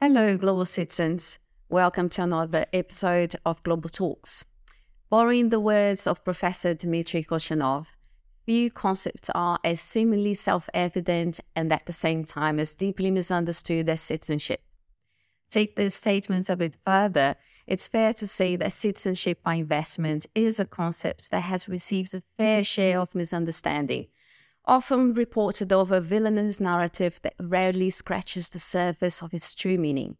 Hello, 0.00 0.36
global 0.36 0.64
citizens. 0.64 1.40
Welcome 1.68 2.08
to 2.10 2.22
another 2.22 2.66
episode 2.72 3.34
of 3.44 3.60
Global 3.64 3.88
Talks. 3.88 4.44
Borrowing 5.10 5.48
the 5.48 5.58
words 5.58 6.06
of 6.06 6.22
Professor 6.22 6.72
Dimitry 6.72 7.24
Kochenov, 7.24 7.86
few 8.46 8.70
concepts 8.70 9.28
are 9.34 9.58
as 9.64 9.80
seemingly 9.80 10.34
self 10.34 10.70
evident 10.72 11.40
and 11.56 11.72
at 11.72 11.86
the 11.86 11.92
same 11.92 12.22
time 12.22 12.60
as 12.60 12.76
deeply 12.76 13.10
misunderstood 13.10 13.88
as 13.88 14.00
citizenship. 14.00 14.60
Take 15.50 15.74
this 15.74 15.96
statement 15.96 16.48
a 16.48 16.54
bit 16.54 16.76
further. 16.86 17.34
It's 17.66 17.88
fair 17.88 18.12
to 18.12 18.26
say 18.28 18.54
that 18.54 18.72
citizenship 18.74 19.42
by 19.42 19.54
investment 19.54 20.26
is 20.32 20.60
a 20.60 20.64
concept 20.64 21.32
that 21.32 21.40
has 21.40 21.68
received 21.68 22.14
a 22.14 22.22
fair 22.36 22.62
share 22.62 23.00
of 23.00 23.16
misunderstanding 23.16 24.06
often 24.68 25.14
reported 25.14 25.72
over 25.72 25.96
a 25.96 26.00
villainous 26.00 26.60
narrative 26.60 27.18
that 27.22 27.34
rarely 27.40 27.88
scratches 27.90 28.50
the 28.50 28.58
surface 28.58 29.22
of 29.22 29.32
its 29.32 29.54
true 29.54 29.78
meaning. 29.78 30.16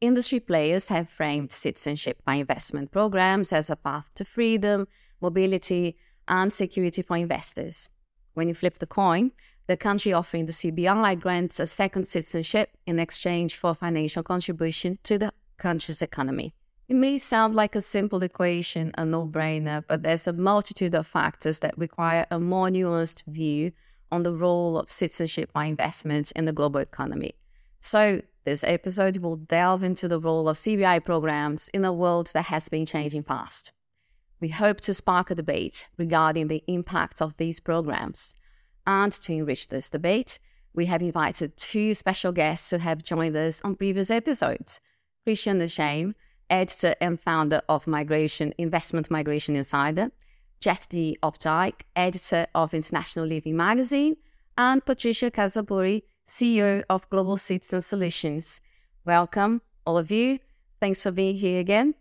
Industry 0.00 0.40
players 0.40 0.88
have 0.88 1.08
framed 1.08 1.52
citizenship 1.52 2.20
by 2.24 2.34
investment 2.34 2.90
programs 2.90 3.52
as 3.52 3.70
a 3.70 3.76
path 3.76 4.10
to 4.16 4.24
freedom, 4.24 4.88
mobility, 5.22 5.96
and 6.28 6.52
security 6.52 7.00
for 7.00 7.16
investors. 7.16 7.88
When 8.34 8.48
you 8.48 8.54
flip 8.54 8.78
the 8.78 8.86
coin, 8.86 9.30
the 9.68 9.76
country 9.76 10.12
offering 10.12 10.46
the 10.46 10.52
CBI 10.52 11.18
grants 11.20 11.58
a 11.60 11.66
second 11.66 12.06
citizenship 12.06 12.70
in 12.86 12.98
exchange 12.98 13.54
for 13.54 13.74
financial 13.74 14.22
contribution 14.22 14.98
to 15.04 15.16
the 15.16 15.32
country's 15.56 16.02
economy. 16.02 16.52
It 16.88 16.94
may 16.94 17.18
sound 17.18 17.56
like 17.56 17.74
a 17.74 17.80
simple 17.80 18.22
equation, 18.22 18.92
a 18.96 19.04
no 19.04 19.26
brainer, 19.26 19.82
but 19.88 20.04
there's 20.04 20.28
a 20.28 20.32
multitude 20.32 20.94
of 20.94 21.06
factors 21.06 21.58
that 21.60 21.76
require 21.76 22.26
a 22.30 22.38
more 22.38 22.68
nuanced 22.68 23.24
view 23.26 23.72
on 24.10 24.22
the 24.22 24.34
role 24.34 24.78
of 24.78 24.90
citizenship 24.90 25.52
by 25.52 25.66
investments 25.66 26.30
in 26.32 26.44
the 26.44 26.52
global 26.52 26.80
economy. 26.80 27.34
So, 27.80 28.22
this 28.44 28.62
episode 28.62 29.16
will 29.18 29.36
delve 29.36 29.82
into 29.82 30.06
the 30.06 30.20
role 30.20 30.48
of 30.48 30.56
CBI 30.56 31.04
programs 31.04 31.68
in 31.68 31.84
a 31.84 31.92
world 31.92 32.30
that 32.32 32.46
has 32.46 32.68
been 32.68 32.86
changing 32.86 33.24
fast. 33.24 33.72
We 34.40 34.48
hope 34.48 34.80
to 34.82 34.94
spark 34.94 35.30
a 35.30 35.34
debate 35.34 35.88
regarding 35.96 36.48
the 36.48 36.62
impact 36.68 37.20
of 37.20 37.36
these 37.38 37.58
programs. 37.58 38.34
And 38.86 39.10
to 39.12 39.32
enrich 39.32 39.68
this 39.68 39.90
debate, 39.90 40.38
we 40.74 40.86
have 40.86 41.02
invited 41.02 41.56
two 41.56 41.94
special 41.94 42.32
guests 42.32 42.70
who 42.70 42.76
have 42.76 43.02
joined 43.02 43.34
us 43.34 43.60
on 43.62 43.74
previous 43.74 44.10
episodes 44.10 44.80
Christian 45.24 45.58
Nesheim 45.58 46.14
editor 46.50 46.94
and 47.00 47.20
founder 47.20 47.60
of 47.68 47.86
Migration 47.86 48.52
Investment 48.58 49.10
Migration 49.10 49.56
Insider, 49.56 50.10
Jeff 50.60 50.88
D. 50.88 51.16
Opdyke, 51.22 51.82
editor 51.94 52.46
of 52.54 52.74
International 52.74 53.26
Living 53.26 53.56
Magazine, 53.56 54.16
and 54.58 54.84
Patricia 54.84 55.30
Casaburi, 55.30 56.02
CEO 56.26 56.82
of 56.88 57.08
Global 57.10 57.36
Citizen 57.36 57.80
Solutions. 57.80 58.60
Welcome, 59.04 59.62
all 59.86 59.98
of 59.98 60.10
you. 60.10 60.38
Thanks 60.80 61.02
for 61.02 61.10
being 61.10 61.36
here 61.36 61.60
again. 61.60 61.94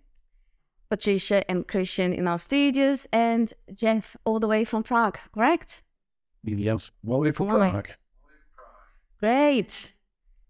Patricia 0.89 1.49
and 1.49 1.67
Christian 1.67 2.13
in 2.13 2.27
our 2.27 2.37
studios, 2.37 3.07
and 3.11 3.53
Jeff 3.73 4.15
all 4.25 4.39
the 4.39 4.47
way 4.47 4.63
from 4.63 4.83
Prague, 4.83 5.19
correct? 5.33 5.83
Yes, 6.43 6.91
all 7.07 7.17
the 7.17 7.23
way 7.23 7.31
from 7.31 7.47
Prague. 7.47 7.89
Great. 9.19 9.93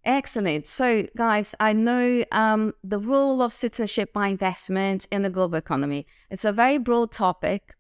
Excellent. 0.04 0.68
So, 0.68 1.08
guys, 1.18 1.56
I 1.60 1.74
know 1.74 2.24
um, 2.32 2.74
the 2.84 3.00
role 3.00 3.42
of 3.42 3.52
citizenship 3.54 4.14
by 4.14 4.28
investment 4.28 5.08
in 5.12 5.24
the 5.24 5.30
global 5.30 5.58
economy. 5.58 6.06
It's 6.30 6.46
a 6.46 6.52
very 6.52 6.78
broad 6.78 7.12
topic. 7.12 7.74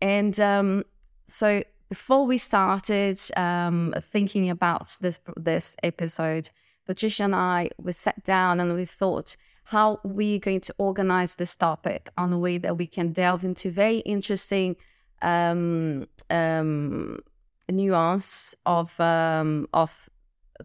And 0.00 0.38
um, 0.40 0.84
so, 1.26 1.62
before 1.88 2.26
we 2.26 2.38
started 2.38 3.18
um, 3.36 3.94
thinking 4.00 4.50
about 4.50 4.96
this 5.00 5.20
this 5.36 5.76
episode, 5.82 6.50
Patricia 6.86 7.24
and 7.24 7.34
I 7.34 7.70
we 7.78 7.92
sat 7.92 8.24
down 8.24 8.60
and 8.60 8.74
we 8.74 8.84
thought 8.84 9.36
how 9.64 10.00
we're 10.02 10.38
going 10.38 10.60
to 10.60 10.74
organize 10.78 11.36
this 11.36 11.54
topic 11.54 12.08
on 12.16 12.32
a 12.32 12.38
way 12.38 12.56
that 12.58 12.78
we 12.78 12.86
can 12.86 13.12
delve 13.12 13.44
into 13.44 13.70
very 13.70 13.98
interesting 13.98 14.76
um, 15.20 16.06
um, 16.30 17.20
nuance 17.68 18.54
of 18.64 18.98
um, 19.00 19.68
of 19.72 20.08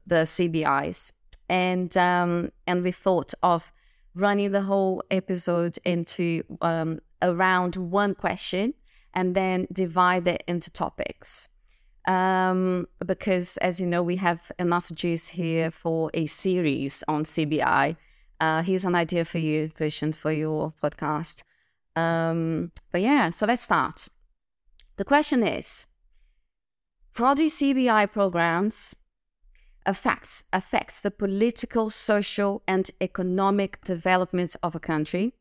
the 0.05 0.23
CBIs, 0.23 1.11
and 1.49 1.95
um, 1.97 2.51
and 2.67 2.83
we 2.83 2.91
thought 2.91 3.33
of 3.41 3.71
running 4.15 4.51
the 4.51 4.61
whole 4.61 5.03
episode 5.09 5.79
into 5.85 6.43
um, 6.61 6.99
around 7.21 7.75
one 7.75 8.13
question 8.13 8.73
and 9.13 9.35
then 9.35 9.67
divide 9.71 10.27
it 10.27 10.43
into 10.47 10.69
topics. 10.69 11.49
Um, 12.05 12.87
because 13.05 13.57
as 13.57 13.79
you 13.79 13.87
know, 13.87 14.03
we 14.03 14.17
have 14.17 14.51
enough 14.59 14.91
juice 14.91 15.27
here 15.27 15.71
for 15.71 16.11
a 16.13 16.25
series 16.25 17.03
on 17.07 17.23
CBI. 17.23 17.95
Uh, 18.39 18.61
here's 18.61 18.83
an 18.83 18.95
idea 18.95 19.23
for 19.23 19.37
you, 19.37 19.69
Christian, 19.69 20.11
for 20.11 20.31
your 20.31 20.73
podcast. 20.83 21.43
Um, 21.95 22.71
but 22.91 23.01
yeah, 23.01 23.29
so 23.29 23.45
let's 23.45 23.61
start. 23.61 24.07
The 24.97 25.05
question 25.05 25.43
is 25.43 25.87
How 27.13 27.33
do 27.33 27.49
CBI 27.49 28.11
programs 28.11 28.95
affects 29.85 30.43
affects 30.51 31.01
the 31.01 31.11
political, 31.11 31.89
social, 31.89 32.63
and 32.67 32.89
economic 32.99 33.81
development 33.83 34.55
of 34.61 34.75
a 34.75 34.79
country? 34.79 35.33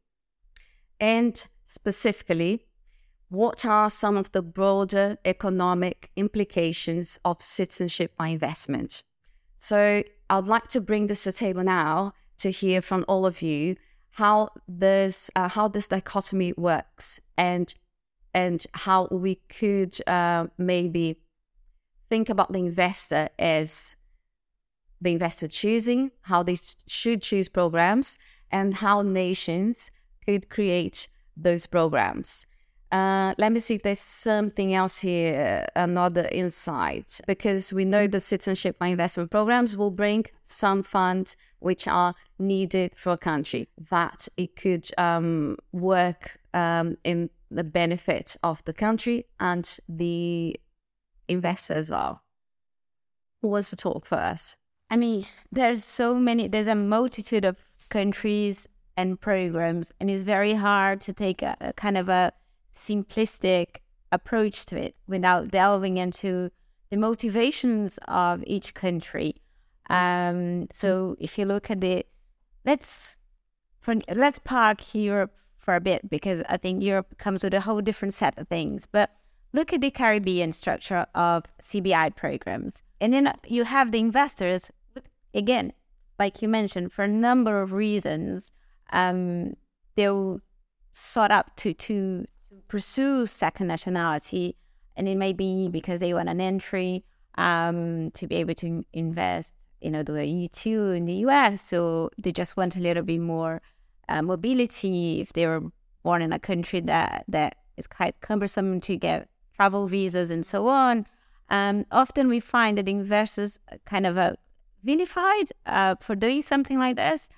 And 1.01 1.45
specifically, 1.67 2.67
what 3.33 3.65
are 3.65 3.89
some 3.89 4.19
of 4.19 4.31
the 4.33 4.43
broader 4.43 5.17
economic 5.25 6.11
implications 6.17 7.19
of 7.25 7.41
citizenship 7.41 8.13
by 8.19 8.29
investment? 8.29 9.03
So, 9.59 10.03
I'd 10.29 10.45
like 10.45 10.69
to 10.69 10.83
bring 10.83 11.07
this 11.07 11.23
to 11.23 11.31
the 11.31 11.39
table 11.39 11.65
now 11.65 12.13
to 12.39 12.51
hear 12.51 12.83
from 12.83 13.07
all 13.09 13.25
of 13.25 13.41
you 13.41 13.77
how 14.11 14.51
this 14.69 15.31
uh, 15.35 15.49
how 15.49 15.69
this 15.69 15.89
dichotomy 15.89 16.53
works 16.59 17.21
and 17.39 17.75
and 18.35 18.67
how 18.75 19.09
we 19.11 19.37
could 19.49 19.99
uh, 20.07 20.49
maybe 20.59 21.19
think 22.11 22.29
about 22.29 22.53
the 22.53 22.59
investor 22.59 23.31
as 23.39 23.97
the 25.01 25.13
investor 25.13 25.49
choosing, 25.49 26.11
how 26.23 26.43
they 26.43 26.59
should 26.87 27.23
choose 27.23 27.49
programs, 27.49 28.19
and 28.51 28.75
how 28.75 29.01
nations 29.01 29.91
could 30.27 30.51
create 30.51 31.09
those 31.35 31.67
programs. 31.67 32.47
Uh, 32.93 33.33
let 33.39 33.51
me 33.51 33.59
see 33.59 33.75
if 33.75 33.83
there's 33.83 33.99
something 33.99 34.75
else 34.75 34.99
here, 34.99 35.67
another 35.75 36.29
insight, 36.31 37.23
because 37.27 37.73
we 37.73 37.87
know 37.87 38.07
that 38.07 38.21
citizenship 38.21 38.79
by 38.79 38.89
investment 38.89 39.31
programs 39.31 39.79
will 39.79 39.91
bring 39.91 40.27
some 40.45 40.83
funds 40.83 41.35
which 41.61 41.89
are 41.89 42.15
needed 42.39 42.93
for 42.95 43.13
a 43.13 43.17
country, 43.17 43.67
that 43.89 44.29
it 44.37 44.57
could 44.57 44.91
um, 44.99 45.57
work 45.73 46.39
um, 46.53 46.99
in 47.03 47.31
the 47.51 47.65
benefit 47.65 48.37
of 48.43 48.63
the 48.67 48.75
country 48.75 49.25
and 49.41 49.79
the 49.89 50.55
investor 51.29 51.73
as 51.73 51.89
well. 51.89 52.21
Who 53.41 53.49
wants 53.49 53.71
to 53.71 53.77
talk 53.77 54.05
first? 54.05 54.59
I 54.91 54.99
mean, 54.99 55.27
there's 55.51 55.83
so 55.83 56.15
many, 56.15 56.47
there's 56.47 56.67
a 56.67 56.75
multitude 56.75 57.47
of 57.47 57.57
countries 57.89 58.69
and 58.99 59.19
programs, 59.19 59.93
and 59.99 60.11
it's 60.11 60.25
very 60.25 60.53
hard 60.53 61.01
to 61.03 61.15
take 61.15 61.41
a, 61.41 61.57
a 61.63 61.73
kind 61.73 61.97
of 61.97 62.11
a 62.11 62.35
simplistic 62.73 63.77
approach 64.11 64.67
to 64.67 64.81
it 64.81 64.95
without 65.07 65.49
delving 65.49 65.97
into 65.97 66.51
the 66.91 66.97
motivations 66.97 67.99
of 68.09 68.43
each 68.47 68.75
country. 68.75 69.37
Um, 69.89 70.69
so 70.73 71.17
if 71.19 71.39
you 71.39 71.45
look 71.45 71.71
at 71.71 71.81
the, 71.81 72.05
let's 72.65 73.17
for, 73.81 73.95
let's 74.15 74.39
park 74.39 74.95
Europe 74.95 75.35
for 75.57 75.75
a 75.75 75.81
bit 75.81 76.09
because 76.09 76.43
I 76.49 76.57
think 76.57 76.83
Europe 76.83 77.19
comes 77.19 77.43
with 77.43 77.55
a 77.55 77.61
whole 77.61 77.81
different 77.81 78.15
set 78.15 78.39
of 78.39 78.49
things. 78.49 78.87
But 78.91 79.11
look 79.53 79.73
at 79.73 79.81
the 79.81 79.91
Caribbean 79.91 80.53
structure 80.53 81.07
of 81.15 81.45
CBI 81.61 82.17
programs, 82.17 82.83
and 83.01 83.13
then 83.13 83.35
you 83.47 83.65
have 83.65 83.93
the 83.93 83.99
investors 83.99 84.71
again, 85.35 85.73
like 86.19 86.43
you 86.43 86.49
mentioned, 86.49 86.93
for 86.93 87.05
a 87.05 87.09
number 87.09 87.61
of 87.63 87.73
reasons, 87.73 88.53
um, 88.93 89.55
they'll 89.97 90.41
sort 90.93 91.31
up 91.31 91.57
to, 91.57 91.73
to 91.73 92.27
pursue 92.73 93.27
second 93.27 93.67
nationality, 93.67 94.57
and 94.97 95.07
it 95.07 95.19
may 95.19 95.35
be 95.35 95.69
because 95.69 96.01
they 96.01 96.15
want 96.15 96.31
an 96.31 96.41
entry 96.41 97.05
um, 97.37 98.11
to 98.13 98.27
be 98.27 98.37
able 98.37 98.55
to 98.55 98.83
invest, 98.95 99.53
know, 99.91 100.03
do 100.03 100.17
a 100.17 100.25
E-2 100.25 100.97
in 100.97 101.05
the 101.05 101.17
US, 101.27 101.61
so 101.61 102.09
they 102.17 102.33
just 102.33 102.57
want 102.57 102.75
a 102.75 102.81
little 102.81 103.03
bit 103.03 103.21
more 103.21 103.61
uh, 104.09 104.23
mobility 104.23 105.21
if 105.21 105.35
they 105.35 105.47
were 105.47 105.65
born 106.03 106.23
in 106.23 106.33
a 106.33 106.39
country 106.39 106.81
that, 106.81 107.27
that 107.29 107.57
is 107.77 107.87
quite 107.87 108.19
cumbersome 108.23 108.81
to 108.81 108.97
get 108.97 109.29
travel 109.55 109.87
visas 109.87 110.31
and 110.31 110.47
so 110.47 110.69
on. 110.69 111.05
Um, 111.51 111.85
often 111.93 112.27
we 112.27 112.41
find 112.41 112.79
that 112.79 112.89
investors 112.89 113.59
kind 113.85 114.07
of 114.07 114.17
a 114.17 114.39
vilified 114.83 115.49
uh, 115.67 115.97
for 116.01 116.15
doing 116.17 116.41
something 116.41 116.79
like 116.79 116.97
this. 116.97 117.29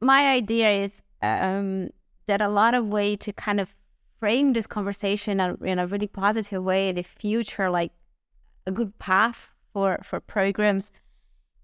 My 0.00 0.28
idea 0.28 0.70
is 0.70 1.02
um, 1.20 1.90
that 2.28 2.40
a 2.40 2.48
lot 2.48 2.72
of 2.72 2.88
way 2.88 3.14
to 3.16 3.30
kind 3.34 3.60
of 3.60 3.74
frame 4.20 4.52
this 4.52 4.66
conversation 4.66 5.40
in 5.40 5.78
a 5.78 5.86
really 5.86 6.06
positive 6.06 6.62
way 6.62 6.88
in 6.88 6.96
the 6.96 7.02
future, 7.02 7.70
like 7.70 7.92
a 8.66 8.70
good 8.70 8.98
path 8.98 9.52
for 9.72 10.00
for 10.02 10.20
programs, 10.20 10.92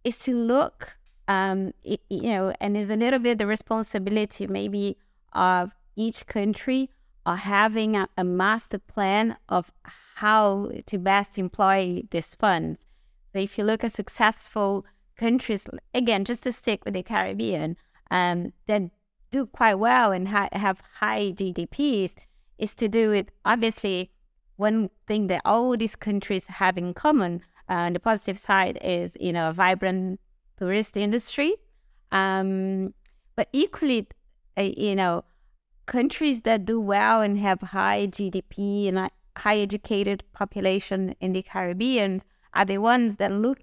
is 0.04 0.18
to 0.20 0.36
look 0.36 0.96
um, 1.28 1.72
it, 1.82 2.00
you 2.08 2.22
know, 2.22 2.52
and 2.60 2.76
it's 2.76 2.90
a 2.90 2.96
little 2.96 3.18
bit 3.18 3.38
the 3.38 3.46
responsibility 3.46 4.46
maybe 4.46 4.96
of 5.32 5.72
each 5.96 6.26
country 6.26 6.90
or 7.26 7.36
having 7.36 7.96
a, 7.96 8.08
a 8.16 8.24
master 8.24 8.78
plan 8.78 9.36
of 9.48 9.72
how 10.16 10.70
to 10.86 10.98
best 10.98 11.38
employ 11.38 12.02
these 12.10 12.34
funds. 12.34 12.86
So 13.32 13.38
if 13.40 13.56
you 13.56 13.64
look 13.64 13.82
at 13.82 13.92
successful 13.92 14.84
countries, 15.16 15.66
again, 15.94 16.24
just 16.24 16.42
to 16.42 16.52
stick 16.52 16.84
with 16.84 16.94
the 16.94 17.02
Caribbean, 17.02 17.76
um, 18.10 18.52
that 18.66 18.82
do 19.30 19.46
quite 19.46 19.74
well 19.74 20.12
and 20.12 20.28
ha- 20.28 20.50
have 20.52 20.80
high 21.00 21.32
GDPs, 21.32 22.14
is 22.58 22.74
to 22.74 22.88
do 22.88 23.10
with 23.10 23.26
obviously 23.44 24.10
one 24.56 24.90
thing 25.06 25.26
that 25.26 25.42
all 25.44 25.76
these 25.76 25.96
countries 25.96 26.46
have 26.46 26.78
in 26.78 26.94
common. 26.94 27.42
Uh, 27.68 27.90
the 27.90 28.00
positive 28.00 28.38
side 28.38 28.78
is 28.82 29.16
you 29.20 29.32
know 29.32 29.48
a 29.50 29.52
vibrant 29.52 30.20
tourist 30.58 30.96
industry, 30.96 31.56
um, 32.12 32.94
but 33.36 33.48
equally, 33.52 34.06
uh, 34.56 34.62
you 34.62 34.94
know, 34.94 35.24
countries 35.86 36.42
that 36.42 36.64
do 36.64 36.80
well 36.80 37.20
and 37.22 37.38
have 37.38 37.60
high 37.60 38.06
GDP 38.06 38.88
and 38.88 39.10
high 39.36 39.58
educated 39.58 40.22
population 40.32 41.14
in 41.20 41.32
the 41.32 41.42
Caribbean 41.42 42.20
are 42.52 42.64
the 42.64 42.78
ones 42.78 43.16
that 43.16 43.32
look 43.32 43.58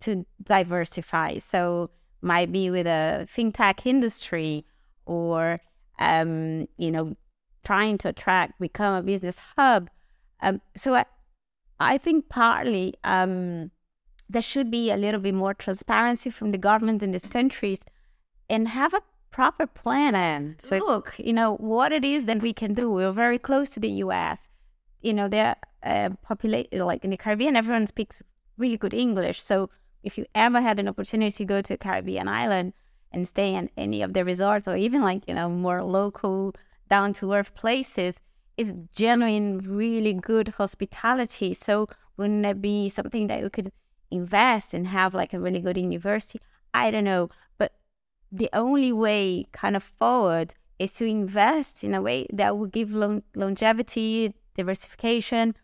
to 0.00 0.24
diversify. 0.42 1.38
So 1.38 1.90
might 2.20 2.52
be 2.52 2.70
with 2.70 2.86
a 2.86 3.26
fintech 3.34 3.86
industry 3.86 4.64
or 5.04 5.60
um, 5.98 6.68
you 6.76 6.90
know 6.90 7.16
trying 7.66 7.98
to 7.98 8.08
attract 8.08 8.60
become 8.60 8.94
a 8.94 9.02
business 9.02 9.38
hub. 9.56 9.90
Um, 10.40 10.60
so 10.76 10.94
I, 10.94 11.04
I 11.80 11.98
think 11.98 12.28
partly 12.28 12.94
um, 13.04 13.70
there 14.28 14.42
should 14.42 14.70
be 14.70 14.90
a 14.90 14.96
little 14.96 15.20
bit 15.20 15.34
more 15.34 15.54
transparency 15.54 16.30
from 16.30 16.52
the 16.52 16.58
government 16.58 17.02
in 17.02 17.10
these 17.10 17.26
countries 17.38 17.80
and 18.48 18.68
have 18.68 18.94
a 18.94 19.02
proper 19.30 19.66
plan. 19.66 20.14
And 20.14 20.60
so 20.60 20.78
look 20.78 21.14
you 21.18 21.32
know 21.32 21.56
what 21.56 21.92
it 21.92 22.04
is 22.04 22.24
that 22.26 22.42
we 22.42 22.52
can 22.52 22.72
do. 22.74 22.90
We're 22.90 23.12
very 23.12 23.38
close 23.38 23.68
to 23.70 23.80
the 23.80 23.90
us 23.90 24.48
you 25.06 25.14
know 25.14 25.28
they're 25.28 25.56
uh, 25.82 26.10
populate 26.22 26.72
like 26.72 27.04
in 27.04 27.10
the 27.10 27.16
caribbean 27.16 27.54
everyone 27.56 27.86
speaks 27.86 28.18
really 28.58 28.76
good 28.76 28.94
english. 28.94 29.42
So 29.42 29.70
if 30.02 30.18
you 30.18 30.24
ever 30.34 30.60
had 30.60 30.78
an 30.78 30.88
opportunity 30.88 31.30
to 31.30 31.44
go 31.44 31.60
to 31.62 31.74
a 31.74 31.76
caribbean 31.76 32.28
island 32.28 32.72
and 33.12 33.26
stay 33.26 33.54
in 33.54 33.70
any 33.76 34.02
of 34.02 34.12
the 34.14 34.24
resorts 34.24 34.66
or 34.68 34.76
even 34.76 35.02
like 35.02 35.22
you 35.28 35.34
know 35.34 35.48
more 35.48 35.82
local 35.82 36.54
down 36.88 37.12
to 37.14 37.32
earth 37.32 37.54
places 37.54 38.20
is 38.56 38.72
genuine 38.94 39.58
really 39.58 40.14
good 40.14 40.48
hospitality. 40.56 41.54
So 41.54 41.86
wouldn't 42.16 42.46
it 42.46 42.62
be 42.62 42.88
something 42.88 43.26
that 43.26 43.42
we 43.42 43.50
could 43.50 43.72
invest 44.10 44.72
and 44.72 44.86
have 44.88 45.14
like 45.14 45.34
a 45.34 45.40
really 45.40 45.60
good 45.60 45.76
university? 45.76 46.40
I 46.72 46.90
don't 46.90 47.04
know. 47.04 47.28
But 47.58 47.72
the 48.32 48.48
only 48.52 48.92
way 48.92 49.46
kind 49.52 49.76
of 49.76 49.82
forward 49.82 50.54
is 50.78 50.92
to 50.94 51.04
invest 51.04 51.84
in 51.84 51.94
a 51.94 52.02
way 52.02 52.26
that 52.32 52.56
will 52.56 52.66
give 52.66 52.94
long- 52.94 53.22
longevity, 53.34 54.34
diversification. 54.54 55.54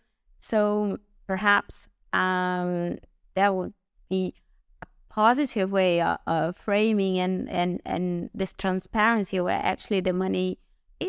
So 0.41 0.99
perhaps 1.27 1.89
um, 2.13 2.99
that 3.35 3.55
would 3.55 3.75
be 4.09 4.35
a 4.83 4.87
positive 5.09 5.73
way 5.73 6.01
of, 6.01 6.19
of, 6.27 6.57
framing 6.57 7.19
and, 7.19 7.49
and, 7.49 7.81
and 7.85 8.31
this 8.35 8.53
transparency 8.53 9.41
where 9.41 9.61
actually 9.63 10.01
the 10.01 10.13
money 10.13 10.59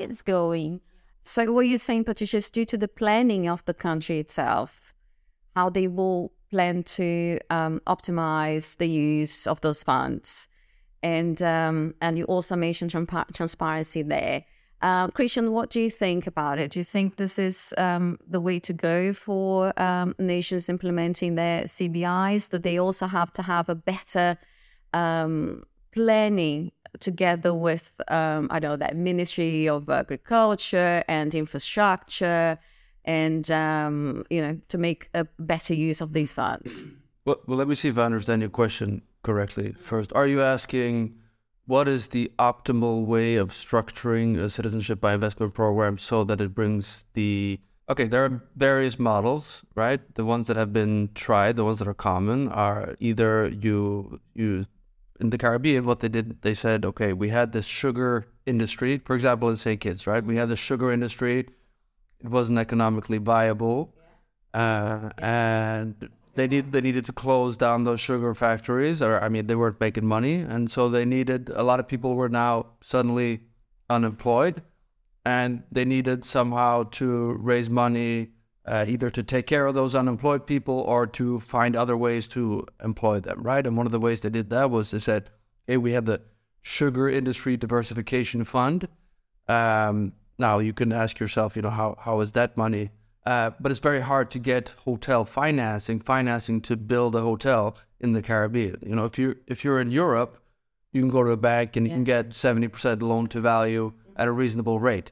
is 0.01 0.21
going. 0.21 0.81
So 1.23 1.51
what 1.51 1.61
you're 1.61 1.77
saying, 1.77 2.03
Patricia, 2.03 2.37
is 2.37 2.49
due 2.49 2.65
to 2.65 2.77
the 2.77 2.87
planning 2.87 3.47
of 3.47 3.63
the 3.65 3.73
country 3.73 4.19
itself, 4.19 4.93
how 5.55 5.69
they 5.69 5.87
will 5.87 6.33
plan 6.51 6.83
to 6.83 7.39
um, 7.49 7.81
optimize 7.87 8.77
the 8.77 8.87
use 8.87 9.47
of 9.47 9.61
those 9.61 9.83
funds 9.83 10.47
and 11.03 11.41
um, 11.41 11.93
and 12.01 12.17
you 12.17 12.23
also 12.23 12.55
mentioned 12.55 12.91
transparency 12.91 14.01
there. 14.01 14.45
Uh, 14.81 15.07
Christian, 15.09 15.51
what 15.51 15.69
do 15.69 15.79
you 15.79 15.89
think 15.89 16.27
about 16.27 16.59
it? 16.59 16.71
Do 16.71 16.79
you 16.79 16.83
think 16.83 17.15
this 17.15 17.39
is 17.39 17.73
um, 17.77 18.17
the 18.27 18.41
way 18.41 18.59
to 18.61 18.73
go 18.73 19.13
for 19.13 19.79
um, 19.79 20.13
nations 20.19 20.67
implementing 20.67 21.35
their 21.35 21.63
CBIs? 21.63 22.49
That 22.49 22.63
they 22.63 22.79
also 22.79 23.07
have 23.07 23.31
to 23.33 23.41
have 23.41 23.69
a 23.69 23.75
better 23.75 24.37
um, 24.93 25.63
planning 25.91 26.71
together 26.99 27.53
with 27.53 27.99
um, 28.07 28.47
I 28.51 28.59
don't 28.59 28.71
know 28.71 28.77
that 28.77 28.95
Ministry 28.95 29.67
of 29.69 29.89
Agriculture 29.89 31.03
and 31.07 31.33
Infrastructure, 31.33 32.57
and 33.05 33.49
um, 33.51 34.25
you 34.29 34.41
know 34.41 34.59
to 34.69 34.77
make 34.77 35.09
a 35.13 35.25
better 35.39 35.73
use 35.73 36.01
of 36.01 36.13
these 36.13 36.31
funds. 36.31 36.83
Well, 37.25 37.39
well, 37.47 37.57
let 37.57 37.67
me 37.67 37.75
see 37.75 37.87
if 37.87 37.97
I 37.97 38.03
understand 38.03 38.41
your 38.41 38.49
question 38.49 39.01
correctly. 39.23 39.75
First, 39.79 40.11
are 40.13 40.27
you 40.27 40.41
asking 40.41 41.15
what 41.65 41.87
is 41.87 42.09
the 42.09 42.31
optimal 42.39 43.05
way 43.05 43.35
of 43.35 43.49
structuring 43.49 44.37
a 44.37 44.49
citizenship 44.49 44.99
by 44.99 45.13
investment 45.13 45.53
program 45.53 45.97
so 45.97 46.23
that 46.23 46.41
it 46.41 46.53
brings 46.53 47.05
the 47.13 47.59
okay 47.89 48.05
there 48.05 48.25
are 48.25 48.43
various 48.55 48.99
models 48.99 49.63
right 49.75 50.15
the 50.15 50.25
ones 50.25 50.47
that 50.47 50.57
have 50.57 50.73
been 50.73 51.09
tried 51.15 51.55
the 51.55 51.63
ones 51.63 51.79
that 51.79 51.87
are 51.87 51.93
common 51.93 52.47
are 52.49 52.95
either 52.99 53.47
you 53.47 54.19
you 54.33 54.65
in 55.19 55.29
the 55.29 55.37
caribbean 55.37 55.85
what 55.85 55.99
they 55.99 56.09
did 56.09 56.41
they 56.41 56.53
said 56.53 56.85
okay 56.85 57.13
we 57.13 57.29
had 57.29 57.51
this 57.51 57.65
sugar 57.65 58.27
industry 58.45 58.99
for 59.05 59.15
example 59.15 59.49
in 59.49 59.57
st 59.57 59.79
kitts 59.79 60.07
right 60.07 60.23
we 60.25 60.35
had 60.35 60.49
the 60.49 60.55
sugar 60.55 60.91
industry 60.91 61.39
it 61.39 62.29
wasn't 62.29 62.57
economically 62.57 63.17
viable 63.17 63.93
uh, 64.53 65.09
and 65.17 66.09
they 66.35 66.47
need 66.47 66.71
they 66.71 66.81
needed 66.81 67.05
to 67.05 67.13
close 67.13 67.57
down 67.57 67.83
those 67.83 67.99
sugar 67.99 68.33
factories, 68.33 69.01
or 69.01 69.21
I 69.23 69.29
mean, 69.29 69.47
they 69.47 69.55
weren't 69.55 69.79
making 69.79 70.05
money, 70.05 70.35
and 70.35 70.69
so 70.69 70.89
they 70.89 71.05
needed. 71.05 71.49
A 71.55 71.63
lot 71.63 71.79
of 71.79 71.87
people 71.87 72.15
were 72.15 72.29
now 72.29 72.67
suddenly 72.81 73.41
unemployed, 73.89 74.63
and 75.25 75.63
they 75.71 75.85
needed 75.85 76.25
somehow 76.25 76.83
to 76.91 77.37
raise 77.39 77.69
money, 77.69 78.29
uh, 78.65 78.85
either 78.87 79.09
to 79.09 79.23
take 79.23 79.47
care 79.47 79.65
of 79.65 79.75
those 79.75 79.95
unemployed 79.95 80.47
people 80.47 80.79
or 80.79 81.05
to 81.07 81.39
find 81.39 81.75
other 81.75 81.97
ways 81.97 82.27
to 82.29 82.65
employ 82.83 83.19
them. 83.19 83.41
Right, 83.43 83.65
and 83.65 83.75
one 83.77 83.85
of 83.85 83.91
the 83.91 83.99
ways 83.99 84.21
they 84.21 84.29
did 84.29 84.49
that 84.49 84.71
was 84.71 84.91
they 84.91 84.99
said, 84.99 85.29
"Hey, 85.67 85.77
we 85.77 85.93
have 85.93 86.05
the 86.05 86.21
Sugar 86.61 87.09
Industry 87.09 87.57
Diversification 87.57 88.43
Fund." 88.43 88.87
Um, 89.47 90.13
now 90.37 90.59
you 90.59 90.73
can 90.73 90.91
ask 90.91 91.19
yourself, 91.19 91.55
you 91.55 91.61
know, 91.61 91.69
how 91.69 91.97
how 91.99 92.19
is 92.21 92.31
that 92.33 92.57
money? 92.57 92.91
Uh, 93.25 93.51
but 93.59 93.71
it's 93.71 93.79
very 93.79 94.01
hard 94.01 94.29
to 94.31 94.39
get 94.39 94.69
hotel 94.85 95.23
financing, 95.23 95.99
financing 95.99 96.59
to 96.61 96.75
build 96.75 97.15
a 97.15 97.21
hotel 97.21 97.77
in 97.99 98.11
the 98.13 98.21
Caribbean. 98.21 98.77
You 98.85 98.95
know, 98.95 99.05
if 99.05 99.17
you 99.17 99.35
if 99.47 99.63
you're 99.63 99.79
in 99.79 99.91
Europe, 99.91 100.43
you 100.91 101.01
can 101.01 101.09
go 101.09 101.23
to 101.23 101.31
a 101.31 101.37
bank 101.37 101.75
and 101.75 101.87
you 101.87 101.93
can 101.93 102.03
get 102.03 102.33
seventy 102.33 102.67
percent 102.67 103.01
loan 103.01 103.27
to 103.27 103.41
value 103.41 103.93
at 104.15 104.27
a 104.27 104.31
reasonable 104.31 104.79
rate. 104.79 105.11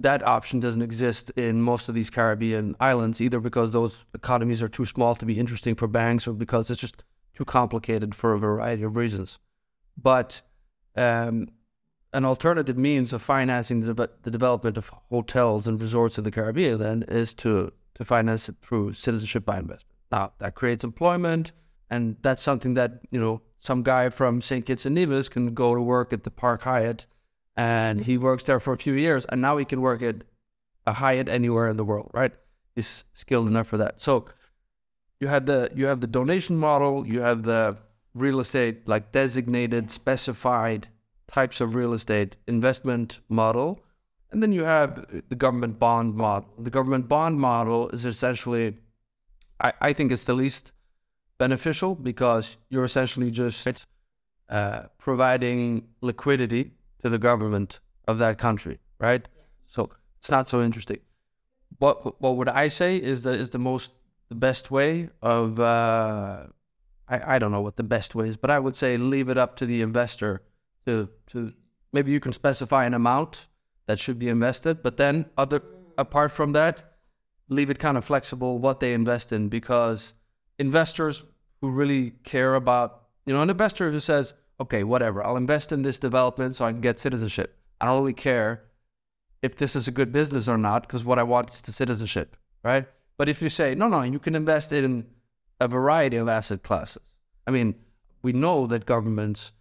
That 0.00 0.26
option 0.26 0.58
doesn't 0.60 0.82
exist 0.82 1.30
in 1.36 1.62
most 1.62 1.88
of 1.88 1.94
these 1.94 2.10
Caribbean 2.10 2.74
islands, 2.80 3.20
either 3.20 3.40
because 3.40 3.72
those 3.72 4.04
economies 4.14 4.62
are 4.62 4.68
too 4.68 4.86
small 4.86 5.14
to 5.14 5.24
be 5.24 5.38
interesting 5.38 5.74
for 5.74 5.86
banks, 5.86 6.26
or 6.26 6.32
because 6.32 6.70
it's 6.70 6.80
just 6.80 7.04
too 7.34 7.44
complicated 7.44 8.14
for 8.14 8.32
a 8.32 8.38
variety 8.38 8.82
of 8.82 8.96
reasons. 8.96 9.38
But 9.96 10.42
um, 10.96 11.48
an 12.12 12.24
alternative 12.24 12.78
means 12.78 13.12
of 13.12 13.22
financing 13.22 13.80
the, 13.80 14.10
the, 14.22 14.30
development 14.30 14.78
of 14.78 14.90
hotels 15.10 15.66
and 15.66 15.80
resorts 15.80 16.16
in 16.16 16.24
the 16.24 16.30
Caribbean 16.30 16.78
then 16.78 17.04
is 17.08 17.34
to 17.34 17.72
to 17.94 18.04
finance 18.04 18.48
it 18.48 18.56
through 18.60 18.92
citizenship 18.92 19.44
by 19.44 19.58
investment. 19.58 19.96
Now 20.10 20.32
that 20.38 20.54
creates 20.54 20.84
employment, 20.84 21.52
and 21.90 22.16
that's 22.22 22.42
something 22.42 22.74
that 22.74 23.00
you 23.10 23.20
know 23.20 23.42
some 23.56 23.82
guy 23.82 24.10
from 24.10 24.40
St. 24.40 24.64
Kitts 24.64 24.86
and 24.86 24.94
Nevis 24.94 25.28
can 25.28 25.54
go 25.54 25.74
to 25.74 25.80
work 25.80 26.12
at 26.12 26.22
the 26.22 26.30
Park 26.30 26.62
Hyatt, 26.62 27.06
and 27.56 28.00
he 28.00 28.18
works 28.18 28.44
there 28.44 28.60
for 28.60 28.72
a 28.72 28.78
few 28.78 28.94
years, 28.94 29.24
and 29.26 29.40
now 29.40 29.56
he 29.56 29.64
can 29.64 29.80
work 29.80 30.02
at 30.02 30.24
a 30.86 30.94
Hyatt 30.94 31.28
anywhere 31.28 31.68
in 31.68 31.76
the 31.76 31.84
world, 31.84 32.10
right? 32.12 32.32
He's 32.74 33.04
skilled 33.14 33.48
enough 33.48 33.68
for 33.68 33.76
that. 33.78 34.00
So 34.00 34.26
you 35.20 35.28
have 35.28 35.46
the 35.46 35.70
you 35.74 35.86
have 35.86 36.00
the 36.00 36.06
donation 36.06 36.56
model, 36.56 37.06
you 37.06 37.20
have 37.20 37.44
the 37.44 37.78
real 38.14 38.40
estate 38.40 38.86
like 38.88 39.12
designated, 39.12 39.90
specified 39.90 40.88
types 41.26 41.60
of 41.60 41.74
real 41.74 41.92
estate 41.92 42.36
investment 42.46 43.20
model. 43.28 43.80
And 44.30 44.42
then 44.42 44.52
you 44.52 44.64
have 44.64 45.06
the 45.28 45.36
government 45.36 45.78
bond 45.78 46.14
model. 46.14 46.48
The 46.58 46.70
government 46.70 47.08
bond 47.08 47.38
model 47.38 47.88
is 47.90 48.04
essentially, 48.04 48.76
I, 49.60 49.72
I 49.80 49.92
think 49.92 50.10
it's 50.10 50.24
the 50.24 50.34
least 50.34 50.72
beneficial 51.38 51.94
because 51.94 52.56
you're 52.68 52.84
essentially 52.84 53.30
just 53.30 53.86
uh, 54.48 54.82
providing 54.98 55.86
liquidity 56.00 56.72
to 57.04 57.10
the 57.10 57.18
government 57.18 57.80
of 58.08 58.16
that 58.16 58.38
country, 58.38 58.78
right? 58.98 59.28
So 59.68 59.90
it's 60.18 60.30
not 60.30 60.48
so 60.48 60.62
interesting. 60.62 61.00
What 61.78 62.20
what 62.20 62.36
would 62.38 62.48
I 62.48 62.68
say 62.68 62.96
is 62.96 63.22
that 63.24 63.34
is 63.34 63.50
the 63.50 63.58
most 63.58 63.92
the 64.30 64.34
best 64.34 64.70
way 64.70 65.10
of 65.20 65.60
uh, 65.60 66.46
I, 67.06 67.34
I 67.34 67.38
don't 67.38 67.52
know 67.52 67.60
what 67.60 67.76
the 67.76 67.82
best 67.82 68.14
way 68.14 68.26
is, 68.28 68.38
but 68.38 68.50
I 68.50 68.58
would 68.58 68.74
say 68.74 68.96
leave 68.96 69.28
it 69.28 69.36
up 69.36 69.54
to 69.56 69.66
the 69.66 69.82
investor 69.82 70.42
to 70.86 71.10
to 71.32 71.52
maybe 71.92 72.10
you 72.10 72.20
can 72.20 72.32
specify 72.32 72.86
an 72.86 72.94
amount 72.94 73.48
that 73.86 74.00
should 74.00 74.18
be 74.18 74.30
invested, 74.30 74.82
but 74.82 74.96
then 74.96 75.26
other 75.36 75.60
apart 75.98 76.32
from 76.32 76.52
that, 76.52 76.96
leave 77.50 77.68
it 77.68 77.78
kind 77.78 77.98
of 77.98 78.04
flexible 78.04 78.58
what 78.58 78.80
they 78.80 78.94
invest 78.94 79.30
in 79.30 79.50
because 79.50 80.14
investors 80.58 81.24
who 81.60 81.68
really 81.68 82.12
care 82.24 82.54
about 82.54 83.02
you 83.26 83.34
know 83.34 83.42
an 83.42 83.50
investor 83.50 83.90
who 83.90 84.00
says 84.00 84.32
okay, 84.60 84.84
whatever, 84.84 85.24
I'll 85.24 85.36
invest 85.36 85.72
in 85.72 85.82
this 85.82 85.98
development 85.98 86.54
so 86.54 86.64
I 86.64 86.72
can 86.72 86.80
get 86.80 86.98
citizenship. 86.98 87.56
I 87.80 87.86
don't 87.86 88.00
really 88.00 88.12
care 88.12 88.64
if 89.42 89.56
this 89.56 89.76
is 89.76 89.86
a 89.88 89.92
good 89.92 90.12
business 90.12 90.48
or 90.48 90.56
not, 90.56 90.82
because 90.82 91.04
what 91.04 91.18
I 91.18 91.22
want 91.22 91.52
is 91.52 91.60
the 91.60 91.72
citizenship, 91.72 92.36
right? 92.62 92.86
But 93.16 93.28
if 93.28 93.42
you 93.42 93.48
say, 93.48 93.74
no, 93.74 93.88
no, 93.88 94.02
you 94.02 94.18
can 94.18 94.34
invest 94.34 94.72
in 94.72 95.06
a 95.60 95.68
variety 95.68 96.16
of 96.16 96.28
asset 96.28 96.62
classes. 96.62 97.02
I 97.46 97.50
mean, 97.50 97.74
we 98.22 98.32
know 98.32 98.66
that 98.66 98.86
governments 98.86 99.52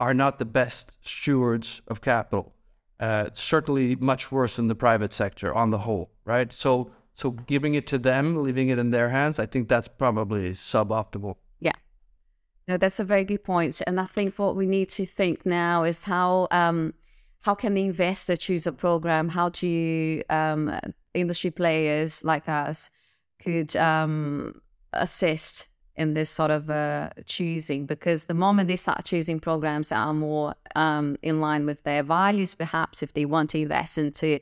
are 0.00 0.14
not 0.14 0.38
the 0.38 0.44
best 0.44 0.96
stewards 1.00 1.82
of 1.88 2.00
capital. 2.00 2.52
Uh, 3.00 3.28
certainly 3.32 3.94
much 3.94 4.32
worse 4.32 4.56
than 4.56 4.66
the 4.66 4.74
private 4.74 5.12
sector 5.12 5.54
on 5.54 5.70
the 5.70 5.78
whole, 5.78 6.10
right? 6.24 6.52
So, 6.52 6.90
so 7.14 7.30
giving 7.30 7.74
it 7.74 7.86
to 7.88 7.98
them, 7.98 8.42
leaving 8.42 8.70
it 8.70 8.78
in 8.78 8.90
their 8.90 9.10
hands, 9.10 9.38
I 9.38 9.46
think 9.46 9.68
that's 9.68 9.88
probably 9.88 10.50
suboptimal. 10.50 11.36
No, 12.68 12.76
that's 12.76 13.00
a 13.00 13.04
very 13.04 13.24
good 13.24 13.42
point. 13.42 13.80
And 13.86 13.98
I 13.98 14.04
think 14.04 14.38
what 14.38 14.54
we 14.54 14.66
need 14.66 14.90
to 14.90 15.06
think 15.06 15.46
now 15.46 15.84
is 15.84 16.04
how 16.04 16.48
um, 16.50 16.92
how 17.40 17.54
can 17.54 17.74
the 17.74 17.82
investor 17.82 18.36
choose 18.36 18.66
a 18.66 18.72
program? 18.72 19.30
How 19.30 19.48
do 19.48 19.66
you, 19.66 20.22
um, 20.28 20.78
industry 21.14 21.50
players 21.50 22.22
like 22.24 22.48
us 22.48 22.90
could 23.42 23.74
um, 23.76 24.60
assist 24.92 25.68
in 25.96 26.14
this 26.14 26.30
sort 26.30 26.50
of 26.50 26.68
uh, 26.68 27.10
choosing 27.26 27.86
because 27.86 28.26
the 28.26 28.34
moment 28.34 28.68
they 28.68 28.76
start 28.76 29.04
choosing 29.04 29.40
programs 29.40 29.88
that 29.88 29.96
are 29.98 30.12
more 30.12 30.54
um, 30.76 31.16
in 31.22 31.40
line 31.40 31.64
with 31.64 31.82
their 31.84 32.02
values, 32.02 32.54
perhaps 32.54 33.02
if 33.02 33.14
they 33.14 33.24
want 33.24 33.50
to 33.50 33.58
invest 33.58 33.98
into 33.98 34.38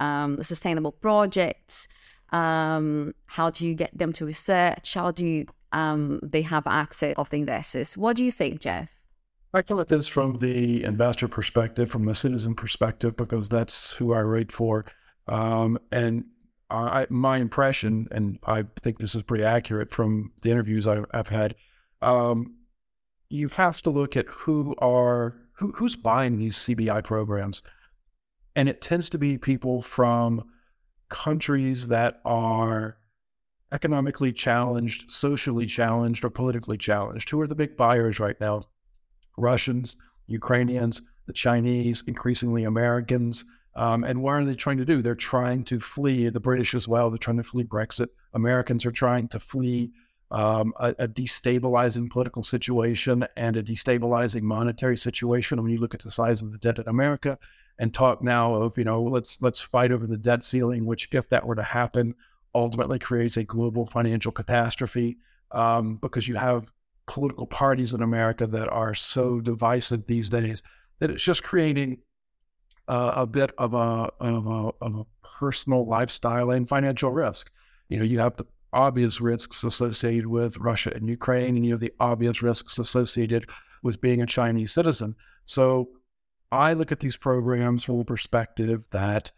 um, 0.00 0.42
sustainable 0.42 0.92
projects, 0.92 1.86
um, 2.30 3.14
how 3.26 3.50
do 3.50 3.66
you 3.66 3.74
get 3.74 3.96
them 3.96 4.12
to 4.14 4.26
research? 4.26 4.94
How 4.94 5.10
do 5.10 5.24
you, 5.24 5.46
um, 5.72 6.20
they 6.22 6.42
have 6.42 6.66
access 6.66 7.14
of 7.16 7.30
the 7.30 7.38
investors? 7.38 7.96
What 7.96 8.16
do 8.16 8.24
you 8.24 8.32
think, 8.32 8.60
Jeff? 8.60 8.88
I 9.54 9.62
come 9.62 9.80
at 9.80 9.88
this 9.88 10.06
from 10.06 10.38
the 10.38 10.84
investor 10.84 11.26
perspective, 11.26 11.90
from 11.90 12.04
the 12.04 12.14
citizen 12.14 12.54
perspective, 12.54 13.16
because 13.16 13.48
that's 13.48 13.92
who 13.92 14.12
I 14.12 14.20
write 14.20 14.52
for. 14.52 14.84
Um, 15.26 15.78
and 15.90 16.26
I, 16.70 17.06
my 17.08 17.38
impression, 17.38 18.08
and 18.10 18.38
I 18.46 18.64
think 18.82 18.98
this 18.98 19.14
is 19.14 19.22
pretty 19.22 19.44
accurate 19.44 19.90
from 19.90 20.32
the 20.42 20.50
interviews 20.50 20.86
I, 20.86 21.02
have 21.14 21.28
had, 21.28 21.54
um, 22.02 22.56
you 23.30 23.48
have 23.48 23.80
to 23.82 23.90
look 23.90 24.16
at 24.16 24.26
who 24.26 24.74
are 24.78 25.36
who, 25.54 25.72
who's 25.72 25.96
buying 25.96 26.38
these 26.38 26.56
CBI 26.56 27.02
programs, 27.04 27.62
and 28.54 28.68
it 28.68 28.80
tends 28.80 29.10
to 29.10 29.18
be 29.18 29.38
people 29.38 29.82
from 29.82 30.44
countries 31.08 31.88
that 31.88 32.20
are 32.24 32.98
economically 33.72 34.32
challenged, 34.32 35.10
socially 35.10 35.66
challenged, 35.66 36.24
or 36.24 36.30
politically 36.30 36.78
challenged. 36.78 37.30
Who 37.30 37.40
are 37.40 37.46
the 37.46 37.54
big 37.54 37.76
buyers 37.76 38.18
right 38.18 38.40
now? 38.40 38.64
Russians, 39.36 39.96
Ukrainians, 40.26 41.02
the 41.26 41.32
Chinese, 41.32 42.02
increasingly 42.06 42.64
Americans. 42.64 43.44
Um, 43.76 44.02
and 44.02 44.22
what 44.22 44.34
are 44.34 44.44
they 44.44 44.54
trying 44.54 44.78
to 44.78 44.84
do? 44.84 45.02
They're 45.02 45.14
trying 45.14 45.64
to 45.64 45.78
flee 45.78 46.28
the 46.30 46.40
British 46.40 46.74
as 46.74 46.88
well. 46.88 47.10
They're 47.10 47.18
trying 47.18 47.36
to 47.36 47.42
flee 47.42 47.64
Brexit. 47.64 48.08
Americans 48.34 48.84
are 48.84 48.90
trying 48.90 49.28
to 49.28 49.38
flee 49.38 49.92
um, 50.30 50.72
a, 50.78 50.94
a, 50.98 51.08
destabilizing 51.08 52.10
political 52.10 52.42
situation 52.42 53.26
and 53.36 53.56
a 53.56 53.62
destabilizing 53.62 54.42
monetary 54.42 54.96
situation. 54.96 55.62
When 55.62 55.72
you 55.72 55.78
look 55.78 55.94
at 55.94 56.02
the 56.02 56.10
size 56.10 56.42
of 56.42 56.52
the 56.52 56.58
debt 56.58 56.78
in 56.78 56.86
America 56.86 57.38
and 57.78 57.94
talk 57.94 58.22
now 58.22 58.54
of, 58.54 58.76
you 58.76 58.84
know, 58.84 59.02
let's 59.02 59.40
let's 59.40 59.60
fight 59.60 59.90
over 59.90 60.06
the 60.06 60.18
debt 60.18 60.44
ceiling, 60.44 60.84
which, 60.84 61.08
if 61.12 61.28
that 61.30 61.46
were 61.46 61.54
to 61.54 61.62
happen, 61.62 62.14
ultimately 62.54 62.98
creates 62.98 63.36
a 63.36 63.44
global 63.44 63.86
financial 63.86 64.32
catastrophe 64.32 65.18
um, 65.52 65.96
because 65.96 66.28
you 66.28 66.36
have 66.36 66.70
political 67.06 67.46
parties 67.46 67.94
in 67.94 68.02
America 68.02 68.46
that 68.46 68.68
are 68.68 68.94
so 68.94 69.40
divisive 69.40 70.06
these 70.06 70.28
days 70.28 70.62
that 70.98 71.10
it's 71.10 71.22
just 71.22 71.42
creating 71.42 71.98
uh, 72.86 73.12
a 73.16 73.26
bit 73.26 73.50
of 73.58 73.74
a, 73.74 74.10
of 74.20 74.46
a, 74.46 74.72
of 74.84 74.94
a 74.96 75.06
personal 75.22 75.86
lifestyle 75.86 76.50
and 76.50 76.68
financial 76.68 77.10
risk. 77.10 77.50
You 77.88 77.98
know, 77.98 78.04
you 78.04 78.18
have 78.18 78.36
the 78.36 78.46
obvious 78.72 79.20
risks 79.20 79.64
associated 79.64 80.26
with 80.26 80.58
Russia 80.58 80.92
and 80.94 81.08
Ukraine, 81.08 81.56
and 81.56 81.64
you 81.64 81.72
have 81.72 81.80
the 81.80 81.94
obvious 82.00 82.42
risks 82.42 82.78
associated 82.78 83.48
with 83.82 84.00
being 84.00 84.20
a 84.20 84.26
Chinese 84.26 84.72
citizen. 84.72 85.14
So 85.44 85.90
I 86.50 86.72
look 86.72 86.92
at 86.92 87.00
these 87.00 87.16
programs 87.16 87.84
from 87.84 87.98
the 87.98 88.04
perspective 88.04 88.88
that 88.90 89.32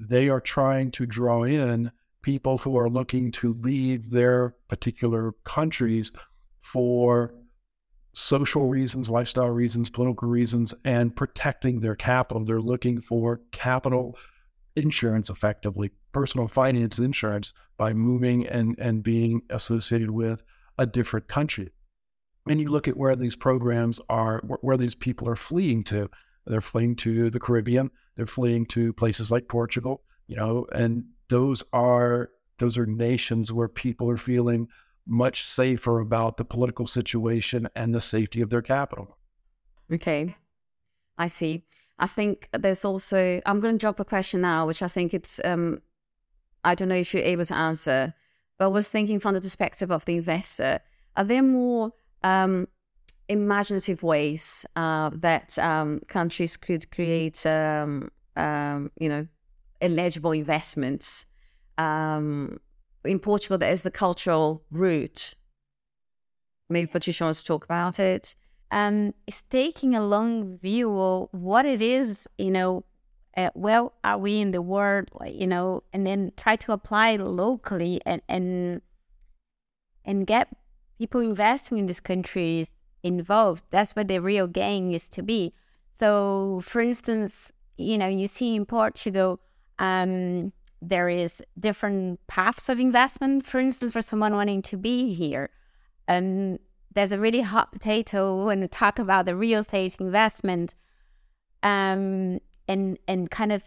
they 0.00 0.28
are 0.28 0.40
trying 0.40 0.90
to 0.92 1.06
draw 1.06 1.44
in 1.44 1.92
people 2.24 2.56
who 2.56 2.76
are 2.78 2.88
looking 2.88 3.30
to 3.30 3.52
leave 3.52 4.10
their 4.10 4.56
particular 4.68 5.32
countries 5.44 6.10
for 6.62 7.34
social 8.14 8.66
reasons, 8.66 9.10
lifestyle 9.10 9.50
reasons, 9.50 9.90
political 9.90 10.26
reasons, 10.26 10.72
and 10.86 11.14
protecting 11.14 11.80
their 11.80 11.94
capital. 11.94 12.42
They're 12.42 12.62
looking 12.62 13.02
for 13.02 13.42
capital 13.52 14.16
insurance 14.74 15.28
effectively, 15.28 15.90
personal 16.12 16.48
finance 16.48 16.98
insurance 16.98 17.52
by 17.76 17.92
moving 17.92 18.46
and, 18.46 18.74
and 18.78 19.02
being 19.02 19.42
associated 19.50 20.10
with 20.10 20.42
a 20.78 20.86
different 20.86 21.28
country. 21.28 21.72
And 22.48 22.58
you 22.58 22.70
look 22.70 22.88
at 22.88 22.96
where 22.96 23.16
these 23.16 23.36
programs 23.36 24.00
are, 24.08 24.40
where 24.62 24.78
these 24.78 24.94
people 24.94 25.28
are 25.28 25.36
fleeing 25.36 25.84
to. 25.84 26.10
They're 26.46 26.62
fleeing 26.62 26.96
to 26.96 27.28
the 27.28 27.40
Caribbean. 27.40 27.90
They're 28.16 28.26
fleeing 28.26 28.64
to 28.66 28.94
places 28.94 29.30
like 29.30 29.46
Portugal, 29.48 30.04
you 30.26 30.36
know, 30.36 30.66
and 30.72 31.04
those 31.28 31.64
are 31.72 32.30
those 32.58 32.78
are 32.78 32.86
nations 32.86 33.52
where 33.52 33.68
people 33.68 34.08
are 34.10 34.16
feeling 34.16 34.68
much 35.06 35.44
safer 35.44 36.00
about 36.00 36.36
the 36.36 36.44
political 36.44 36.86
situation 36.86 37.68
and 37.74 37.94
the 37.94 38.00
safety 38.00 38.40
of 38.40 38.50
their 38.50 38.62
capital. 38.62 39.18
Okay, 39.92 40.36
I 41.18 41.28
see. 41.28 41.64
I 41.98 42.06
think 42.06 42.48
there's 42.52 42.84
also, 42.84 43.40
I'm 43.46 43.60
going 43.60 43.74
to 43.74 43.78
drop 43.78 44.00
a 44.00 44.04
question 44.04 44.40
now, 44.40 44.66
which 44.66 44.82
I 44.82 44.88
think 44.88 45.14
it's, 45.14 45.40
um, 45.44 45.80
I 46.64 46.74
don't 46.74 46.88
know 46.88 46.96
if 46.96 47.12
you're 47.12 47.22
able 47.22 47.44
to 47.44 47.54
answer, 47.54 48.14
but 48.58 48.64
I 48.64 48.68
was 48.68 48.88
thinking 48.88 49.20
from 49.20 49.34
the 49.34 49.40
perspective 49.40 49.92
of 49.92 50.04
the 50.04 50.16
investor, 50.16 50.80
are 51.16 51.24
there 51.24 51.42
more 51.42 51.92
um, 52.22 52.66
imaginative 53.28 54.02
ways 54.02 54.66
uh, 54.74 55.10
that 55.14 55.58
um, 55.58 56.00
countries 56.08 56.56
could 56.56 56.90
create, 56.90 57.44
um, 57.46 58.10
um, 58.36 58.90
you 58.98 59.08
know, 59.08 59.26
eligible 59.80 60.32
investments 60.32 61.26
um, 61.78 62.58
in 63.04 63.18
Portugal, 63.18 63.58
there 63.58 63.72
is 63.72 63.82
the 63.82 63.90
cultural 63.90 64.62
route. 64.70 65.34
Maybe 66.68 66.86
Patricia 66.86 67.24
wants 67.24 67.42
to 67.42 67.46
talk 67.46 67.64
about 67.64 67.98
it. 67.98 68.34
Um, 68.70 69.14
it's 69.26 69.42
taking 69.42 69.94
a 69.94 70.04
long 70.04 70.58
view 70.58 70.98
of 70.98 71.28
what 71.32 71.66
it 71.66 71.82
is, 71.82 72.26
you 72.38 72.50
know, 72.50 72.84
uh, 73.36 73.50
where 73.54 73.88
are 74.02 74.18
we 74.18 74.40
in 74.40 74.52
the 74.52 74.62
world, 74.62 75.10
you 75.26 75.46
know, 75.46 75.82
and 75.92 76.06
then 76.06 76.32
try 76.36 76.56
to 76.56 76.72
apply 76.72 77.16
locally 77.16 78.00
and 78.06 78.22
and 78.28 78.80
and 80.04 80.26
get 80.26 80.48
people 80.98 81.20
investing 81.20 81.78
in 81.78 81.86
these 81.86 82.00
countries 82.00 82.70
involved. 83.02 83.64
That's 83.70 83.94
where 83.94 84.04
the 84.04 84.20
real 84.20 84.46
gain 84.46 84.92
is 84.92 85.08
to 85.10 85.22
be. 85.22 85.52
So, 85.98 86.62
for 86.64 86.80
instance, 86.80 87.52
you 87.76 87.98
know, 87.98 88.08
you 88.08 88.26
see 88.28 88.54
in 88.54 88.66
Portugal, 88.66 89.40
um, 89.78 90.52
there 90.80 91.08
is 91.08 91.42
different 91.58 92.20
paths 92.26 92.68
of 92.68 92.78
investment. 92.80 93.46
For 93.46 93.58
instance, 93.58 93.92
for 93.92 94.02
someone 94.02 94.34
wanting 94.34 94.62
to 94.62 94.76
be 94.76 95.14
here, 95.14 95.50
and 96.06 96.58
there's 96.92 97.12
a 97.12 97.18
really 97.18 97.40
hot 97.40 97.72
potato 97.72 98.44
when 98.44 98.60
we 98.60 98.68
talk 98.68 98.98
about 98.98 99.26
the 99.26 99.36
real 99.36 99.60
estate 99.60 99.96
investment, 99.98 100.74
um, 101.62 102.40
and 102.68 102.98
and 103.08 103.30
kind 103.30 103.52
of 103.52 103.64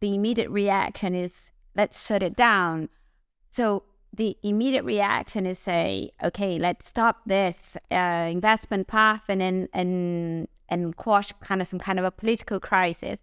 the 0.00 0.14
immediate 0.14 0.50
reaction 0.50 1.14
is 1.14 1.50
let's 1.74 2.06
shut 2.06 2.22
it 2.22 2.36
down. 2.36 2.88
So 3.52 3.84
the 4.12 4.36
immediate 4.42 4.84
reaction 4.84 5.46
is 5.46 5.58
say, 5.58 6.10
okay, 6.22 6.58
let's 6.58 6.86
stop 6.86 7.20
this 7.26 7.76
uh, 7.90 8.28
investment 8.30 8.86
path 8.86 9.24
and 9.28 9.40
then 9.40 9.68
and 9.72 10.48
and 10.68 10.96
quash 10.96 11.32
kind 11.40 11.60
of 11.60 11.66
some 11.66 11.78
kind 11.78 11.98
of 11.98 12.04
a 12.04 12.10
political 12.10 12.60
crisis 12.60 13.20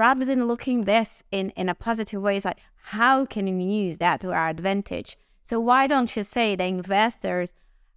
rather 0.00 0.24
than 0.24 0.48
looking 0.48 0.84
this 0.84 1.22
in, 1.30 1.50
in 1.50 1.68
a 1.68 1.74
positive 1.74 2.22
way, 2.22 2.34
it's 2.38 2.46
like, 2.46 2.62
how 2.94 3.26
can 3.26 3.44
we 3.58 3.64
use 3.64 3.98
that 3.98 4.18
to 4.22 4.32
our 4.32 4.48
advantage? 4.48 5.18
So 5.44 5.60
why 5.60 5.86
don't 5.86 6.16
you 6.16 6.22
say 6.22 6.56
the 6.56 6.64
investors 6.64 7.52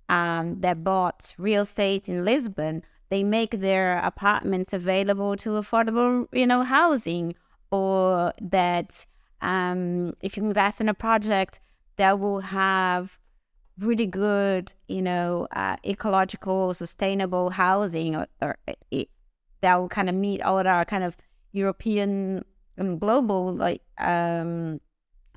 um, 0.10 0.60
that 0.60 0.84
bought 0.84 1.34
real 1.38 1.62
estate 1.62 2.10
in 2.10 2.26
Lisbon, 2.26 2.84
they 3.10 3.24
make 3.24 3.52
their 3.52 4.00
apartments 4.00 4.74
available 4.74 5.38
to 5.38 5.52
affordable, 5.52 6.28
you 6.34 6.46
know, 6.46 6.64
housing, 6.64 7.36
or 7.72 8.34
that 8.42 9.06
um, 9.42 10.14
if 10.22 10.36
you 10.36 10.44
invest 10.44 10.82
in 10.82 10.90
a 10.90 10.94
project 10.94 11.62
that 11.96 12.20
will 12.20 12.42
have 12.42 13.18
really 13.80 14.08
good, 14.08 14.74
you 14.90 15.02
know, 15.02 15.48
uh, 15.56 15.78
ecological, 15.86 16.74
sustainable 16.74 17.52
housing, 17.52 18.14
or, 18.14 18.28
or 18.42 18.58
it, 18.92 19.08
that 19.62 19.76
will 19.80 19.88
kind 19.88 20.10
of 20.10 20.16
meet 20.16 20.42
all 20.42 20.68
our 20.68 20.84
kind 20.84 21.06
of 21.06 21.16
European 21.54 22.44
and 22.78 23.00
global 23.00 23.54
like 23.54 23.82
um, 23.98 24.82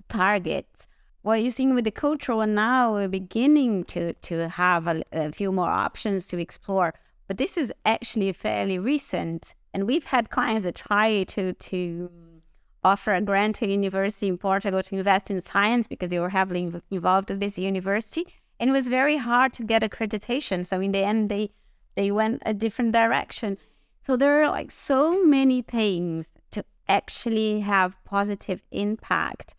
targets. 0.08 0.88
What 1.22 1.42
you're 1.42 1.50
seeing 1.50 1.74
with 1.74 1.84
the 1.84 1.90
cultural, 1.90 2.40
and 2.40 2.54
now 2.54 2.92
we're 2.94 3.08
beginning 3.08 3.84
to 3.84 4.12
to 4.12 4.48
have 4.48 4.86
a, 4.86 5.02
a 5.12 5.32
few 5.32 5.52
more 5.52 5.68
options 5.68 6.26
to 6.28 6.38
explore 6.38 6.94
But 7.28 7.38
this 7.38 7.56
is 7.56 7.72
actually 7.84 8.32
fairly 8.32 8.78
recent, 8.78 9.54
and 9.74 9.86
we've 9.86 10.04
had 10.04 10.30
clients 10.30 10.62
that 10.64 10.76
try 10.76 11.24
to 11.24 11.52
to 11.52 12.10
offer 12.84 13.12
a 13.12 13.20
grant 13.20 13.56
to 13.56 13.66
a 13.66 13.68
university 13.68 14.28
in 14.28 14.38
Portugal 14.38 14.82
to 14.82 14.96
invest 14.96 15.30
in 15.30 15.40
science 15.40 15.88
because 15.88 16.10
they 16.10 16.20
were 16.20 16.30
heavily 16.30 16.72
involved 16.90 17.30
with 17.30 17.40
this 17.40 17.58
university, 17.58 18.26
and 18.60 18.70
it 18.70 18.72
was 18.72 18.88
very 18.88 19.16
hard 19.16 19.52
to 19.54 19.64
get 19.64 19.82
accreditation. 19.82 20.64
So 20.64 20.80
in 20.80 20.92
the 20.92 21.04
end, 21.04 21.28
they 21.28 21.50
they 21.96 22.12
went 22.12 22.42
a 22.46 22.54
different 22.54 22.92
direction. 22.92 23.58
So 24.06 24.16
there 24.16 24.40
are 24.44 24.50
like 24.50 24.70
so 24.70 25.24
many 25.24 25.62
things 25.62 26.28
to 26.52 26.64
actually 26.86 27.58
have 27.62 27.96
positive 28.04 28.62
impact. 28.70 29.56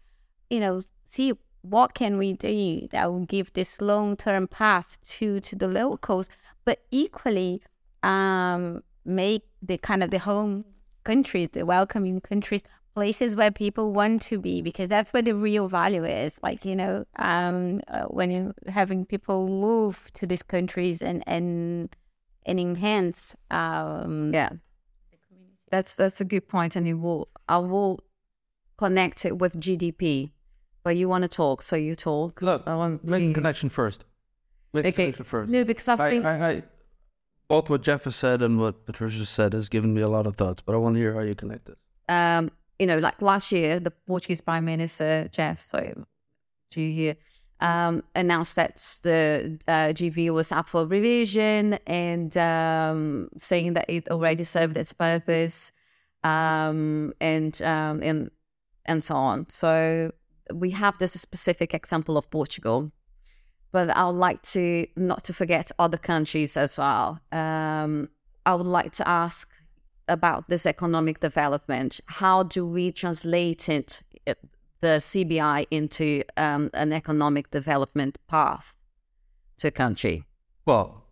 You 0.50 0.62
know, 0.62 0.80
see 1.06 1.34
what 1.64 1.94
can 1.94 2.18
we 2.18 2.32
do 2.32 2.88
that 2.94 3.12
will 3.12 3.26
give 3.26 3.52
this 3.52 3.82
long 3.82 4.16
term 4.16 4.48
path 4.48 4.98
to 5.18 5.42
to 5.42 5.54
the 5.58 5.68
locals, 5.68 6.30
but 6.64 6.80
equally 6.92 7.62
um, 8.04 8.84
make 9.04 9.44
the 9.62 9.78
kind 9.78 10.02
of 10.02 10.12
the 10.12 10.20
home 10.20 10.64
countries, 11.04 11.50
the 11.52 11.66
welcoming 11.66 12.22
countries, 12.22 12.64
places 12.96 13.36
where 13.36 13.52
people 13.52 13.92
want 13.92 14.22
to 14.22 14.40
be 14.40 14.62
because 14.62 14.88
that's 14.88 15.12
where 15.12 15.24
the 15.24 15.36
real 15.36 15.68
value 15.68 16.06
is. 16.06 16.40
Like 16.42 16.64
you 16.64 16.78
know, 16.78 17.04
um, 17.18 17.82
uh, 17.90 18.04
when 18.04 18.32
you're 18.32 18.56
having 18.68 19.06
people 19.06 19.50
move 19.50 20.08
to 20.14 20.26
these 20.26 20.42
countries 20.42 21.02
and 21.02 21.22
and 21.28 21.94
and 22.48 22.60
enhance. 22.60 23.36
Um, 23.52 24.32
yeah, 24.34 24.50
that's 25.70 25.96
that's 25.96 26.22
a 26.22 26.26
good 26.26 26.48
point, 26.48 26.76
and 26.76 26.88
you 26.88 26.98
will 26.98 27.28
I 27.48 27.58
will 27.60 28.00
connect 28.78 29.26
it 29.26 29.38
with 29.38 29.60
GDP. 29.60 30.32
But 30.84 30.96
you 30.96 31.10
want 31.10 31.24
to 31.24 31.28
talk, 31.28 31.62
so 31.62 31.76
you 31.76 31.96
talk. 31.96 32.42
Look, 32.42 32.64
I 32.66 32.76
want 32.76 33.04
make 33.04 33.30
a 33.32 33.34
connection 33.34 33.70
first. 33.70 34.06
Make 34.74 34.86
a 34.86 34.88
Okay. 34.90 35.04
connection 35.04 35.26
first. 35.26 35.52
No, 35.52 35.64
because 35.66 35.88
I 35.90 35.94
I, 35.96 36.10
think 36.10 36.26
I, 36.26 36.50
I, 36.52 36.64
both 37.50 37.70
what 37.70 37.82
Jeff 37.84 38.06
has 38.06 38.16
said 38.16 38.42
and 38.42 38.58
what 38.58 38.86
Patricia 38.86 39.26
said 39.26 39.52
has 39.54 39.68
given 39.68 39.94
me 39.94 40.02
a 40.02 40.08
lot 40.08 40.26
of 40.26 40.38
thoughts, 40.38 40.62
but 40.62 40.74
I 40.74 40.78
want 40.78 40.96
to 40.96 41.00
hear 41.00 41.14
how 41.14 41.20
you 41.22 41.36
connect 41.36 41.66
this. 41.66 41.76
um, 42.08 42.50
you 42.80 42.86
know, 42.86 43.00
like 43.00 43.22
last 43.22 43.52
year, 43.52 43.80
the 43.82 43.92
Portuguese 43.92 44.40
Prime 44.40 44.64
Minister 44.64 45.28
Jeff, 45.32 45.60
so 45.62 46.06
do 46.72 46.80
you 46.82 46.94
hear, 46.94 47.16
um, 47.60 48.04
announced 48.16 48.56
that 48.56 48.76
the 49.04 49.60
uh, 49.68 49.88
GV 49.94 50.32
was 50.34 50.52
up 50.52 50.70
for 50.70 50.86
revision 50.86 51.80
and 51.88 52.36
um, 52.38 53.30
saying 53.38 53.74
that 53.74 53.90
it 53.90 54.10
already 54.10 54.44
served 54.44 54.78
its 54.78 54.94
purpose, 54.94 55.72
um, 56.24 57.14
and 57.20 57.62
um, 57.62 58.02
and 58.04 58.32
and 58.86 59.04
so 59.04 59.16
on. 59.16 59.50
So 59.50 60.12
we 60.54 60.72
have 60.72 60.98
this 61.00 61.14
specific 61.14 61.74
example 61.74 62.18
of 62.18 62.30
Portugal, 62.30 62.92
but 63.72 63.90
I 63.90 64.06
would 64.06 64.16
like 64.16 64.42
to 64.54 64.88
not 64.96 65.24
to 65.26 65.34
forget 65.34 65.72
other 65.80 65.98
countries 65.98 66.58
as 66.58 66.78
well. 66.78 67.20
Um, 67.32 68.10
I 68.46 68.54
would 68.54 68.68
like 68.68 68.92
to 68.94 69.08
ask 69.08 69.50
about 70.08 70.48
this 70.48 70.66
economic 70.66 71.20
development. 71.20 72.00
How 72.06 72.44
do 72.44 72.66
we 72.66 72.92
translate 72.92 73.68
it, 73.70 74.02
it- 74.26 74.40
the 74.82 75.00
CBI, 75.00 75.66
into 75.72 76.24
um, 76.36 76.70
an 76.74 76.94
economic 76.94 77.50
development 77.52 78.18
path 78.28 78.76
to 79.58 79.68
a 79.68 79.72
country? 79.72 80.24
Well, 80.66 81.06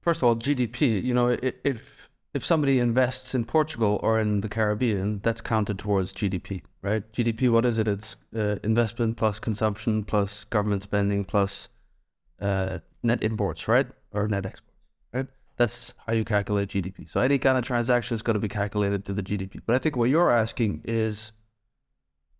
first 0.00 0.18
of 0.18 0.24
all, 0.24 0.36
GDP. 0.36 1.02
You 1.02 1.14
know, 1.14 1.36
if 1.40 2.08
if 2.32 2.44
somebody 2.44 2.78
invests 2.78 3.34
in 3.34 3.44
Portugal 3.44 3.98
or 4.02 4.20
in 4.20 4.40
the 4.40 4.48
Caribbean, 4.48 5.20
that's 5.22 5.40
counted 5.40 5.78
towards 5.78 6.12
GDP, 6.14 6.62
right? 6.82 7.10
GDP. 7.12 7.50
What 7.50 7.64
is 7.64 7.78
it? 7.78 7.88
It's 7.88 8.16
uh, 8.34 8.56
investment 8.62 9.16
plus 9.16 9.38
consumption 9.38 10.04
plus 10.04 10.44
government 10.44 10.84
spending 10.84 11.24
plus 11.24 11.68
uh, 12.40 12.78
net 13.02 13.22
imports, 13.22 13.66
right, 13.68 13.86
or 14.12 14.28
net 14.28 14.46
exports, 14.46 14.78
right? 15.12 15.26
That's 15.56 15.92
how 16.06 16.12
you 16.12 16.24
calculate 16.24 16.68
GDP. 16.68 17.10
So 17.10 17.20
any 17.20 17.38
kind 17.38 17.58
of 17.58 17.64
transaction 17.64 18.14
is 18.14 18.22
going 18.22 18.34
to 18.34 18.40
be 18.40 18.48
calculated 18.48 19.04
to 19.06 19.12
the 19.12 19.22
GDP. 19.22 19.60
But 19.66 19.74
I 19.74 19.78
think 19.78 19.96
what 19.96 20.08
you're 20.08 20.30
asking 20.30 20.82
is 20.84 21.32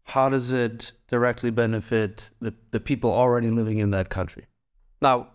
how 0.04 0.28
does 0.28 0.50
it 0.52 0.92
directly 1.08 1.50
benefit 1.50 2.30
the, 2.40 2.54
the 2.70 2.80
people 2.80 3.12
already 3.12 3.50
living 3.50 3.78
in 3.78 3.90
that 3.92 4.08
country? 4.08 4.46
Now, 5.00 5.28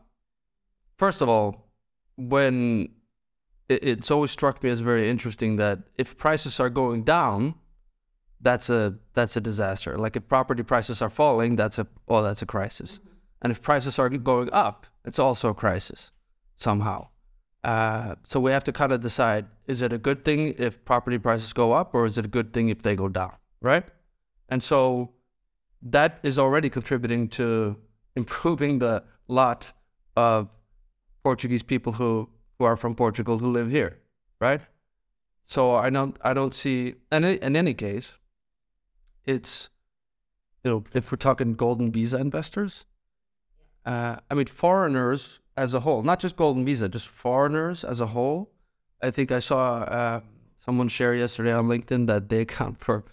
first 0.98 1.22
of 1.22 1.30
all, 1.30 1.70
when 2.18 2.90
it, 3.70 3.84
it's 3.84 4.12
always 4.12 4.32
struck 4.32 4.64
me 4.64 4.70
as 4.70 4.82
very 4.82 5.10
interesting 5.10 5.56
that 5.58 5.80
if 5.98 6.18
prices 6.18 6.60
are 6.60 6.70
going 6.70 7.04
down, 7.04 7.56
that's 8.42 8.70
a 8.70 8.96
that's 9.14 9.36
a 9.36 9.42
disaster. 9.42 9.98
Like 9.98 10.16
if 10.16 10.28
property 10.28 10.64
prices 10.64 11.02
are 11.02 11.10
falling, 11.10 11.56
that's 11.56 11.80
a 11.80 11.88
oh 12.08 12.22
that's 12.22 12.42
a 12.42 12.46
crisis. 12.46 13.00
And 13.42 13.52
if 13.52 13.62
prices 13.62 14.00
are 14.00 14.10
going 14.10 14.50
up, 14.52 14.86
it's 15.04 15.20
also 15.20 15.50
a 15.50 15.54
crisis 15.54 16.12
somehow. 16.58 17.08
Uh, 17.64 18.16
so 18.24 18.40
we 18.40 18.52
have 18.52 18.64
to 18.66 18.72
kind 18.72 18.92
of 18.92 19.02
decide: 19.02 19.46
is 19.68 19.82
it 19.82 19.92
a 19.92 19.98
good 19.98 20.24
thing 20.24 20.54
if 20.58 20.84
property 20.86 21.18
prices 21.18 21.54
go 21.54 21.74
up, 21.74 21.96
or 21.96 22.06
is 22.06 22.18
it 22.18 22.26
a 22.26 22.28
good 22.28 22.54
thing 22.54 22.70
if 22.70 22.82
they 22.82 22.96
go 22.96 23.10
down? 23.10 23.34
Right? 23.62 23.90
And 24.50 24.62
so 24.62 25.12
that 25.82 26.20
is 26.24 26.38
already 26.40 26.70
contributing 26.70 27.28
to 27.30 27.78
improving 28.16 28.80
the 28.80 29.04
lot 29.28 29.74
of 30.16 30.50
Portuguese 31.24 31.64
people 31.64 31.94
who, 31.94 32.30
who 32.58 32.66
are 32.66 32.78
from 32.78 32.96
Portugal 32.96 33.40
who 33.40 33.52
live 33.52 33.70
here, 33.70 34.00
right? 34.40 34.62
So 35.46 35.76
I 35.76 35.90
don't 35.90 36.18
I 36.24 36.34
don't 36.34 36.54
see 36.54 36.96
any, 37.12 37.36
in 37.36 37.56
any 37.56 37.74
case, 37.74 38.18
it's 39.26 39.70
you 40.64 40.72
know 40.72 40.84
if 40.94 41.12
we're 41.12 41.18
talking 41.18 41.54
golden 41.54 41.92
visa 41.92 42.18
investors, 42.18 42.86
uh, 43.86 44.18
I 44.30 44.34
mean 44.34 44.48
foreigners 44.48 45.40
as 45.56 45.74
a 45.74 45.82
whole, 45.82 46.02
not 46.02 46.20
just 46.20 46.36
golden 46.36 46.66
visa, 46.66 46.90
just 46.90 47.08
foreigners 47.08 47.84
as 47.84 48.02
a 48.02 48.08
whole. 48.08 48.52
I 49.02 49.12
think 49.12 49.32
I 49.32 49.40
saw 49.40 49.78
uh, 49.82 50.22
someone 50.58 50.88
share 50.88 51.14
yesterday 51.14 51.52
on 51.52 51.68
LinkedIn 51.68 52.08
that 52.08 52.30
they 52.30 52.42
account 52.48 52.80
for 52.80 53.06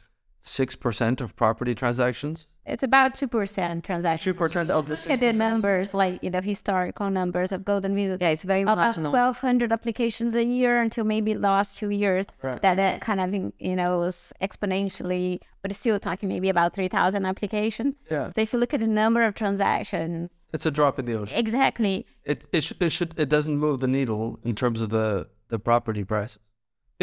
six 0.43 0.77
percent 0.77 1.21
of 1.21 1.35
property 1.37 1.75
transactions. 1.75 2.47
It's 2.65 2.83
about 2.85 3.15
two 3.15 3.27
percent 3.27 3.83
transaction. 3.85 4.33
Two 4.33 4.39
percent 4.39 4.71
of 4.71 4.87
the 4.87 4.95
Look 4.95 5.11
at 5.11 5.21
the 5.21 5.33
numbers, 5.33 5.95
like 5.95 6.23
you 6.23 6.31
know, 6.31 6.41
historical 6.41 7.11
numbers 7.11 7.51
of 7.51 7.65
golden 7.65 7.95
visa. 7.95 8.19
Yeah, 8.21 8.29
it's 8.31 8.43
very 8.45 8.63
About 8.63 8.95
twelve 8.95 9.39
hundred 9.39 9.73
applications 9.73 10.37
a 10.37 10.45
year 10.45 10.81
until 10.81 11.05
maybe 11.05 11.35
last 11.35 11.79
two 11.79 11.91
years. 11.91 12.27
Right. 12.41 12.61
That 12.63 12.79
it 12.79 13.01
kind 13.01 13.21
of 13.21 13.53
you 13.59 13.75
know 13.77 13.99
was 13.99 14.33
exponentially, 14.41 15.41
but 15.61 15.71
it's 15.73 15.81
still 15.81 15.99
talking 15.99 16.29
maybe 16.29 16.49
about 16.49 16.73
three 16.75 16.89
thousand 16.89 17.27
applications. 17.27 17.97
Yeah, 18.11 18.31
So 18.33 18.41
if 18.43 18.53
you 18.53 18.59
look 18.61 18.73
at 18.75 18.81
the 18.81 18.87
number 18.87 19.23
of 19.23 19.35
transactions, 19.35 20.31
it's 20.53 20.67
a 20.67 20.71
drop 20.71 20.99
in 20.99 21.05
the 21.07 21.15
ocean. 21.15 21.37
exactly, 21.39 22.07
it 22.25 22.47
it 22.53 22.63
should, 22.63 22.81
it 22.83 22.91
should 22.91 23.15
it 23.19 23.29
doesn't 23.29 23.57
move 23.59 23.81
the 23.81 23.89
needle 23.89 24.39
in 24.45 24.55
terms 24.55 24.81
of 24.81 24.91
the 24.91 25.29
the 25.49 25.59
property 25.59 26.05
prices. 26.05 26.39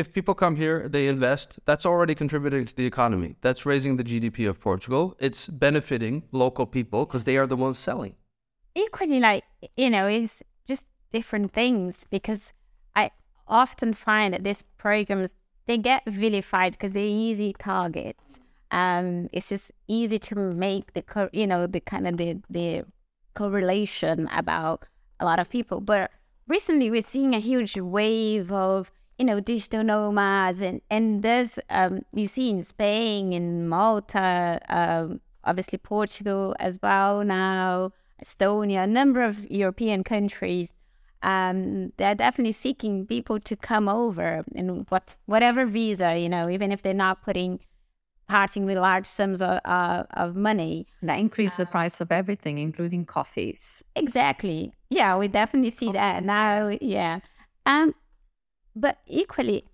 If 0.02 0.06
people 0.18 0.34
come 0.44 0.56
here, 0.64 0.78
they 0.96 1.04
invest. 1.16 1.60
That's 1.70 1.86
already 1.92 2.16
contributing 2.16 2.64
to 2.70 2.76
the 2.80 2.86
economy. 2.94 3.32
That's 3.46 3.66
raising 3.72 3.94
the 3.98 4.04
GDP 4.12 4.48
of 4.52 4.56
Portugal. 4.70 5.04
It's 5.28 5.42
benefiting 5.66 6.16
local 6.32 6.66
people 6.78 7.06
because 7.06 7.24
they 7.26 7.38
are 7.42 7.48
the 7.54 7.60
ones 7.68 7.78
selling. 7.88 8.14
equally 8.86 9.20
like 9.30 9.44
you 9.84 9.90
know 9.96 10.06
it's 10.18 10.36
just 10.72 10.84
different 11.18 11.48
things 11.60 11.94
because 12.16 12.44
i 13.02 13.04
often 13.62 13.90
find 14.08 14.30
that 14.34 14.44
these 14.48 14.62
programs 14.86 15.32
they 15.68 15.78
get 15.92 16.02
vilified 16.24 16.72
because 16.74 16.94
they're 16.94 17.16
easy 17.28 17.52
targets 17.72 18.30
um 18.82 19.08
it's 19.36 19.50
just 19.54 19.68
easy 19.98 20.20
to 20.30 20.36
make 20.68 20.86
the 20.98 21.04
co- 21.14 21.34
you 21.42 21.48
know 21.52 21.62
the 21.76 21.82
kind 21.92 22.06
of 22.10 22.14
the 22.22 22.30
the 22.58 22.70
correlation 23.40 24.16
about 24.42 24.80
a 25.20 25.26
lot 25.30 25.40
of 25.40 25.48
people 25.50 25.80
but 25.94 26.04
recently 26.56 26.88
we're 26.94 27.10
seeing 27.14 27.34
a 27.36 27.40
huge 27.52 27.74
wave 27.98 28.48
of 28.52 28.92
you 29.20 29.26
know 29.26 29.40
digital 29.40 29.84
nomads 29.84 30.62
and 30.62 30.82
and 30.90 31.22
there's 31.22 31.60
um 31.70 32.02
you 32.14 32.26
see 32.26 32.50
in 32.50 32.64
spain 32.64 33.34
in 33.34 33.68
malta 33.68 34.60
um 34.70 35.20
obviously 35.44 35.78
portugal 35.78 36.56
as 36.60 36.80
well 36.82 37.24
now 37.24 37.92
Estonia, 38.24 38.84
a 38.84 38.88
number 38.88 39.24
of 39.24 39.50
European 39.50 40.04
countries, 40.04 40.72
um, 41.22 41.92
they're 41.98 42.16
definitely 42.16 42.52
seeking 42.54 43.06
people 43.06 43.40
to 43.40 43.56
come 43.56 43.90
over 43.90 44.44
in 44.54 44.86
what 44.90 45.16
whatever 45.26 45.66
visa, 45.66 46.18
you 46.18 46.30
know, 46.30 46.50
even 46.50 46.72
if 46.72 46.82
they're 46.82 46.94
not 46.94 47.22
putting 47.24 47.60
parting 48.28 48.66
with 48.66 48.78
large 48.78 49.08
sums 49.08 49.42
of, 49.42 49.60
uh, 49.66 50.04
of 50.12 50.36
money. 50.36 50.86
That 51.02 51.20
increased 51.20 51.58
the 51.58 51.66
price 51.66 52.00
of 52.00 52.12
everything, 52.12 52.60
including 52.60 53.06
coffees. 53.06 53.84
Exactly. 53.96 54.72
Yeah, 54.90 55.18
we 55.18 55.28
definitely 55.28 55.72
see 55.72 55.92
that 55.92 56.24
now. 56.24 56.78
Yeah. 56.80 57.22
Um, 57.66 57.96
but 58.76 59.00
equally, 59.08 59.66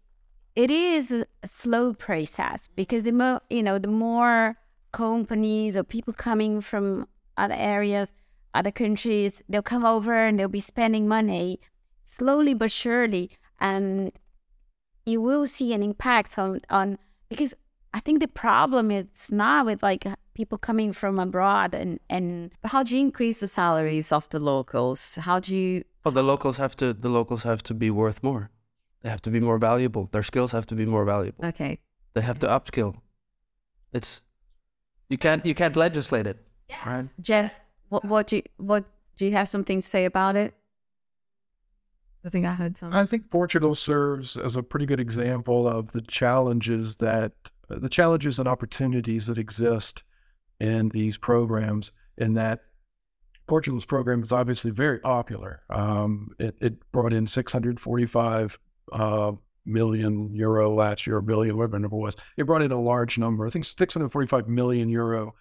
it 0.55 0.71
is 0.71 1.12
a 1.12 1.25
slow 1.45 1.93
process 1.93 2.69
because 2.75 3.03
the 3.03 3.12
more 3.12 3.41
you 3.49 3.63
know, 3.63 3.77
the 3.77 3.88
more 3.88 4.58
companies 4.91 5.75
or 5.75 5.84
people 5.84 6.13
coming 6.13 6.62
from 6.62 7.08
other 7.38 7.55
areas, 7.58 8.13
other 8.53 8.71
countries, 8.71 9.43
they'll 9.49 9.62
come 9.62 9.86
over 9.86 10.13
and 10.13 10.39
they'll 10.39 10.47
be 10.47 10.60
spending 10.60 11.08
money 11.08 11.60
slowly 12.05 12.53
but 12.53 12.71
surely, 12.71 13.29
and 13.60 14.12
you 15.05 15.21
will 15.21 15.45
see 15.45 15.73
an 15.73 15.84
impact 15.84 16.38
on 16.38 16.62
on 16.69 16.97
because 17.29 17.53
I 17.93 17.99
think 17.99 18.19
the 18.19 18.27
problem 18.27 18.91
is 18.91 19.31
not 19.31 19.65
with 19.65 19.84
like 19.84 20.05
people 20.34 20.58
coming 20.58 20.93
from 20.93 21.19
abroad 21.19 21.75
and 21.75 21.99
and 22.10 22.51
But 22.62 22.71
how 22.71 22.84
do 22.84 22.95
you 22.95 23.01
increase 23.01 23.39
the 23.39 23.47
salaries 23.47 24.12
of 24.12 24.27
the 24.29 24.39
locals? 24.39 25.15
How 25.15 25.39
do 25.39 25.55
you 25.55 25.84
Well, 26.03 26.13
the 26.13 26.23
locals 26.23 26.58
have 26.58 26.75
to. 26.77 26.93
The 26.93 27.10
locals 27.10 27.43
have 27.43 27.62
to 27.63 27.73
be 27.73 27.89
worth 27.89 28.21
more. 28.23 28.49
They 29.05 29.11
have 29.11 29.21
to 29.21 29.29
be 29.29 29.39
more 29.39 29.59
valuable. 29.59 30.09
Their 30.11 30.23
skills 30.23 30.51
have 30.51 30.65
to 30.65 30.73
be 30.73 30.83
more 30.83 31.05
valuable. 31.05 31.45
Okay. 31.45 31.77
They 32.15 32.21
have 32.21 32.39
to 32.39 32.47
upskill. 32.47 32.95
It's 33.93 34.23
you 35.09 35.17
can't 35.19 35.45
you 35.45 35.53
can't 35.53 35.75
legislate 35.75 36.25
it, 36.25 36.39
right? 36.83 37.07
Jeff, 37.21 37.59
what, 37.89 38.03
what 38.03 38.25
do 38.25 38.37
you, 38.37 38.41
what 38.57 38.83
do 39.15 39.27
you 39.27 39.33
have 39.33 39.47
something 39.47 39.79
to 39.79 39.87
say 39.87 40.05
about 40.05 40.35
it? 40.35 40.55
I 42.25 42.29
think 42.29 42.47
I 42.47 42.53
heard 42.53 42.77
something. 42.77 42.97
I 42.97 43.05
think 43.05 43.29
Portugal 43.29 43.75
serves 43.75 44.37
as 44.37 44.55
a 44.55 44.63
pretty 44.63 44.87
good 44.87 44.99
example 44.99 45.67
of 45.67 45.91
the 45.91 46.01
challenges 46.01 46.95
that 46.95 47.33
the 47.69 47.89
challenges 47.89 48.39
and 48.39 48.47
opportunities 48.47 49.27
that 49.27 49.37
exist 49.37 50.01
in 50.59 50.89
these 50.89 51.15
programs. 51.15 51.91
In 52.17 52.33
that 52.33 52.61
Portugal's 53.45 53.85
program 53.85 54.23
is 54.23 54.31
obviously 54.31 54.71
very 54.71 54.97
popular. 54.97 55.61
Um, 55.69 56.31
it, 56.39 56.55
it, 56.59 56.91
brought 56.91 57.13
in 57.13 57.27
645 57.27 58.57
uh, 58.91 59.34
million 59.65 60.34
euro 60.34 60.74
last 60.74 61.08
year, 61.08 61.17
or 61.17 61.21
billion, 61.21 61.58
whatever 61.58 61.80
number 61.80 61.98
was. 61.98 62.15
It 62.38 62.45
brought 62.45 62.62
in 62.62 62.71
a 62.71 62.80
large 62.80 63.17
number. 63.17 63.45
I 63.45 63.50
think 63.50 63.65
645 63.65 64.48
million 64.48 64.89
euro 64.89 65.34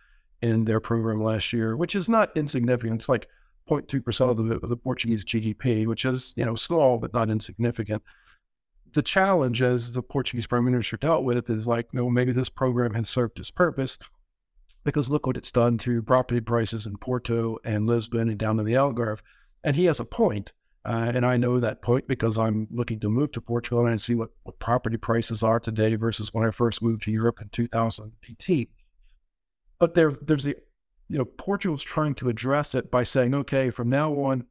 in 0.42 0.64
their 0.64 0.80
program 0.80 1.22
last 1.22 1.52
year, 1.52 1.76
which 1.76 1.94
is 1.94 2.08
not 2.08 2.36
insignificant. 2.36 3.00
It's 3.00 3.08
like 3.08 3.28
0.2% 3.68 4.30
of 4.30 4.36
the, 4.36 4.56
of 4.56 4.68
the 4.68 4.76
Portuguese 4.76 5.24
GDP, 5.24 5.86
which 5.86 6.04
is, 6.04 6.34
you 6.36 6.44
know, 6.44 6.54
small 6.54 6.98
but 6.98 7.14
not 7.14 7.30
insignificant. 7.30 8.02
The 8.92 9.02
challenge, 9.02 9.62
as 9.62 9.92
the 9.92 10.02
Portuguese 10.02 10.46
prime 10.46 10.64
minister 10.64 10.96
dealt 10.96 11.24
with, 11.24 11.50
is 11.50 11.66
like, 11.66 11.92
no, 11.92 12.08
maybe 12.08 12.32
this 12.32 12.48
program 12.48 12.94
has 12.94 13.08
served 13.08 13.38
its 13.38 13.50
purpose 13.50 13.98
because 14.84 15.08
look 15.08 15.26
what 15.26 15.36
it's 15.36 15.50
done 15.50 15.78
to 15.78 16.02
property 16.02 16.40
prices 16.40 16.86
in 16.86 16.98
Porto 16.98 17.58
and 17.64 17.86
Lisbon 17.86 18.28
and 18.28 18.38
down 18.38 18.60
in 18.60 18.66
the 18.66 18.74
Algarve. 18.74 19.20
And 19.64 19.74
he 19.74 19.86
has 19.86 19.98
a 19.98 20.04
point. 20.04 20.52
Uh, 20.86 21.12
and 21.14 21.24
I 21.24 21.38
know 21.38 21.60
that 21.60 21.80
point 21.80 22.06
because 22.06 22.38
I'm 22.38 22.68
looking 22.70 23.00
to 23.00 23.08
move 23.08 23.32
to 23.32 23.40
Portugal 23.40 23.86
and 23.86 24.00
see 24.00 24.14
what, 24.14 24.30
what 24.42 24.58
property 24.58 24.98
prices 24.98 25.42
are 25.42 25.58
today 25.58 25.94
versus 25.94 26.34
when 26.34 26.46
I 26.46 26.50
first 26.50 26.82
moved 26.82 27.02
to 27.04 27.10
Europe 27.10 27.40
in 27.40 27.48
2018. 27.48 28.66
But 29.78 29.94
there, 29.94 30.12
there's 30.12 30.44
the 30.44 30.56
you 31.08 31.18
know, 31.18 31.24
Portugal's 31.24 31.82
trying 31.82 32.14
to 32.16 32.28
address 32.28 32.74
it 32.74 32.90
by 32.90 33.02
saying, 33.02 33.34
okay, 33.34 33.70
from 33.70 33.88
now 33.88 34.12
on, 34.14 34.46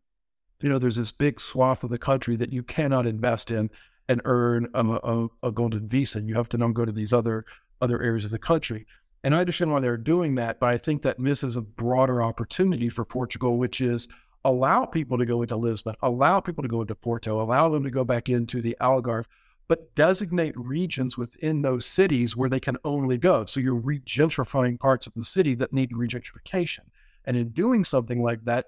you 0.61 0.69
know, 0.69 0.79
there's 0.79 0.95
this 0.95 1.11
big 1.11 1.39
swath 1.39 1.83
of 1.83 1.89
the 1.89 1.97
country 1.97 2.35
that 2.35 2.53
you 2.53 2.63
cannot 2.63 3.05
invest 3.05 3.51
in 3.51 3.69
and 4.07 4.21
earn 4.25 4.69
a, 4.73 4.83
a, 4.83 5.27
a 5.43 5.51
golden 5.51 5.87
visa. 5.87 6.21
You 6.21 6.35
have 6.35 6.49
to 6.49 6.57
now 6.57 6.69
go 6.69 6.85
to 6.85 6.91
these 6.91 7.13
other 7.13 7.45
other 7.81 8.01
areas 8.01 8.25
of 8.25 8.31
the 8.31 8.39
country. 8.39 8.85
And 9.25 9.35
I 9.35 9.39
understand 9.39 9.71
why 9.71 9.81
they're 9.81 9.97
doing 9.97 10.35
that, 10.35 10.59
but 10.59 10.69
I 10.69 10.77
think 10.77 11.01
that 11.01 11.19
misses 11.19 11.55
a 11.55 11.61
broader 11.61 12.21
opportunity 12.21 12.87
for 12.87 13.03
Portugal, 13.03 13.57
which 13.57 13.81
is 13.81 14.07
allow 14.45 14.85
people 14.85 15.17
to 15.17 15.25
go 15.25 15.41
into 15.41 15.55
Lisbon, 15.55 15.95
allow 16.01 16.39
people 16.39 16.63
to 16.63 16.67
go 16.67 16.81
into 16.81 16.95
Porto, 16.95 17.39
allow 17.39 17.69
them 17.69 17.83
to 17.83 17.91
go 17.91 18.03
back 18.03 18.29
into 18.29 18.61
the 18.61 18.75
Algarve, 18.81 19.25
but 19.67 19.95
designate 19.95 20.53
regions 20.57 21.17
within 21.17 21.61
those 21.61 21.85
cities 21.85 22.35
where 22.35 22.49
they 22.49 22.59
can 22.59 22.77
only 22.83 23.17
go. 23.17 23.45
So 23.45 23.59
you're 23.59 23.79
regentrifying 23.79 24.79
parts 24.79 25.07
of 25.07 25.13
the 25.13 25.23
city 25.23 25.55
that 25.55 25.73
need 25.73 25.91
regentrification. 25.91 26.85
And 27.25 27.37
in 27.37 27.49
doing 27.49 27.85
something 27.85 28.21
like 28.21 28.43
that, 28.45 28.67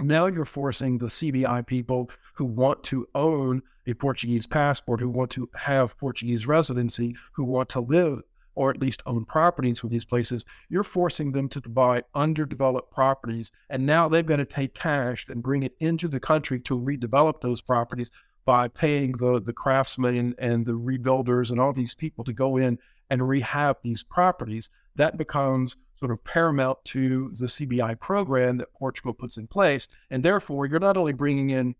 now 0.00 0.26
you're 0.26 0.44
forcing 0.44 0.98
the 0.98 1.06
CBI 1.06 1.66
people 1.66 2.10
who 2.34 2.44
want 2.44 2.82
to 2.84 3.08
own 3.14 3.62
a 3.86 3.94
Portuguese 3.94 4.46
passport, 4.46 5.00
who 5.00 5.08
want 5.08 5.30
to 5.30 5.48
have 5.54 5.96
Portuguese 5.96 6.46
residency, 6.46 7.14
who 7.32 7.44
want 7.44 7.68
to 7.70 7.80
live 7.80 8.22
or 8.56 8.70
at 8.70 8.80
least 8.80 9.02
own 9.06 9.24
properties 9.24 9.78
for 9.78 9.86
these 9.86 10.04
places, 10.04 10.44
you're 10.68 10.82
forcing 10.82 11.30
them 11.32 11.48
to 11.50 11.60
buy 11.60 12.02
underdeveloped 12.14 12.90
properties. 12.90 13.52
And 13.70 13.86
now 13.86 14.08
they've 14.08 14.26
got 14.26 14.36
to 14.36 14.44
take 14.44 14.74
cash 14.74 15.28
and 15.28 15.42
bring 15.42 15.62
it 15.62 15.76
into 15.78 16.08
the 16.08 16.18
country 16.18 16.58
to 16.60 16.78
redevelop 16.78 17.40
those 17.40 17.60
properties 17.60 18.10
by 18.44 18.68
paying 18.68 19.12
the, 19.12 19.40
the 19.40 19.52
craftsmen 19.52 20.34
and 20.38 20.66
the 20.66 20.72
rebuilders 20.72 21.50
and 21.50 21.60
all 21.60 21.72
these 21.72 21.94
people 21.94 22.24
to 22.24 22.32
go 22.32 22.56
in 22.56 22.78
and 23.10 23.28
rehab 23.28 23.78
these 23.82 24.02
properties, 24.02 24.70
that 24.94 25.18
becomes 25.18 25.76
sort 25.92 26.10
of 26.10 26.24
paramount 26.24 26.78
to 26.84 27.30
the 27.38 27.46
CBI 27.46 28.00
program 28.00 28.56
that 28.56 28.72
Portugal 28.72 29.12
puts 29.12 29.36
in 29.36 29.46
place. 29.46 29.88
And 30.10 30.22
therefore, 30.22 30.66
you're 30.66 30.80
not 30.80 30.96
only 30.96 31.12
bringing 31.12 31.50
in 31.50 31.74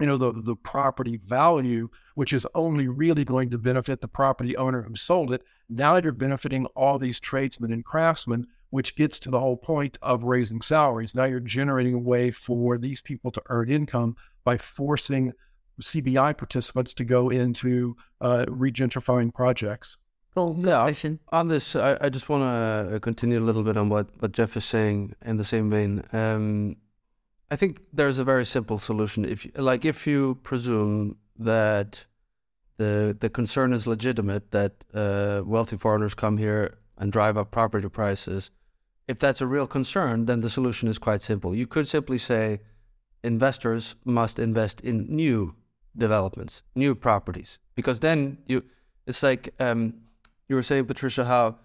you 0.00 0.06
know 0.06 0.16
the 0.16 0.32
the 0.32 0.56
property 0.56 1.16
value 1.16 1.88
which 2.14 2.32
is 2.32 2.46
only 2.54 2.88
really 2.88 3.24
going 3.24 3.50
to 3.50 3.58
benefit 3.58 4.00
the 4.00 4.08
property 4.08 4.56
owner 4.56 4.82
who 4.82 4.94
sold 4.94 5.32
it 5.32 5.42
now 5.68 5.96
you're 5.96 6.12
benefiting 6.12 6.66
all 6.76 6.98
these 6.98 7.20
tradesmen 7.20 7.72
and 7.72 7.84
craftsmen 7.84 8.46
which 8.70 8.96
gets 8.96 9.18
to 9.18 9.30
the 9.30 9.40
whole 9.40 9.56
point 9.56 9.98
of 10.02 10.24
raising 10.24 10.60
salaries 10.60 11.14
now 11.14 11.24
you're 11.24 11.40
generating 11.40 11.94
a 11.94 11.98
way 11.98 12.30
for 12.30 12.78
these 12.78 13.02
people 13.02 13.30
to 13.30 13.42
earn 13.48 13.70
income 13.70 14.16
by 14.44 14.56
forcing 14.56 15.32
CBI 15.80 16.36
participants 16.36 16.94
to 16.94 17.04
go 17.04 17.28
into 17.28 17.96
uh, 18.20 18.44
regentrifying 18.48 19.32
projects. 19.32 19.96
Cool. 20.34 20.56
Yeah, 20.58 20.92
on 21.30 21.48
this, 21.48 21.74
I, 21.74 21.98
I 22.00 22.08
just 22.08 22.28
want 22.28 22.42
to 22.42 22.96
uh, 22.96 22.98
continue 23.00 23.38
a 23.38 23.44
little 23.44 23.62
bit 23.62 23.76
on 23.76 23.88
what, 23.88 24.08
what 24.18 24.32
Jeff 24.32 24.56
is 24.56 24.64
saying 24.64 25.14
in 25.24 25.36
the 25.36 25.44
same 25.44 25.70
vein. 25.70 26.04
Um, 26.12 26.76
I 27.50 27.56
think 27.56 27.80
there's 27.92 28.18
a 28.18 28.24
very 28.24 28.44
simple 28.44 28.78
solution. 28.78 29.24
If 29.24 29.46
like, 29.56 29.84
if 29.84 30.06
you 30.06 30.38
presume 30.42 31.16
that 31.38 32.06
the 32.76 33.16
the 33.18 33.30
concern 33.30 33.72
is 33.72 33.86
legitimate, 33.86 34.50
that 34.50 34.72
uh, 34.94 35.42
wealthy 35.44 35.76
foreigners 35.76 36.14
come 36.14 36.36
here 36.36 36.78
and 36.98 37.12
drive 37.12 37.36
up 37.36 37.50
property 37.50 37.88
prices, 37.88 38.50
if 39.06 39.18
that's 39.18 39.40
a 39.40 39.46
real 39.46 39.66
concern, 39.66 40.26
then 40.26 40.40
the 40.40 40.50
solution 40.50 40.88
is 40.88 40.98
quite 40.98 41.22
simple. 41.22 41.54
You 41.54 41.66
could 41.66 41.88
simply 41.88 42.18
say 42.18 42.60
investors 43.24 43.96
must 44.04 44.38
invest 44.38 44.80
in 44.82 45.06
new 45.08 45.54
developments, 45.96 46.62
new 46.74 46.94
properties, 46.94 47.58
because 47.74 48.00
then 48.00 48.38
you, 48.46 48.62
it's 49.06 49.22
like 49.22 49.54
um, 49.58 49.94
you 50.48 50.56
were 50.56 50.62
saying, 50.62 50.84
Patricia, 50.84 51.24
how 51.24 51.56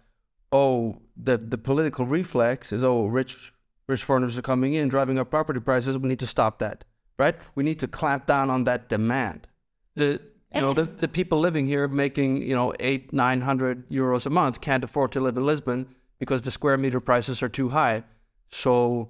oh 0.52 1.02
the 1.18 1.38
the 1.38 1.58
political 1.58 2.06
reflex 2.06 2.72
is 2.72 2.84
oh 2.84 3.06
rich 3.06 3.54
rich 3.88 4.04
foreigners 4.04 4.38
are 4.38 4.42
coming 4.42 4.74
in, 4.74 4.88
driving 4.90 5.20
up 5.20 5.30
property 5.30 5.60
prices. 5.60 5.98
We 5.98 6.10
need 6.10 6.20
to 6.20 6.28
stop 6.28 6.60
that, 6.60 6.84
right? 7.18 7.36
We 7.56 7.64
need 7.64 7.80
to 7.80 7.88
clamp 7.88 8.26
down 8.26 8.50
on 8.50 8.64
that 8.66 8.90
demand. 8.90 9.48
The 9.96 10.22
you 10.54 10.62
know 10.62 10.74
the, 10.74 10.84
the 10.84 11.08
people 11.08 11.40
living 11.40 11.66
here 11.66 11.88
making 11.88 12.44
you 12.44 12.56
know 12.56 12.74
eight 12.80 13.12
nine 13.12 13.42
hundred 13.42 13.90
euros 13.90 14.26
a 14.26 14.30
month 14.30 14.62
can't 14.62 14.84
afford 14.84 15.12
to 15.14 15.20
live 15.20 15.36
in 15.36 15.46
Lisbon 15.46 15.88
because 16.20 16.44
the 16.44 16.52
square 16.52 16.78
meter 16.78 17.00
prices 17.00 17.42
are 17.42 17.50
too 17.50 17.70
high. 17.70 18.04
So 18.50 19.10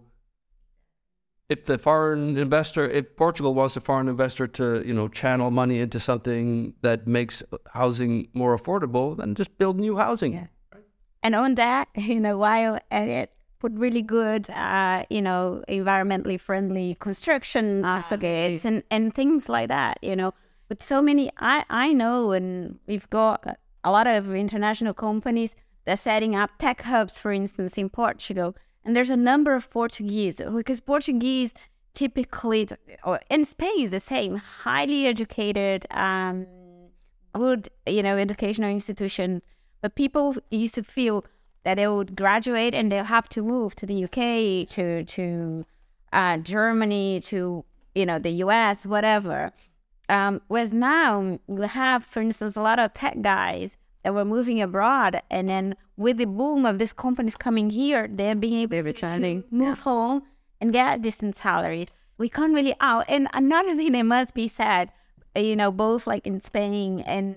if 1.50 1.66
the 1.66 1.78
foreign 1.78 2.38
investor, 2.38 2.90
if 2.90 3.16
Portugal 3.16 3.54
wants 3.54 3.76
a 3.76 3.82
foreign 3.82 4.08
investor 4.08 4.48
to, 4.48 4.82
you 4.86 4.94
know, 4.94 5.08
channel 5.08 5.52
money 5.52 5.80
into 5.80 6.00
something 6.00 6.74
that 6.82 7.06
makes 7.06 7.44
housing 7.74 8.30
more 8.34 8.58
affordable, 8.58 9.18
then 9.18 9.36
just 9.36 9.58
build 9.58 9.80
new 9.80 9.98
housing. 9.98 10.34
Yeah. 10.34 10.48
And 11.22 11.36
on 11.36 11.56
that, 11.56 11.90
you 11.96 12.20
know, 12.20 12.38
while 12.38 12.80
it 12.92 13.32
put 13.64 13.72
really 13.86 14.02
good, 14.02 14.50
uh, 14.50 15.04
you 15.10 15.22
know, 15.28 15.64
environmentally 15.70 16.40
friendly 16.40 16.96
construction 17.08 17.84
Absolutely. 17.84 18.60
and, 18.70 18.84
and 18.92 19.16
things 19.16 19.50
like 19.56 19.70
that, 19.70 19.98
you 20.02 20.16
know. 20.16 20.34
But 20.70 20.84
so 20.84 21.02
many, 21.02 21.32
I, 21.38 21.64
I 21.70 21.88
know, 22.02 22.32
and 22.32 22.80
we've 22.88 23.10
got 23.10 23.58
a 23.84 23.92
lot 23.92 24.08
of 24.08 24.34
international 24.34 24.94
companies 24.94 25.56
that 25.86 25.94
are 25.94 26.04
setting 26.12 26.36
up 26.36 26.52
tech 26.60 26.82
hubs, 26.82 27.18
for 27.18 27.32
instance, 27.32 27.78
in 27.78 27.90
Portugal 27.90 28.56
and 28.86 28.96
there's 28.96 29.10
a 29.10 29.18
number 29.18 29.54
of 29.54 29.70
Portuguese 29.70 30.36
because 30.36 30.80
Portuguese 30.80 31.54
typically, 31.94 32.68
or 33.04 33.20
in 33.30 33.46
Spain 33.46 33.82
is 33.82 33.92
the 33.92 34.00
same, 34.00 34.36
highly 34.36 35.08
educated, 35.08 35.86
um, 35.92 36.46
good, 37.34 37.70
you 37.88 38.04
know, 38.04 38.18
educational 38.18 38.70
institutions. 38.70 39.42
But 39.82 39.96
people 39.96 40.36
used 40.50 40.76
to 40.76 40.84
feel 40.84 41.26
that 41.64 41.76
they 41.76 41.88
would 41.88 42.16
graduate 42.16 42.74
and 42.74 42.92
they'll 42.92 43.06
have 43.06 43.30
to 43.30 43.42
move 43.42 43.76
to 43.76 43.86
the 43.86 44.04
UK, 44.04 44.68
to 44.70 45.04
to 45.06 45.66
uh, 46.12 46.38
Germany, 46.38 47.22
to 47.22 47.64
you 47.96 48.06
know 48.06 48.20
the 48.20 48.32
US, 48.46 48.86
whatever. 48.86 49.52
Um, 50.10 50.42
whereas 50.48 50.74
now 50.74 51.40
you 51.48 51.62
have, 51.62 52.04
for 52.06 52.22
instance, 52.22 52.58
a 52.58 52.62
lot 52.62 52.78
of 52.78 52.94
tech 52.94 53.22
guys 53.22 53.78
that 54.04 54.14
were 54.14 54.26
moving 54.26 54.62
abroad, 54.62 55.22
and 55.32 55.48
then 55.48 55.76
with 55.96 56.18
the 56.18 56.26
boom 56.26 56.66
of 56.66 56.78
these 56.80 56.94
companies 56.94 57.36
coming 57.36 57.70
here, 57.70 58.08
they're 58.12 58.36
being 58.36 58.60
able 58.60 58.82
they're 58.82 58.94
to 58.94 59.44
move 59.50 59.78
yeah. 59.78 59.84
home 59.84 60.24
and 60.60 60.74
get 60.74 61.02
decent 61.02 61.36
salaries. 61.36 61.88
We 62.18 62.30
can't 62.30 62.54
really 62.54 62.76
out. 62.80 63.06
And 63.08 63.28
another 63.34 63.76
thing 63.76 63.92
that 63.94 64.04
must 64.04 64.34
be 64.34 64.48
said, 64.48 64.92
you 65.36 65.56
know, 65.56 65.72
both 65.72 66.06
like 66.06 66.28
in 66.28 66.42
Spain 66.42 67.02
and 67.02 67.36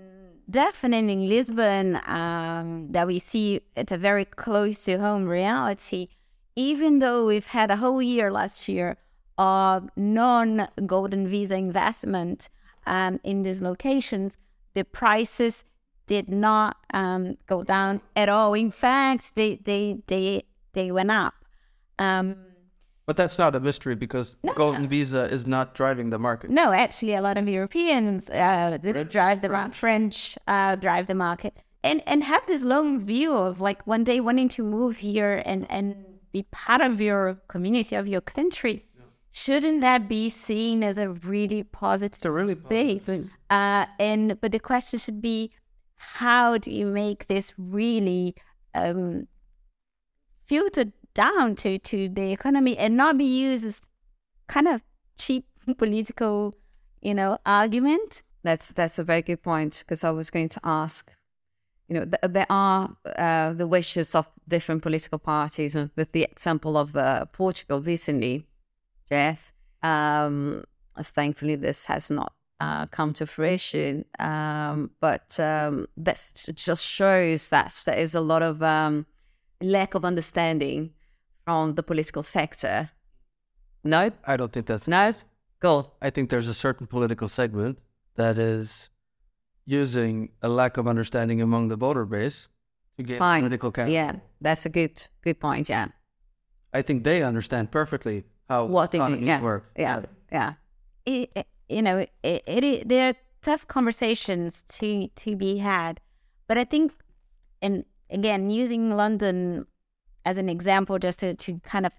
definitely 0.50 1.12
in 1.12 1.28
Lisbon, 1.28 2.00
um, 2.06 2.92
that 2.92 3.06
we 3.06 3.18
see 3.18 3.60
it's 3.76 3.92
a 3.92 3.98
very 3.98 4.24
close 4.24 4.84
to 4.84 4.98
home 4.98 5.26
reality. 5.26 6.08
Even 6.54 7.00
though 7.00 7.26
we've 7.26 7.46
had 7.46 7.70
a 7.70 7.76
whole 7.76 8.00
year 8.00 8.30
last 8.30 8.68
year 8.68 8.96
of 9.36 9.88
non 9.96 10.68
golden 10.86 11.28
visa 11.28 11.56
investment 11.56 12.48
um, 12.86 13.20
in 13.22 13.42
these 13.42 13.60
locations, 13.60 14.32
the 14.74 14.84
prices 14.84 15.64
did 16.06 16.28
not 16.28 16.76
um, 16.94 17.36
go 17.46 17.62
down 17.62 18.00
at 18.14 18.28
all. 18.28 18.54
In 18.54 18.70
fact, 18.70 19.34
they 19.34 19.56
they 19.56 19.98
they 20.06 20.44
they 20.72 20.90
went 20.90 21.10
up. 21.10 21.34
Um, 21.98 22.36
But 23.06 23.16
that's 23.16 23.38
not 23.38 23.54
a 23.54 23.60
mystery 23.60 23.94
because 23.94 24.34
golden 24.56 24.88
visa 24.88 25.24
is 25.32 25.46
not 25.46 25.74
driving 25.74 26.10
the 26.10 26.18
market. 26.18 26.50
No, 26.50 26.72
actually, 26.72 27.14
a 27.14 27.22
lot 27.22 27.38
of 27.38 27.48
Europeans 27.48 28.28
uh, 28.28 28.78
drive 29.08 29.42
the 29.42 29.48
mar- 29.48 29.70
French 29.70 30.36
uh, 30.48 30.74
drive 30.74 31.06
the 31.06 31.14
market 31.14 31.60
and 31.84 32.02
and 32.04 32.24
have 32.24 32.44
this 32.48 32.62
long 32.64 32.98
view 32.98 33.32
of 33.36 33.60
like 33.60 33.86
one 33.86 34.02
day 34.02 34.18
wanting 34.18 34.48
to 34.56 34.62
move 34.64 34.96
here 34.98 35.40
and 35.46 35.70
and 35.70 35.94
be 36.32 36.42
part 36.50 36.80
of 36.80 37.00
your 37.00 37.38
community 37.46 37.94
of 37.94 38.08
your 38.08 38.20
country. 38.20 38.84
Shouldn't 39.30 39.82
that 39.82 40.08
be 40.08 40.28
seen 40.30 40.82
as 40.82 40.98
a 40.98 41.10
really 41.10 41.62
positive 41.62 42.16
It's 42.16 42.24
a 42.24 42.30
really 42.32 42.54
positive 42.56 43.02
thing. 43.02 43.30
uh, 43.50 43.86
and 44.00 44.40
but 44.40 44.50
the 44.50 44.58
question 44.58 44.98
should 44.98 45.20
be, 45.22 45.52
how 46.18 46.58
do 46.58 46.70
you 46.72 46.86
make 46.86 47.28
this 47.28 47.52
really 47.56 48.34
um, 48.74 49.28
filtered 50.46 50.92
down 51.16 51.56
to 51.56 51.78
to 51.78 52.08
the 52.08 52.30
economy 52.30 52.76
and 52.76 52.96
not 52.96 53.16
be 53.18 53.24
used 53.24 53.64
as 53.64 53.80
kind 54.46 54.68
of 54.68 54.82
cheap 55.18 55.46
political, 55.78 56.54
you 57.00 57.14
know, 57.14 57.38
argument? 57.44 58.22
That's 58.44 58.68
that's 58.68 58.98
a 58.98 59.04
very 59.04 59.22
good 59.22 59.42
point 59.42 59.78
because 59.80 60.04
I 60.04 60.10
was 60.10 60.30
going 60.30 60.50
to 60.50 60.60
ask. 60.62 61.10
You 61.88 61.94
know, 61.94 62.04
th- 62.04 62.32
there 62.32 62.50
are 62.50 62.96
uh, 63.16 63.52
the 63.52 63.66
wishes 63.66 64.14
of 64.14 64.28
different 64.48 64.82
political 64.82 65.18
parties, 65.18 65.76
and 65.76 65.90
with 65.96 66.12
the 66.12 66.24
example 66.24 66.76
of 66.76 66.96
uh, 66.96 67.24
Portugal 67.26 67.80
recently, 67.80 68.44
Jeff. 69.08 69.52
Um, 69.82 70.64
thankfully, 71.00 71.54
this 71.54 71.86
has 71.86 72.10
not 72.10 72.32
uh, 72.58 72.86
come 72.86 73.12
to 73.14 73.26
fruition, 73.26 74.04
um, 74.18 74.90
but 75.00 75.38
um, 75.38 75.86
that 75.96 76.50
just 76.54 76.84
shows 76.84 77.50
that 77.50 77.72
there 77.86 77.98
is 77.98 78.16
a 78.16 78.20
lot 78.20 78.42
of 78.42 78.62
um, 78.62 79.06
lack 79.60 79.94
of 79.94 80.04
understanding 80.04 80.90
from 81.46 81.74
the 81.76 81.82
political 81.82 82.22
sector. 82.22 82.90
No, 83.84 84.10
I 84.26 84.36
don't 84.36 84.52
think 84.52 84.66
that's. 84.66 84.88
no, 84.88 85.12
go. 85.60 85.92
I 86.02 86.10
think 86.10 86.28
there's 86.28 86.48
a 86.48 86.54
certain 86.54 86.86
political 86.88 87.28
segment 87.28 87.78
that 88.16 88.36
is 88.36 88.90
using 89.64 90.30
a 90.42 90.48
lack 90.48 90.76
of 90.76 90.86
understanding 90.88 91.40
among 91.40 91.68
the 91.68 91.76
voter 91.76 92.04
base 92.04 92.48
to 92.96 93.02
gain 93.04 93.18
Fine. 93.18 93.42
political 93.42 93.70
capital. 93.70 93.94
Yeah, 93.94 94.12
that's 94.40 94.66
a 94.66 94.68
good 94.68 95.00
good 95.22 95.38
point. 95.38 95.68
Yeah. 95.68 95.86
I 96.74 96.82
think 96.82 97.04
they 97.04 97.22
understand 97.22 97.70
perfectly 97.70 98.24
how 98.48 98.64
what 98.66 98.90
they 98.90 98.98
do. 98.98 99.18
Yeah, 99.24 99.40
work. 99.40 99.70
yeah, 99.78 100.02
yeah. 100.32 100.52
it, 101.06 101.30
it- 101.34 101.46
you 101.68 101.82
know, 101.82 101.98
it, 101.98 102.10
it, 102.22 102.42
it 102.46 102.88
there 102.88 103.08
are 103.08 103.14
tough 103.42 103.66
conversations 103.66 104.62
to 104.78 105.08
to 105.16 105.34
be 105.36 105.58
had, 105.58 106.00
but 106.48 106.56
I 106.58 106.64
think, 106.64 106.92
and 107.60 107.84
again, 108.08 108.50
using 108.50 108.96
London 108.96 109.66
as 110.26 110.36
an 110.36 110.50
example, 110.50 110.98
just 110.98 111.20
to, 111.20 111.34
to 111.34 111.60
kind 111.60 111.86
of 111.86 111.92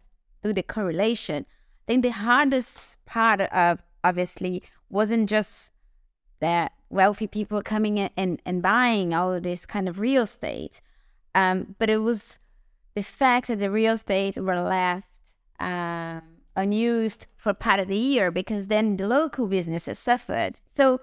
do 0.43 0.53
the 0.53 0.61
correlation, 0.61 1.45
I 1.47 1.83
think 1.87 2.03
the 2.03 2.11
hardest 2.11 3.03
part 3.05 3.41
of 3.41 3.81
obviously 4.03 4.61
wasn't 4.89 5.29
just 5.29 5.71
that 6.39 6.73
wealthy 6.89 7.25
people 7.25 7.61
coming 7.63 7.97
in 7.97 8.09
and, 8.15 8.41
and 8.45 8.61
buying 8.61 9.13
all 9.13 9.33
of 9.33 9.43
this 9.43 9.65
kind 9.65 9.89
of 9.89 9.99
real 9.99 10.23
estate, 10.23 10.81
um, 11.33 11.75
but 11.79 11.89
it 11.89 11.97
was 11.97 12.39
the 12.93 13.01
fact 13.03 13.47
that 13.47 13.59
the 13.59 13.71
real 13.71 13.93
estate 13.93 14.37
were 14.37 14.61
left 14.61 15.05
um, 15.59 16.21
unused 16.55 17.27
for 17.35 17.53
part 17.53 17.79
of 17.79 17.87
the 17.87 17.97
year 17.97 18.31
because 18.31 18.67
then 18.67 18.97
the 18.97 19.07
local 19.07 19.47
businesses 19.47 19.97
suffered. 19.99 20.59
So 20.75 20.99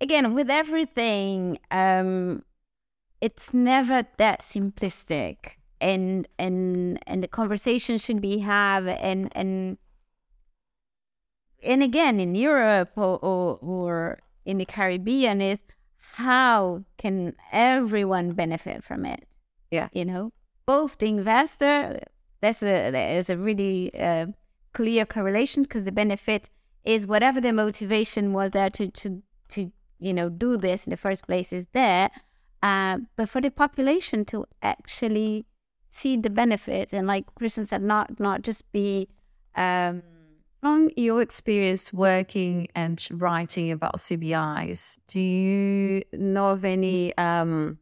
again, 0.00 0.34
with 0.34 0.50
everything, 0.50 1.58
um, 1.70 2.44
it's 3.20 3.54
never 3.54 4.06
that 4.18 4.40
simplistic, 4.42 5.56
and 5.84 6.26
and 6.38 6.98
and 7.06 7.22
the 7.22 7.28
conversation 7.28 7.98
should 7.98 8.20
be 8.20 8.38
have 8.38 8.88
and 8.88 9.30
and 9.32 9.76
and 11.62 11.82
again 11.82 12.18
in 12.18 12.34
Europe 12.34 12.92
or, 12.96 13.18
or 13.18 13.58
or 13.60 14.18
in 14.46 14.58
the 14.58 14.64
Caribbean 14.64 15.42
is 15.42 15.62
how 16.16 16.84
can 16.96 17.34
everyone 17.52 18.32
benefit 18.32 18.82
from 18.82 19.04
it? 19.04 19.26
Yeah. 19.70 19.88
you 19.92 20.04
know, 20.04 20.32
both 20.66 20.98
the 20.98 21.06
investor. 21.06 22.00
That's 22.40 22.62
a 22.62 22.90
there's 22.90 23.30
a 23.30 23.36
really 23.36 23.92
uh, 23.98 24.26
clear 24.72 25.04
correlation 25.04 25.64
because 25.64 25.84
the 25.84 25.92
benefit 25.92 26.50
is 26.84 27.06
whatever 27.06 27.40
the 27.40 27.52
motivation 27.52 28.32
was 28.32 28.52
there 28.52 28.70
to 28.70 28.90
to 28.90 29.22
to 29.50 29.70
you 29.98 30.14
know 30.14 30.28
do 30.30 30.56
this 30.56 30.86
in 30.86 30.90
the 30.90 30.96
first 30.96 31.26
place 31.26 31.52
is 31.52 31.66
there, 31.72 32.10
uh, 32.62 32.98
but 33.16 33.28
for 33.28 33.40
the 33.40 33.50
population 33.50 34.24
to 34.26 34.46
actually 34.62 35.44
see 35.94 36.16
the 36.16 36.30
benefit 36.30 36.92
and 36.92 37.06
like 37.06 37.24
Christian 37.36 37.66
said, 37.66 37.82
not 37.82 38.18
not 38.18 38.42
just 38.42 38.70
be 38.72 39.08
um, 39.54 40.02
From 40.60 40.90
your 40.96 41.22
experience 41.22 41.92
working 41.92 42.66
and 42.74 43.06
writing 43.12 43.70
about 43.70 43.96
CBIs, 43.98 44.98
do 45.06 45.20
you 45.20 46.02
know 46.12 46.48
of 46.50 46.64
any 46.64 47.16
um, 47.16 47.78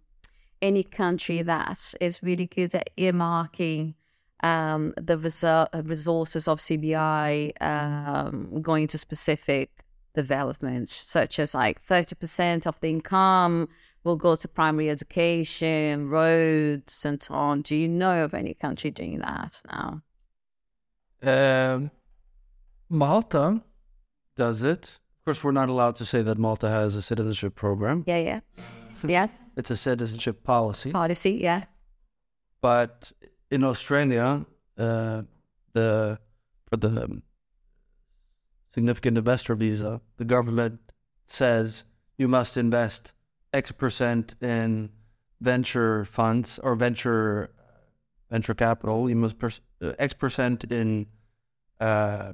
any 0.61 0.83
country 0.83 1.43
that 1.43 1.95
is 2.01 2.23
really 2.23 2.47
good 2.47 2.75
at 2.75 2.91
earmarking 2.99 3.95
um, 4.43 4.93
the 4.97 5.17
reser- 5.17 5.69
resources 5.89 6.47
of 6.49 6.59
CBI 6.59 7.63
um, 7.63 8.61
going 8.61 8.89
to 8.89 8.99
specific 8.99 9.71
developments, 10.15 10.95
such 10.95 11.39
as 11.39 11.55
like 11.55 11.81
thirty 11.81 12.15
percent 12.15 12.67
of 12.67 12.79
the 12.81 12.91
income 12.91 13.69
will 14.05 14.17
go 14.17 14.35
to 14.35 14.49
primary 14.49 14.91
education, 14.91 16.09
roads, 16.09 17.05
and 17.05 17.23
so 17.23 17.35
on? 17.35 17.63
Do 17.63 17.77
you 17.77 17.89
know 17.89 18.25
of 18.25 18.35
any 18.35 18.55
country 18.55 18.91
doing 18.91 19.19
that 19.19 19.63
now? 19.71 20.03
Um, 21.23 21.91
Malta 22.89 23.63
does 24.37 24.63
it. 24.63 24.99
Of 25.21 25.25
course, 25.25 25.45
we're 25.45 25.53
not 25.53 25.69
allowed 25.69 25.97
to 25.97 26.05
say 26.05 26.23
that 26.23 26.39
Malta 26.39 26.69
has 26.69 26.97
a 26.97 27.03
citizenship 27.03 27.55
program. 27.55 28.05
Yeah, 28.07 28.19
yeah, 28.19 28.41
yeah. 29.07 29.29
It's 29.57 29.71
a 29.71 29.77
citizenship 29.77 30.43
policy. 30.43 30.91
Policy, 30.91 31.33
yeah. 31.33 31.65
But 32.61 33.13
in 33.51 33.63
Australia, 33.65 34.47
uh, 34.79 35.23
the 35.75 36.19
for 36.69 36.77
the 36.77 37.05
um, 37.05 37.23
significant 38.75 39.19
investor 39.19 39.55
visa, 39.55 40.01
the 40.17 40.25
government 40.25 40.81
says 41.27 41.85
you 42.17 42.29
must 42.29 42.57
invest 42.57 43.13
X 43.53 43.73
percent 43.73 44.35
in 44.41 44.91
venture 45.41 46.05
funds 46.05 46.59
or 46.63 46.75
venture 46.75 47.51
venture 48.31 48.55
capital. 48.55 49.09
You 49.09 49.17
must 49.17 49.39
pers- 49.39 49.61
uh, 49.83 49.93
X 49.99 50.15
percent 50.15 50.65
in 50.65 51.07
uh, 51.81 52.33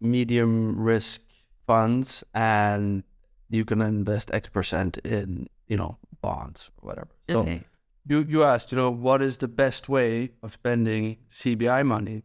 medium 0.00 0.78
risk 0.80 1.20
funds, 1.66 2.24
and 2.34 3.04
you 3.48 3.64
can 3.64 3.80
invest 3.80 4.30
X 4.32 4.48
percent 4.48 4.98
in 4.98 5.48
you 5.68 5.76
know 5.76 5.98
bonds 6.20 6.70
or 6.82 6.88
whatever. 6.88 7.10
So 7.30 7.40
Okay. 7.40 7.62
you 8.06 8.24
you 8.28 8.42
asked, 8.44 8.72
you 8.72 8.78
know, 8.78 8.90
what 8.90 9.22
is 9.22 9.38
the 9.38 9.48
best 9.48 9.88
way 9.88 10.30
of 10.42 10.52
spending 10.52 11.18
CBI 11.30 11.82
money? 11.84 12.22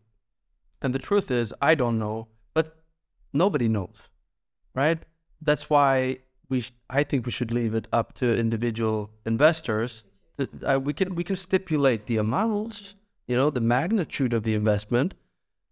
And 0.82 0.94
the 0.96 1.00
truth 1.00 1.30
is, 1.30 1.54
I 1.62 1.76
don't 1.76 2.00
know, 2.00 2.30
but 2.54 2.78
nobody 3.34 3.68
knows, 3.68 4.10
right? 4.74 5.04
That's 5.42 5.70
why 5.70 6.20
we 6.50 6.62
sh- 6.62 6.72
I 6.90 7.04
think 7.04 7.26
we 7.26 7.32
should 7.32 7.52
leave 7.52 7.74
it 7.74 7.88
up 7.94 8.14
to 8.16 8.38
individual 8.38 9.12
investors. 9.26 10.04
That, 10.38 10.50
uh, 10.64 10.80
we 10.80 10.94
can 10.94 11.16
we 11.16 11.24
can 11.24 11.36
stipulate 11.36 12.06
the 12.08 12.18
amounts, 12.18 12.96
you 13.28 13.36
know, 13.36 13.50
the 13.50 13.62
magnitude 13.62 14.34
of 14.34 14.44
the 14.44 14.56
investment, 14.56 15.14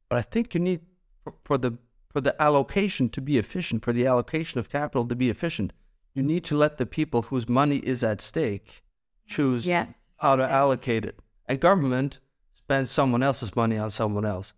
but 0.10 0.18
I 0.18 0.22
think 0.22 0.54
you 0.54 0.60
need 0.60 0.82
for, 1.24 1.34
for 1.44 1.58
the 1.58 1.78
for 2.10 2.22
the 2.22 2.40
allocation 2.42 3.10
to 3.10 3.22
be 3.22 3.38
efficient, 3.38 3.84
for 3.84 3.94
the 3.94 4.06
allocation 4.08 4.60
of 4.60 4.70
capital 4.70 5.06
to 5.08 5.16
be 5.16 5.30
efficient, 5.30 5.74
you 6.14 6.24
need 6.24 6.44
to 6.46 6.58
let 6.58 6.78
the 6.78 6.86
people 6.86 7.24
whose 7.24 7.48
money 7.50 7.78
is 7.78 8.04
at 8.04 8.22
stake 8.22 8.84
choose 9.28 9.66
Yes. 9.66 9.90
how 10.18 10.36
to 10.36 10.50
allocate 10.50 11.06
it. 11.06 11.20
And 11.48 11.60
government 11.60 12.20
spends 12.54 12.90
someone 12.90 13.24
else's 13.24 13.56
money 13.56 13.78
on 13.78 13.90
someone 13.90 14.26
else. 14.26 14.54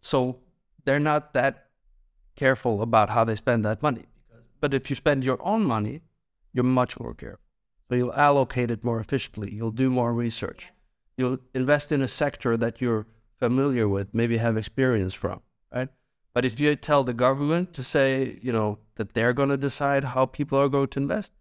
So 0.00 0.40
they're 0.84 1.00
not 1.00 1.32
that 1.34 1.66
careful 2.36 2.80
about 2.82 3.10
how 3.10 3.24
they 3.24 3.34
spend 3.34 3.64
that 3.64 3.82
money. 3.82 4.04
But 4.60 4.74
if 4.74 4.90
you 4.90 4.96
spend 4.96 5.24
your 5.24 5.38
own 5.40 5.64
money, 5.64 6.02
you're 6.52 6.64
much 6.64 6.98
more 7.00 7.14
careful. 7.14 7.40
So 7.88 7.96
you'll 7.96 8.14
allocate 8.14 8.70
it 8.70 8.84
more 8.84 9.00
efficiently. 9.00 9.52
You'll 9.52 9.72
do 9.72 9.90
more 9.90 10.12
research. 10.14 10.70
You'll 11.16 11.38
invest 11.54 11.90
in 11.92 12.02
a 12.02 12.08
sector 12.08 12.56
that 12.56 12.80
you're 12.80 13.06
familiar 13.38 13.88
with, 13.88 14.14
maybe 14.14 14.36
have 14.36 14.56
experience 14.56 15.14
from, 15.14 15.40
right? 15.74 15.88
But 16.32 16.44
if 16.44 16.60
you 16.60 16.74
tell 16.76 17.02
the 17.02 17.12
government 17.12 17.74
to 17.74 17.82
say, 17.82 18.38
you 18.40 18.52
know, 18.52 18.78
that 18.94 19.14
they're 19.14 19.32
going 19.32 19.48
to 19.48 19.56
decide 19.56 20.04
how 20.04 20.26
people 20.26 20.58
are 20.58 20.68
going 20.68 20.88
to 20.88 21.00
invest, 21.00 21.32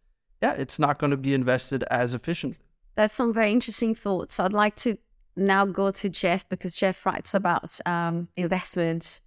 yeah, 0.41 0.53
it's 0.53 0.79
not 0.79 0.97
going 0.97 1.11
to 1.11 1.17
be 1.17 1.33
invested 1.33 1.83
as 1.91 2.13
efficiently. 2.13 2.65
That's 2.95 3.13
some 3.13 3.33
very 3.33 3.51
interesting 3.51 3.93
thoughts. 3.93 4.39
I'd 4.39 4.53
like 4.53 4.75
to 4.77 4.97
now 5.35 5.65
go 5.65 5.91
to 5.91 6.09
Jeff 6.09 6.47
because 6.49 6.73
Jeff 6.73 7.05
writes 7.05 7.33
about 7.33 7.79
um, 7.85 8.29
investment 8.35 9.21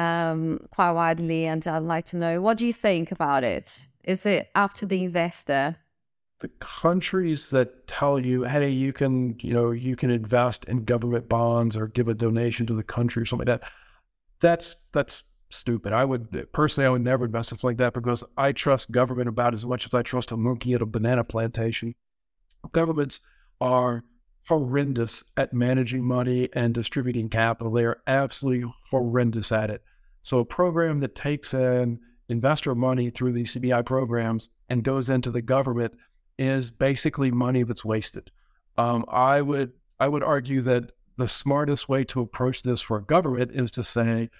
um, 0.00 0.66
quite 0.74 0.92
widely, 0.92 1.46
and 1.46 1.66
I'd 1.66 1.82
like 1.82 2.06
to 2.06 2.16
know 2.16 2.40
what 2.40 2.58
do 2.58 2.66
you 2.66 2.72
think 2.72 3.12
about 3.12 3.44
it? 3.44 3.88
Is 4.04 4.26
it 4.26 4.50
up 4.54 4.74
to 4.74 4.86
the 4.86 5.04
investor? 5.04 5.76
the 6.40 6.48
countries 6.58 7.50
that 7.50 7.86
tell 7.86 8.18
you, 8.18 8.44
hey, 8.44 8.70
you 8.70 8.92
can, 8.92 9.36
you 9.40 9.52
know, 9.52 9.70
you 9.70 9.94
can 9.94 10.10
invest 10.10 10.64
in 10.64 10.84
government 10.84 11.28
bonds 11.28 11.76
or 11.76 11.86
give 11.86 12.08
a 12.08 12.14
donation 12.14 12.66
to 12.66 12.74
the 12.74 12.82
country 12.82 13.22
or 13.22 13.26
something 13.26 13.46
like 13.46 13.60
that. 13.60 13.70
that's 14.40 14.88
that's 14.92 15.24
stupid. 15.50 15.92
I 15.92 16.04
would 16.04 16.50
personally, 16.52 16.86
I 16.86 16.90
would 16.90 17.04
never 17.04 17.26
invest 17.26 17.52
in 17.52 17.58
something 17.58 17.76
like 17.76 17.78
that 17.78 17.92
because 17.92 18.24
I 18.36 18.52
trust 18.52 18.90
government 18.90 19.28
about 19.28 19.52
as 19.52 19.66
much 19.66 19.84
as 19.84 19.94
I 19.94 20.02
trust 20.02 20.32
a 20.32 20.36
monkey 20.36 20.72
at 20.72 20.82
a 20.82 20.86
banana 20.86 21.24
plantation. 21.24 21.94
Governments 22.72 23.20
are 23.60 24.04
horrendous 24.48 25.24
at 25.36 25.52
managing 25.52 26.04
money 26.04 26.48
and 26.54 26.72
distributing 26.72 27.28
capital. 27.28 27.72
They 27.72 27.84
are 27.84 28.00
absolutely 28.06 28.70
horrendous 28.90 29.52
at 29.52 29.70
it. 29.70 29.82
So 30.22 30.38
a 30.38 30.44
program 30.44 31.00
that 31.00 31.14
takes 31.14 31.54
in 31.54 32.00
investor 32.28 32.74
money 32.74 33.10
through 33.10 33.32
these 33.32 33.54
CBI 33.54 33.84
programs 33.84 34.50
and 34.68 34.84
goes 34.84 35.10
into 35.10 35.30
the 35.30 35.42
government 35.42 35.94
is 36.38 36.70
basically 36.70 37.30
money 37.30 37.62
that's 37.62 37.84
wasted. 37.84 38.30
Um, 38.78 39.04
I 39.08 39.42
would 39.42 39.72
I 39.98 40.08
would 40.08 40.22
argue 40.22 40.62
that 40.62 40.92
the 41.18 41.28
smartest 41.28 41.88
way 41.88 42.02
to 42.04 42.22
approach 42.22 42.62
this 42.62 42.80
for 42.80 42.96
a 42.96 43.04
government 43.04 43.50
is 43.52 43.70
to 43.72 43.82
say, 43.82 44.30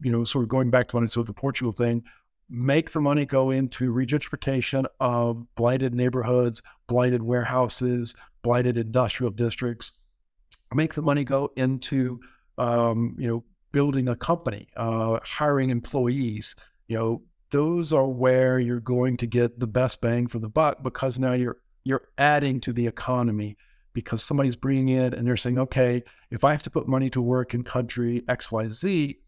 you 0.00 0.10
know, 0.10 0.24
sort 0.24 0.42
of 0.42 0.48
going 0.48 0.70
back 0.70 0.88
to 0.88 0.96
what 0.96 1.04
I 1.04 1.06
said 1.06 1.20
with 1.20 1.28
the 1.28 1.34
Portugal 1.34 1.72
thing, 1.72 2.02
make 2.48 2.90
the 2.90 3.00
money 3.00 3.24
go 3.24 3.50
into 3.50 3.92
regentrification 3.92 4.86
of 4.98 5.46
blighted 5.54 5.94
neighborhoods, 5.94 6.62
blighted 6.88 7.22
warehouses, 7.22 8.16
blighted 8.42 8.76
industrial 8.76 9.30
districts. 9.30 9.92
Make 10.74 10.94
the 10.94 11.02
money 11.02 11.22
go 11.22 11.52
into, 11.56 12.18
um, 12.58 13.14
you 13.18 13.28
know, 13.28 13.44
building 13.72 14.08
a 14.08 14.16
company, 14.16 14.68
uh, 14.76 15.18
hiring 15.22 15.70
employees. 15.70 16.56
You 16.88 16.98
know, 16.98 17.22
those 17.50 17.92
are 17.92 18.08
where 18.08 18.58
you're 18.58 18.80
going 18.80 19.16
to 19.18 19.26
get 19.26 19.60
the 19.60 19.66
best 19.66 20.00
bang 20.00 20.26
for 20.26 20.38
the 20.38 20.48
buck 20.48 20.82
because 20.82 21.18
now 21.18 21.32
you're 21.32 21.58
you're 21.84 22.08
adding 22.18 22.60
to 22.60 22.72
the 22.72 22.86
economy 22.86 23.56
because 23.92 24.22
somebody's 24.22 24.56
bringing 24.56 24.88
in 24.88 25.14
and 25.14 25.26
they're 25.26 25.36
saying, 25.36 25.58
okay, 25.58 26.02
if 26.30 26.44
I 26.44 26.52
have 26.52 26.62
to 26.64 26.70
put 26.70 26.88
money 26.88 27.08
to 27.10 27.22
work 27.22 27.54
in 27.54 27.62
country 27.62 28.22
X 28.28 28.50
Y 28.50 28.68
Z, 28.68 29.18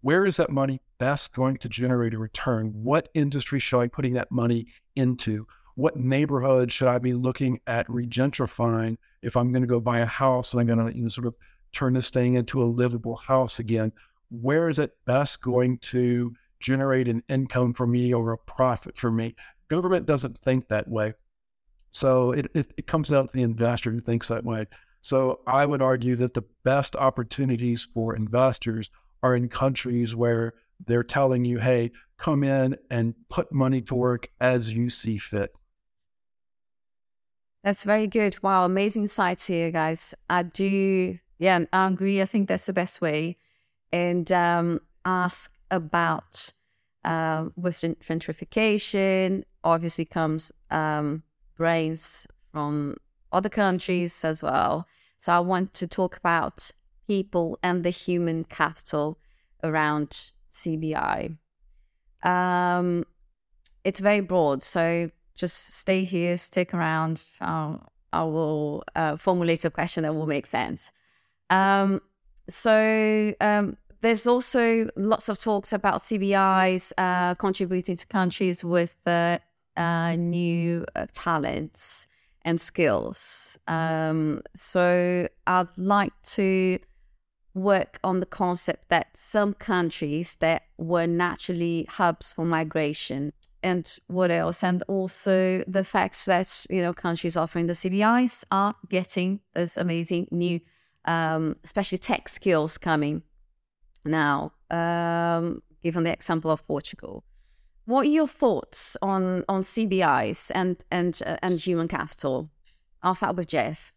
where 0.00 0.24
is 0.24 0.36
that 0.36 0.50
money 0.50 0.80
best 0.98 1.34
going 1.34 1.56
to 1.58 1.68
generate 1.68 2.14
a 2.14 2.18
return? 2.18 2.68
What 2.74 3.08
industry 3.14 3.58
should 3.58 3.80
I 3.80 3.84
be 3.86 3.90
putting 3.90 4.14
that 4.14 4.30
money 4.30 4.66
into? 4.96 5.46
What 5.74 5.96
neighborhood 5.96 6.70
should 6.70 6.88
I 6.88 6.98
be 6.98 7.12
looking 7.12 7.60
at 7.66 7.88
regentrifying 7.88 8.96
if 9.22 9.36
I'm 9.36 9.50
going 9.50 9.62
to 9.62 9.68
go 9.68 9.80
buy 9.80 9.98
a 9.98 10.06
house 10.06 10.52
and 10.52 10.60
I'm 10.60 10.66
going 10.66 10.90
to 10.90 10.96
you 10.96 11.02
know, 11.02 11.08
sort 11.08 11.26
of 11.26 11.34
turn 11.74 11.94
this 11.94 12.10
thing 12.10 12.34
into 12.34 12.62
a 12.62 12.64
livable 12.64 13.16
house 13.16 13.58
again? 13.58 13.92
Where 14.30 14.68
is 14.68 14.78
it 14.78 14.96
best 15.04 15.42
going 15.42 15.78
to 15.78 16.34
generate 16.60 17.08
an 17.08 17.22
income 17.28 17.74
for 17.74 17.86
me 17.86 18.12
or 18.12 18.32
a 18.32 18.38
profit 18.38 18.96
for 18.96 19.10
me? 19.10 19.36
Government 19.68 20.06
doesn't 20.06 20.38
think 20.38 20.68
that 20.68 20.88
way. 20.88 21.14
So 21.90 22.32
it, 22.32 22.50
it, 22.54 22.72
it 22.76 22.86
comes 22.86 23.12
out 23.12 23.30
to 23.30 23.36
the 23.36 23.42
investor 23.42 23.90
who 23.90 24.00
thinks 24.00 24.28
that 24.28 24.44
way. 24.44 24.66
So 25.00 25.40
I 25.46 25.66
would 25.66 25.82
argue 25.82 26.16
that 26.16 26.34
the 26.34 26.44
best 26.64 26.96
opportunities 26.96 27.86
for 27.92 28.16
investors 28.16 28.90
are 29.22 29.36
in 29.36 29.48
countries 29.48 30.16
where 30.16 30.54
they're 30.86 31.04
telling 31.04 31.44
you, 31.44 31.58
hey, 31.58 31.92
come 32.18 32.42
in 32.42 32.76
and 32.90 33.14
put 33.28 33.52
money 33.52 33.80
to 33.82 33.94
work 33.94 34.28
as 34.40 34.74
you 34.74 34.90
see 34.90 35.18
fit. 35.18 35.52
That's 37.62 37.84
very 37.84 38.06
good. 38.06 38.42
Wow, 38.42 38.64
amazing 38.64 39.06
sights 39.06 39.46
here, 39.46 39.70
guys. 39.70 40.14
I 40.28 40.42
do, 40.42 41.18
yeah, 41.44 41.60
I 41.74 41.88
agree. 41.88 42.22
I 42.22 42.24
think 42.24 42.48
that's 42.48 42.64
the 42.64 42.72
best 42.72 43.02
way. 43.02 43.36
And 43.92 44.32
um, 44.32 44.80
ask 45.04 45.52
about 45.70 46.54
uh, 47.04 47.48
with 47.54 47.82
gentrification, 47.82 49.44
obviously 49.62 50.06
comes 50.06 50.52
um, 50.70 51.22
brains 51.58 52.26
from 52.50 52.96
other 53.30 53.50
countries 53.50 54.24
as 54.24 54.42
well. 54.42 54.86
So 55.18 55.34
I 55.34 55.40
want 55.40 55.74
to 55.74 55.86
talk 55.86 56.16
about 56.16 56.70
people 57.06 57.58
and 57.62 57.84
the 57.84 57.90
human 57.90 58.44
capital 58.44 59.18
around 59.62 60.30
CBI. 60.50 61.36
Um, 62.22 63.04
it's 63.84 64.00
very 64.00 64.22
broad, 64.22 64.62
so 64.62 65.10
just 65.36 65.74
stay 65.74 66.04
here, 66.04 66.38
stick 66.38 66.72
around. 66.72 67.22
I'll, 67.42 67.92
I 68.14 68.24
will 68.24 68.82
uh, 68.94 69.16
formulate 69.16 69.66
a 69.66 69.70
question 69.70 70.04
that 70.04 70.14
will 70.14 70.26
make 70.26 70.46
sense. 70.46 70.90
Um, 71.50 72.00
so 72.48 73.34
um, 73.40 73.76
there's 74.00 74.26
also 74.26 74.88
lots 74.96 75.28
of 75.28 75.40
talks 75.40 75.72
about 75.72 76.02
CBIs 76.02 76.92
uh, 76.98 77.34
contributing 77.36 77.96
to 77.96 78.06
countries 78.06 78.64
with 78.64 78.96
uh, 79.06 79.38
uh 79.76 80.14
new 80.14 80.84
uh, 80.94 81.06
talents 81.12 82.06
and 82.42 82.60
skills. 82.60 83.58
Um, 83.66 84.42
so 84.54 85.28
I'd 85.46 85.68
like 85.76 86.12
to 86.34 86.78
work 87.54 87.98
on 88.04 88.20
the 88.20 88.26
concept 88.26 88.88
that 88.88 89.16
some 89.16 89.54
countries 89.54 90.36
that 90.40 90.64
were 90.76 91.06
naturally 91.06 91.86
hubs 91.88 92.32
for 92.32 92.44
migration 92.44 93.32
and 93.62 93.96
what 94.08 94.30
else 94.30 94.62
and 94.62 94.82
also 94.88 95.64
the 95.66 95.84
fact 95.84 96.26
that 96.26 96.66
you 96.68 96.82
know 96.82 96.92
countries 96.92 97.36
offering 97.36 97.66
the 97.66 97.72
cbis 97.72 98.44
are 98.50 98.74
getting 98.90 99.40
this 99.54 99.76
amazing 99.76 100.26
new 100.32 100.60
um, 101.04 101.56
especially 101.64 101.98
tech 101.98 102.28
skills 102.28 102.78
coming 102.78 103.22
now. 104.04 104.52
Um, 104.70 105.62
given 105.84 106.02
the 106.02 106.12
example 106.12 106.50
of 106.50 106.66
portugal. 106.66 107.22
What 107.84 108.06
are 108.06 108.10
your 108.10 108.26
thoughts 108.26 108.96
on 109.02 109.44
on 109.48 109.60
cbis 109.60 110.50
and 110.54 110.82
and 110.90 111.20
uh, 111.24 111.36
and 111.42 111.60
human 111.60 111.86
capital? 111.86 112.50
I'll 113.02 113.14
start 113.14 113.36
with 113.36 113.46
jeff. 113.46 113.92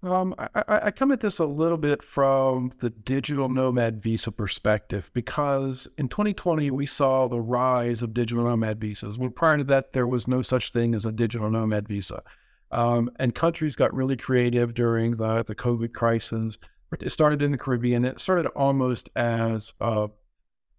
Um, 0.00 0.34
I, 0.38 0.62
I, 0.68 0.90
come 0.92 1.10
at 1.10 1.20
this 1.20 1.40
a 1.40 1.44
little 1.44 1.76
bit 1.76 2.04
from 2.04 2.70
the 2.78 2.88
digital 2.88 3.48
nomad 3.48 4.00
visa 4.00 4.30
perspective 4.30 5.10
because 5.12 5.88
in 5.98 6.06
2020 6.08 6.70
we 6.70 6.86
saw 6.86 7.26
the 7.26 7.40
rise 7.40 8.00
of 8.00 8.14
digital 8.14 8.44
nomad 8.44 8.80
visas. 8.80 9.18
When 9.18 9.32
prior 9.32 9.58
to 9.58 9.64
that 9.64 9.94
there 9.94 10.06
was 10.06 10.28
no 10.28 10.40
such 10.40 10.70
thing 10.70 10.94
as 10.94 11.04
a 11.04 11.10
digital 11.10 11.50
nomad 11.50 11.88
visa, 11.88 12.22
um, 12.70 13.10
and 13.16 13.34
countries 13.34 13.76
got 13.76 13.94
really 13.94 14.16
creative 14.16 14.74
during 14.74 15.12
the 15.12 15.42
the 15.42 15.54
COVID 15.54 15.92
crisis. 15.92 16.58
It 17.00 17.12
started 17.12 17.42
in 17.42 17.52
the 17.52 17.58
Caribbean. 17.58 18.04
It 18.04 18.18
started 18.18 18.46
almost 18.48 19.10
as 19.14 19.74
a, 19.78 20.08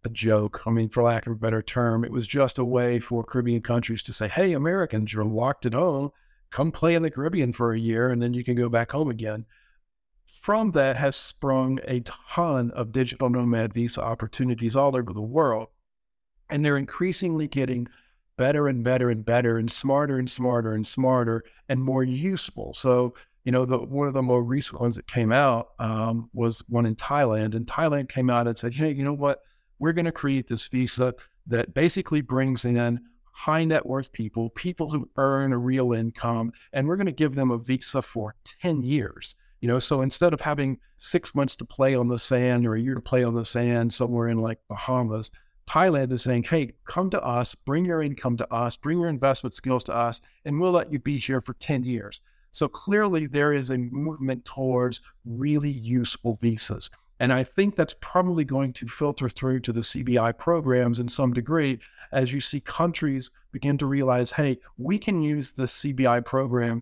a 0.04 0.10
joke. 0.10 0.64
I 0.66 0.72
mean, 0.72 0.90
for 0.90 1.04
lack 1.04 1.28
of 1.28 1.34
a 1.34 1.36
better 1.36 1.62
term, 1.62 2.04
it 2.04 2.12
was 2.12 2.26
just 2.26 2.58
a 2.58 2.66
way 2.66 3.00
for 3.00 3.24
Caribbean 3.24 3.62
countries 3.62 4.04
to 4.04 4.14
say, 4.14 4.28
"Hey, 4.28 4.54
Americans, 4.54 5.14
you're 5.14 5.26
locked 5.26 5.66
at 5.66 5.74
home." 5.74 6.12
come 6.52 6.72
play 6.72 6.96
in 6.96 7.04
the 7.04 7.12
Caribbean 7.12 7.54
for 7.54 7.74
a 7.74 7.80
year 7.80 8.10
and 8.10 8.22
then 8.22 8.34
you 8.34 8.44
can 8.44 8.56
go 8.56 8.70
back 8.70 8.92
home 8.92 9.10
again. 9.10 9.46
From 10.26 10.72
that 10.72 10.98
has 10.98 11.16
sprung 11.16 11.80
a 11.86 12.02
ton 12.02 12.72
of 12.72 12.92
digital 12.92 13.30
nomad 13.30 13.74
visa 13.74 14.02
opportunities 14.04 14.76
all 14.76 14.96
over 14.96 15.14
the 15.14 15.22
world. 15.22 15.70
And 16.50 16.64
they're 16.64 16.78
increasingly 16.78 17.48
getting 17.48 17.88
better 18.40 18.70
and 18.70 18.86
better 18.86 19.10
and 19.10 19.26
better 19.26 19.58
and 19.58 19.70
smarter 19.70 20.18
and 20.18 20.32
smarter 20.32 20.74
and 20.74 20.88
smarter 20.88 21.44
and 21.68 21.84
more 21.84 22.06
useful. 22.06 22.74
So, 22.74 23.14
you 23.44 23.52
know, 23.52 23.66
the, 23.66 23.78
one 23.80 24.08
of 24.08 24.14
the 24.14 24.22
more 24.22 24.42
recent 24.42 24.80
ones 24.80 24.96
that 24.96 25.08
came 25.08 25.34
out 25.34 25.72
um, 25.78 26.30
was 26.34 26.64
one 26.70 26.86
in 26.86 26.96
Thailand. 26.96 27.54
And 27.54 27.68
Thailand 27.68 28.08
came 28.08 28.30
out 28.30 28.48
and 28.48 28.58
said, 28.58 28.74
hey, 28.74 28.92
you 28.92 29.04
know 29.04 29.14
what? 29.14 29.42
We're 29.78 29.92
going 29.92 30.06
to 30.06 30.14
create 30.14 30.48
this 30.48 30.70
visa 30.70 31.16
that 31.48 31.74
basically 31.74 32.22
brings 32.22 32.64
in 32.64 33.02
high 33.34 33.66
net 33.66 33.86
worth 33.86 34.14
people, 34.14 34.52
people 34.52 34.90
who 34.90 35.10
earn 35.18 35.52
a 35.52 35.58
real 35.58 35.92
income, 35.92 36.54
and 36.72 36.88
we're 36.88 36.96
going 36.96 37.08
to 37.08 37.12
give 37.12 37.36
them 37.36 37.52
a 37.52 37.58
visa 37.58 38.02
for 38.02 38.36
10 38.62 38.84
years. 38.84 39.36
You 39.60 39.68
know, 39.68 39.80
so 39.80 40.00
instead 40.00 40.34
of 40.34 40.40
having 40.40 40.78
six 40.96 41.36
months 41.36 41.58
to 41.58 41.66
play 41.66 41.94
on 41.94 42.08
the 42.08 42.20
sand 42.20 42.66
or 42.66 42.76
a 42.76 42.80
year 42.80 42.96
to 42.96 43.02
play 43.02 43.26
on 43.26 43.34
the 43.34 43.44
sand 43.44 43.92
somewhere 43.92 44.30
in 44.30 44.38
like 44.38 44.60
Bahamas, 44.70 45.30
Thailand 45.70 46.12
is 46.12 46.24
saying, 46.24 46.44
hey, 46.44 46.72
come 46.86 47.12
to 47.12 47.22
us, 47.24 47.54
bring 47.54 47.86
your 47.86 48.02
income 48.02 48.38
to 48.38 48.52
us, 48.52 48.76
bring 48.76 49.00
your 49.00 49.08
investment 49.08 49.54
skills 49.54 49.84
to 49.84 49.94
us, 49.94 50.20
and 50.44 50.60
we'll 50.60 50.72
let 50.72 50.92
you 50.92 50.98
be 50.98 51.20
here 51.20 51.42
for 51.42 51.54
10 51.54 51.84
years. 51.84 52.22
So 52.52 52.68
clearly, 52.68 53.28
there 53.28 53.54
is 53.54 53.70
a 53.70 53.78
movement 53.78 54.46
towards 54.46 55.02
really 55.24 55.70
useful 55.70 56.40
visas. 56.42 56.90
And 57.20 57.32
I 57.32 57.44
think 57.44 57.76
that's 57.76 57.96
probably 58.02 58.46
going 58.46 58.74
to 58.74 58.88
filter 58.88 59.30
through 59.30 59.60
to 59.60 59.74
the 59.74 59.82
CBI 59.82 60.38
programs 60.40 61.00
in 61.00 61.08
some 61.08 61.34
degree 61.34 61.80
as 62.12 62.34
you 62.34 62.40
see 62.40 62.62
countries 62.62 63.30
begin 63.52 63.78
to 63.78 63.86
realize, 63.86 64.32
hey, 64.32 64.58
we 64.78 64.98
can 64.98 65.22
use 65.22 65.52
the 65.52 65.64
CBI 65.64 66.26
program 66.26 66.82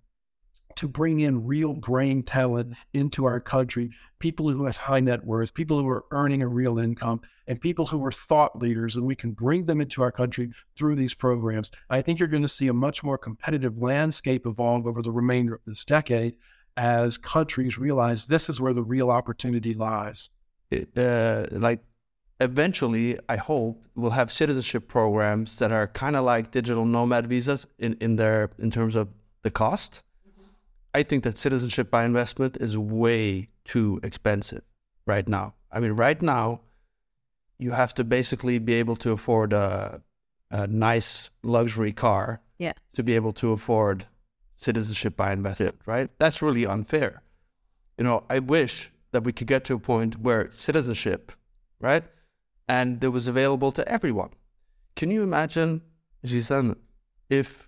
to 0.77 0.87
bring 0.87 1.19
in 1.19 1.45
real 1.45 1.73
brain 1.73 2.23
talent 2.23 2.73
into 2.93 3.25
our 3.25 3.39
country, 3.39 3.91
people 4.19 4.49
who 4.49 4.65
have 4.65 4.77
high 4.77 4.99
net 4.99 5.25
worth, 5.25 5.53
people 5.53 5.79
who 5.79 5.87
are 5.89 6.05
earning 6.11 6.41
a 6.41 6.47
real 6.47 6.79
income, 6.79 7.21
and 7.47 7.59
people 7.59 7.87
who 7.87 8.03
are 8.05 8.11
thought 8.11 8.57
leaders, 8.59 8.95
and 8.95 9.05
we 9.05 9.15
can 9.15 9.31
bring 9.31 9.65
them 9.65 9.81
into 9.81 10.01
our 10.01 10.11
country 10.11 10.51
through 10.75 10.95
these 10.95 11.13
programs. 11.13 11.71
I 11.89 12.01
think 12.01 12.19
you're 12.19 12.27
going 12.27 12.43
to 12.43 12.47
see 12.47 12.67
a 12.67 12.73
much 12.73 13.03
more 13.03 13.17
competitive 13.17 13.77
landscape 13.77 14.45
evolve 14.45 14.85
over 14.85 15.01
the 15.01 15.11
remainder 15.11 15.55
of 15.55 15.61
this 15.65 15.83
decade 15.83 16.35
as 16.75 17.17
countries 17.17 17.77
realize 17.77 18.25
this 18.25 18.49
is 18.49 18.61
where 18.61 18.73
the 18.73 18.83
real 18.83 19.09
opportunity 19.09 19.73
lies. 19.73 20.29
Uh, 20.95 21.47
like 21.51 21.83
eventually, 22.39 23.17
I 23.27 23.37
hope 23.37 23.83
we'll 23.95 24.11
have 24.11 24.31
citizenship 24.31 24.87
programs 24.87 25.57
that 25.59 25.71
are 25.71 25.87
kind 25.87 26.15
of 26.15 26.23
like 26.23 26.51
digital 26.51 26.85
nomad 26.85 27.27
visas 27.27 27.65
in, 27.79 27.97
in 27.99 28.17
their 28.17 28.51
in 28.59 28.69
terms 28.69 28.95
of 28.95 29.09
the 29.41 29.49
cost. 29.49 30.03
I 30.97 31.03
think 31.03 31.23
that 31.23 31.37
citizenship 31.37 31.91
by 31.91 32.03
investment 32.05 32.57
is 32.57 32.75
way 32.77 33.49
too 33.65 33.99
expensive 34.01 34.63
right 35.05 35.27
now. 35.27 35.53
I 35.71 35.79
mean, 35.79 35.91
right 35.91 36.19
now, 36.21 36.61
you 37.59 37.71
have 37.71 37.93
to 37.95 38.03
basically 38.03 38.57
be 38.59 38.73
able 38.73 38.95
to 38.97 39.11
afford 39.11 39.53
a, 39.53 40.01
a 40.49 40.65
nice 40.67 41.29
luxury 41.43 41.93
car 41.93 42.41
Yeah. 42.57 42.73
to 42.95 43.03
be 43.03 43.13
able 43.15 43.33
to 43.33 43.51
afford 43.51 44.07
citizenship 44.57 45.15
by 45.15 45.33
investment, 45.33 45.75
right? 45.85 46.09
That's 46.17 46.41
really 46.41 46.65
unfair. 46.65 47.21
You 47.97 48.03
know, 48.03 48.23
I 48.35 48.39
wish 48.39 48.91
that 49.11 49.23
we 49.23 49.31
could 49.33 49.47
get 49.47 49.63
to 49.65 49.75
a 49.75 49.79
point 49.79 50.19
where 50.19 50.49
citizenship, 50.49 51.31
right, 51.79 52.05
and 52.67 53.03
it 53.03 53.09
was 53.09 53.27
available 53.27 53.71
to 53.73 53.87
everyone. 53.87 54.31
Can 54.95 55.11
you 55.11 55.21
imagine, 55.21 55.81
Gisèle, 56.25 56.75
if 57.29 57.66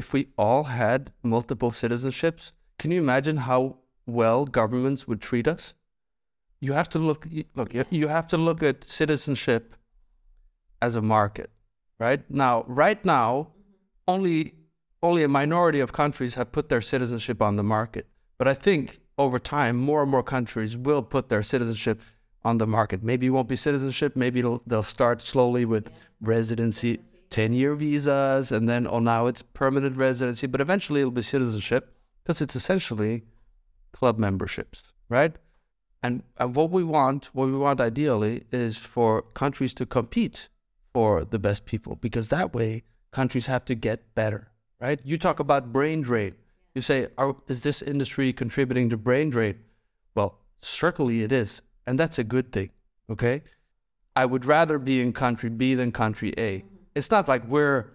if 0.00 0.12
we 0.12 0.28
all 0.44 0.64
had 0.64 1.12
multiple 1.22 1.72
citizenships? 1.82 2.52
Can 2.78 2.90
you 2.92 3.00
imagine 3.06 3.38
how 3.50 3.60
well 4.06 4.44
governments 4.60 5.06
would 5.08 5.20
treat 5.20 5.48
us? 5.48 5.74
You 6.60 6.72
have 6.72 6.88
to 6.94 6.98
look 7.08 7.22
look 7.58 7.70
you- 7.74 8.08
have 8.18 8.28
to 8.34 8.38
look 8.48 8.62
at 8.62 8.84
citizenship 8.84 9.64
as 10.86 10.94
a 10.94 11.02
market, 11.16 11.50
right? 12.04 12.22
Now, 12.44 12.54
right 12.82 13.04
now, 13.04 13.28
only 14.14 14.38
only 15.08 15.22
a 15.22 15.36
minority 15.40 15.80
of 15.80 15.92
countries 15.92 16.34
have 16.34 16.50
put 16.56 16.68
their 16.68 16.84
citizenship 16.92 17.38
on 17.48 17.56
the 17.56 17.62
market. 17.76 18.04
But 18.38 18.48
I 18.48 18.54
think 18.54 18.84
over 19.24 19.38
time, 19.38 19.76
more 19.90 20.02
and 20.02 20.10
more 20.10 20.26
countries 20.36 20.76
will 20.76 21.02
put 21.02 21.28
their 21.28 21.42
citizenship 21.42 22.00
on 22.44 22.58
the 22.58 22.66
market. 22.66 23.02
Maybe 23.02 23.26
it 23.26 23.30
won't 23.30 23.48
be 23.48 23.56
citizenship. 23.56 24.16
Maybe 24.16 24.40
they'll 24.68 24.90
start 24.96 25.22
slowly 25.22 25.64
with 25.64 25.90
residency, 26.20 27.00
10 27.30 27.52
year 27.52 27.74
visas, 27.74 28.50
and 28.52 28.68
then, 28.68 28.86
oh, 28.88 28.98
now 28.98 29.26
it's 29.26 29.42
permanent 29.42 29.96
residency. 29.96 30.46
But 30.46 30.60
eventually 30.60 31.00
it'll 31.00 31.10
be 31.10 31.22
citizenship 31.22 31.94
because 32.22 32.40
it's 32.40 32.56
essentially 32.56 33.24
club 33.92 34.18
memberships, 34.18 34.92
right? 35.08 35.36
And, 36.02 36.22
and 36.36 36.54
what 36.54 36.70
we 36.70 36.84
want, 36.84 37.26
what 37.32 37.46
we 37.46 37.56
want 37.56 37.80
ideally, 37.80 38.44
is 38.52 38.76
for 38.76 39.22
countries 39.22 39.74
to 39.74 39.86
compete 39.86 40.48
for 40.92 41.24
the 41.24 41.38
best 41.38 41.64
people 41.64 41.96
because 41.96 42.28
that 42.28 42.54
way 42.54 42.84
countries 43.10 43.46
have 43.46 43.64
to 43.66 43.74
get 43.74 44.14
better, 44.14 44.48
right? 44.80 45.00
You 45.04 45.18
talk 45.18 45.40
about 45.40 45.72
brain 45.72 46.02
drain. 46.02 46.34
You 46.74 46.82
say, 46.82 47.08
Are, 47.18 47.36
is 47.48 47.62
this 47.62 47.82
industry 47.82 48.32
contributing 48.32 48.90
to 48.90 48.96
brain 48.96 49.30
drain? 49.30 49.58
Well, 50.14 50.38
certainly 50.60 51.22
it 51.22 51.32
is. 51.32 51.62
And 51.86 51.98
that's 51.98 52.18
a 52.18 52.24
good 52.24 52.52
thing, 52.52 52.70
okay? 53.10 53.42
I 54.14 54.26
would 54.26 54.44
rather 54.44 54.78
be 54.78 55.00
in 55.00 55.12
country 55.12 55.48
B 55.48 55.74
than 55.74 55.92
country 55.92 56.34
A. 56.38 56.64
It's 56.98 57.12
not 57.12 57.28
like 57.28 57.44
we're 57.46 57.86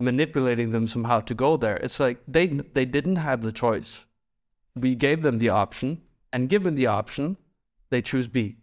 manipulating 0.00 0.70
them 0.72 0.88
somehow 0.88 1.20
to 1.20 1.34
go 1.34 1.56
there. 1.56 1.76
It's 1.76 2.00
like 2.00 2.18
they 2.26 2.46
they 2.46 2.84
didn't 2.84 3.16
have 3.16 3.42
the 3.42 3.52
choice. 3.52 4.04
We 4.74 4.94
gave 4.94 5.22
them 5.22 5.38
the 5.38 5.50
option, 5.50 6.02
and 6.32 6.48
given 6.48 6.74
the 6.74 6.86
option, 6.86 7.36
they 7.90 8.02
choose 8.02 8.28
B, 8.28 8.56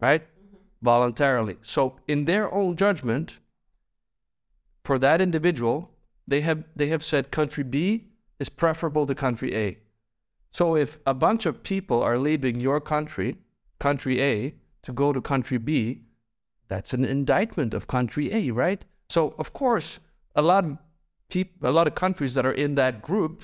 right? 0.00 0.22
Mm-hmm. 0.22 0.56
Voluntarily. 0.82 1.56
So 1.62 1.96
in 2.08 2.24
their 2.24 2.52
own 2.52 2.76
judgment, 2.76 3.38
for 4.84 4.98
that 4.98 5.20
individual, 5.20 5.90
they 6.26 6.40
have 6.40 6.64
they 6.74 6.88
have 6.88 7.04
said 7.04 7.30
country 7.30 7.64
B 7.64 8.08
is 8.40 8.48
preferable 8.48 9.06
to 9.06 9.14
country 9.14 9.54
A. 9.54 9.78
So 10.50 10.74
if 10.74 10.98
a 11.06 11.14
bunch 11.14 11.46
of 11.46 11.62
people 11.62 12.02
are 12.02 12.18
leaving 12.18 12.58
your 12.60 12.80
country, 12.80 13.38
country 13.78 14.20
A, 14.20 14.54
to 14.82 14.92
go 14.92 15.12
to 15.12 15.20
country 15.20 15.58
B, 15.58 16.06
that's 16.70 16.94
an 16.94 17.04
indictment 17.04 17.74
of 17.74 17.88
country 17.88 18.32
A, 18.32 18.50
right? 18.52 18.82
So 19.10 19.34
of 19.38 19.52
course, 19.52 19.98
a 20.36 20.40
lot 20.40 20.64
of 20.64 20.78
peop- 21.28 21.62
a 21.62 21.72
lot 21.72 21.88
of 21.88 21.94
countries 21.94 22.34
that 22.34 22.46
are 22.46 22.52
in 22.52 22.76
that 22.76 23.02
group, 23.02 23.42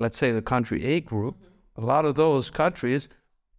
let's 0.00 0.18
say 0.18 0.32
the 0.32 0.42
country 0.42 0.84
A 0.84 1.00
group, 1.00 1.36
a 1.76 1.80
lot 1.80 2.04
of 2.04 2.16
those 2.16 2.50
countries 2.50 3.08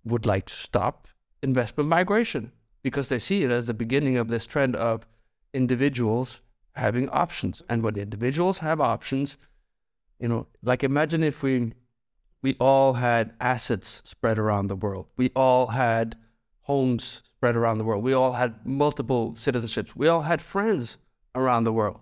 would 0.04 0.26
like 0.26 0.46
to 0.48 0.54
stop 0.54 1.08
investment 1.42 1.90
migration 1.90 2.52
because 2.84 3.08
they 3.08 3.20
see 3.20 3.44
it 3.44 3.50
as 3.50 3.66
the 3.66 3.74
beginning 3.74 4.18
of 4.18 4.28
this 4.28 4.46
trend 4.46 4.76
of 4.76 5.08
individuals 5.54 6.42
having 6.76 7.10
options. 7.10 7.64
And 7.70 7.82
when 7.84 7.96
individuals 7.96 8.58
have 8.60 8.82
options, 8.82 9.38
you 10.20 10.28
know, 10.28 10.48
like 10.62 10.84
imagine 10.84 11.24
if 11.24 11.42
we 11.42 11.74
we 12.42 12.56
all 12.60 12.94
had 12.94 13.34
assets 13.40 14.02
spread 14.06 14.38
around 14.38 14.68
the 14.68 14.76
world. 14.76 15.08
We 15.16 15.32
all 15.34 15.68
had 15.68 16.18
homes 16.68 17.22
spread 17.24 17.56
around 17.56 17.78
the 17.78 17.84
world. 17.84 18.04
We 18.04 18.14
all 18.14 18.34
had 18.34 18.66
multiple 18.66 19.34
citizenships. 19.34 19.96
We 19.96 20.08
all 20.08 20.24
had 20.24 20.42
friends 20.42 20.98
around 21.34 21.64
the 21.64 21.74
world. 21.74 22.00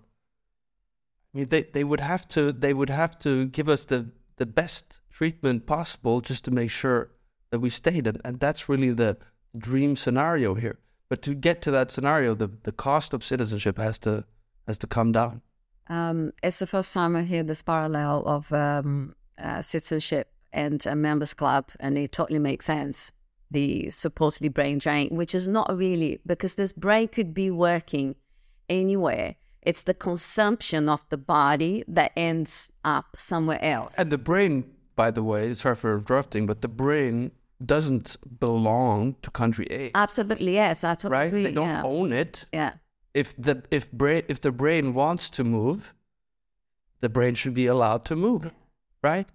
I 1.34 1.38
mean, 1.38 1.48
they, 1.48 1.62
they 1.62 1.84
would 1.84 2.00
have 2.00 2.26
to 2.28 2.52
they 2.52 2.74
would 2.74 2.90
have 2.90 3.18
to 3.20 3.46
give 3.46 3.68
us 3.68 3.84
the, 3.84 4.10
the 4.36 4.46
best 4.46 5.00
treatment 5.10 5.66
possible 5.66 6.20
just 6.20 6.44
to 6.44 6.50
make 6.50 6.70
sure 6.70 7.10
that 7.50 7.60
we 7.60 7.70
stayed. 7.70 8.06
And, 8.06 8.20
and 8.24 8.40
that's 8.40 8.68
really 8.68 8.92
the 8.92 9.18
dream 9.56 9.96
scenario 9.96 10.54
here. 10.54 10.78
But 11.08 11.22
to 11.22 11.34
get 11.34 11.62
to 11.62 11.70
that 11.70 11.90
scenario, 11.90 12.34
the, 12.34 12.50
the 12.62 12.72
cost 12.72 13.14
of 13.14 13.22
citizenship 13.22 13.78
has 13.78 13.98
to 14.00 14.24
has 14.66 14.78
to 14.78 14.86
come 14.86 15.12
down. 15.12 15.42
Um, 15.88 16.32
it's 16.42 16.58
the 16.58 16.66
first 16.66 16.92
time 16.92 17.14
I 17.14 17.22
hear 17.22 17.44
this 17.44 17.62
parallel 17.62 18.24
of 18.26 18.52
um, 18.52 19.14
uh, 19.38 19.62
citizenship 19.62 20.32
and 20.52 20.84
a 20.86 20.96
members 20.96 21.34
club, 21.34 21.70
and 21.78 21.96
it 21.96 22.10
totally 22.10 22.40
makes 22.40 22.66
sense. 22.66 23.12
The 23.50 23.90
supposedly 23.90 24.48
brain 24.48 24.78
drain, 24.78 25.14
which 25.14 25.34
is 25.34 25.46
not 25.46 25.76
really 25.76 26.20
because 26.26 26.56
this 26.56 26.72
brain 26.72 27.08
could 27.08 27.32
be 27.32 27.50
working 27.50 28.16
anywhere. 28.68 29.36
It's 29.62 29.82
the 29.84 29.94
consumption 29.94 30.88
of 30.88 31.04
the 31.08 31.16
body 31.16 31.84
that 31.88 32.12
ends 32.16 32.72
up 32.84 33.16
somewhere 33.16 33.62
else. 33.62 33.98
And 33.98 34.10
the 34.10 34.18
brain, 34.18 34.64
by 34.94 35.10
the 35.10 35.22
way, 35.22 35.54
sorry 35.54 35.74
for 35.76 35.98
interrupting, 35.98 36.46
but 36.46 36.60
the 36.62 36.68
brain 36.68 37.32
doesn't 37.64 38.16
belong 38.38 39.16
to 39.22 39.30
country 39.30 39.66
A, 39.70 39.90
Absolutely, 39.94 40.54
yes. 40.54 40.84
I 40.84 40.94
totally 40.94 41.12
right? 41.12 41.26
agree. 41.28 41.42
They 41.44 41.52
don't 41.52 41.68
yeah. 41.68 41.82
own 41.84 42.12
it. 42.12 42.44
yeah. 42.52 42.74
If 43.14 43.34
the 43.36 43.62
if 43.70 43.90
brain 43.92 44.24
if 44.28 44.40
the 44.42 44.52
brain 44.52 44.92
wants 44.92 45.30
to 45.30 45.42
move, 45.44 45.94
the 47.00 47.08
brain 47.08 47.34
should 47.34 47.54
be 47.54 47.66
allowed 47.66 48.04
to 48.06 48.16
move, 48.16 48.50
right? 49.02 49.26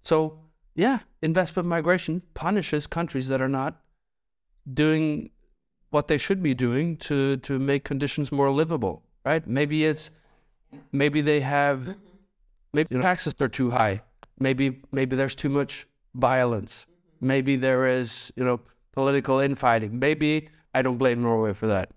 So 0.00 0.38
yeah, 0.76 1.00
investment 1.22 1.66
migration 1.66 2.22
punishes 2.34 2.86
countries 2.86 3.28
that 3.28 3.40
are 3.40 3.48
not 3.48 3.80
doing 4.72 5.30
what 5.90 6.06
they 6.06 6.18
should 6.18 6.42
be 6.42 6.54
doing 6.54 6.96
to 6.98 7.38
to 7.38 7.58
make 7.58 7.82
conditions 7.82 8.30
more 8.30 8.50
livable, 8.50 9.02
right? 9.24 9.46
Maybe 9.46 9.86
it's 9.86 10.10
maybe 10.92 11.22
they 11.22 11.40
have 11.40 11.96
maybe 12.74 12.94
the 12.94 13.00
taxes 13.00 13.34
are 13.40 13.48
too 13.48 13.70
high. 13.70 14.02
Maybe 14.38 14.82
maybe 14.92 15.16
there's 15.16 15.34
too 15.34 15.48
much 15.48 15.86
violence. 16.14 16.86
Maybe 17.22 17.56
there 17.56 17.86
is, 17.86 18.30
you 18.36 18.44
know, 18.44 18.60
political 18.92 19.40
infighting. 19.40 19.98
Maybe 19.98 20.50
I 20.74 20.82
don't 20.82 20.98
blame 20.98 21.22
Norway 21.22 21.54
for 21.54 21.66
that. 21.68 21.90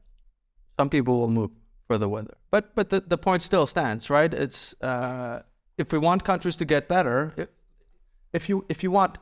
Some 0.79 0.89
people 0.89 1.19
will 1.19 1.27
move 1.27 1.51
for 1.87 1.97
the 1.97 2.07
weather. 2.07 2.37
But 2.49 2.73
but 2.75 2.89
the, 2.89 3.01
the 3.01 3.17
point 3.17 3.43
still 3.43 3.65
stands, 3.65 4.09
right? 4.09 4.33
It's 4.33 4.73
uh, 4.81 5.41
if 5.77 5.91
we 5.91 5.97
want 5.97 6.23
countries 6.23 6.55
to 6.57 6.65
get 6.65 6.87
better, 6.87 7.33
if, 8.33 8.43
if 8.43 8.49
you 8.49 8.65
if 8.69 8.83
you 8.83 8.91
want 8.91 9.17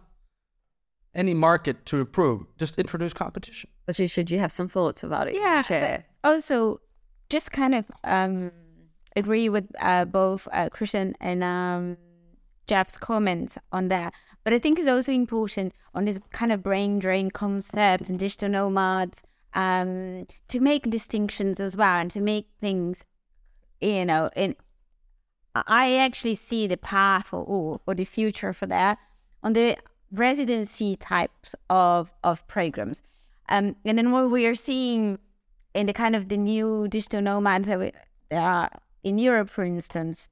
any 1.16 1.34
market 1.34 1.86
to 1.88 2.00
improve, 2.00 2.46
just 2.58 2.78
introduce 2.78 3.14
competition. 3.14 3.70
But 3.86 3.98
you, 4.00 4.08
should 4.08 4.30
you 4.30 4.40
have 4.40 4.52
some 4.52 4.68
thoughts 4.68 5.04
about 5.04 5.28
it? 5.28 5.36
Yeah. 5.36 5.62
Share. 5.62 6.06
but 6.24 6.30
Also, 6.30 6.80
just 7.30 7.52
kind 7.52 7.74
of 7.74 7.86
um, 8.04 8.52
agree 9.16 9.50
with 9.50 9.66
uh, 9.82 10.06
both 10.06 10.48
uh, 10.52 10.70
Christian 10.70 11.16
and 11.20 11.44
um, 11.44 11.98
Jeff's 12.68 12.98
comments 12.98 13.58
on 13.72 13.88
that. 13.90 14.14
But 14.44 14.54
I 14.54 14.60
think 14.60 14.80
it's 14.80 14.88
also 14.88 15.12
important 15.12 15.74
on 15.94 16.06
this 16.06 16.20
kind 16.32 16.52
of 16.52 16.64
brain 16.64 17.00
drain 17.00 17.32
concept 17.32 18.10
and 18.10 18.18
digital 18.18 18.50
nomads 18.50 19.22
um, 19.54 20.28
to 20.48 20.60
make 20.60 20.90
distinctions 20.90 21.60
as 21.60 21.76
well 21.76 22.00
and 22.00 22.12
to 22.12 22.22
make 22.22 22.48
things, 22.62 23.04
you 23.82 24.06
know, 24.06 24.30
in 24.36 24.56
I 25.68 25.96
actually 25.96 26.36
see 26.36 26.68
the 26.68 26.78
path 26.78 27.34
or, 27.34 27.80
or, 27.86 27.96
the 27.96 28.06
future 28.06 28.54
for 28.54 28.66
that 28.68 28.98
on 29.44 29.54
the 29.54 29.78
residency 30.12 30.96
types 30.96 31.56
of, 31.70 32.12
of 32.24 32.46
programs. 32.48 33.02
Um, 33.50 33.76
and 33.86 33.98
then 33.98 34.12
what 34.12 34.30
we 34.30 34.46
are 34.46 34.56
seeing 34.56 35.20
in 35.74 35.88
the 35.88 35.94
kind 35.94 36.16
of 36.16 36.30
the 36.30 36.38
new 36.38 36.88
digital 36.88 37.22
nomads 37.22 37.68
that 37.68 37.80
we, 37.80 37.92
uh, 38.32 38.68
in 39.04 39.18
Europe, 39.18 39.50
for 39.50 39.64
instance, 39.64 40.30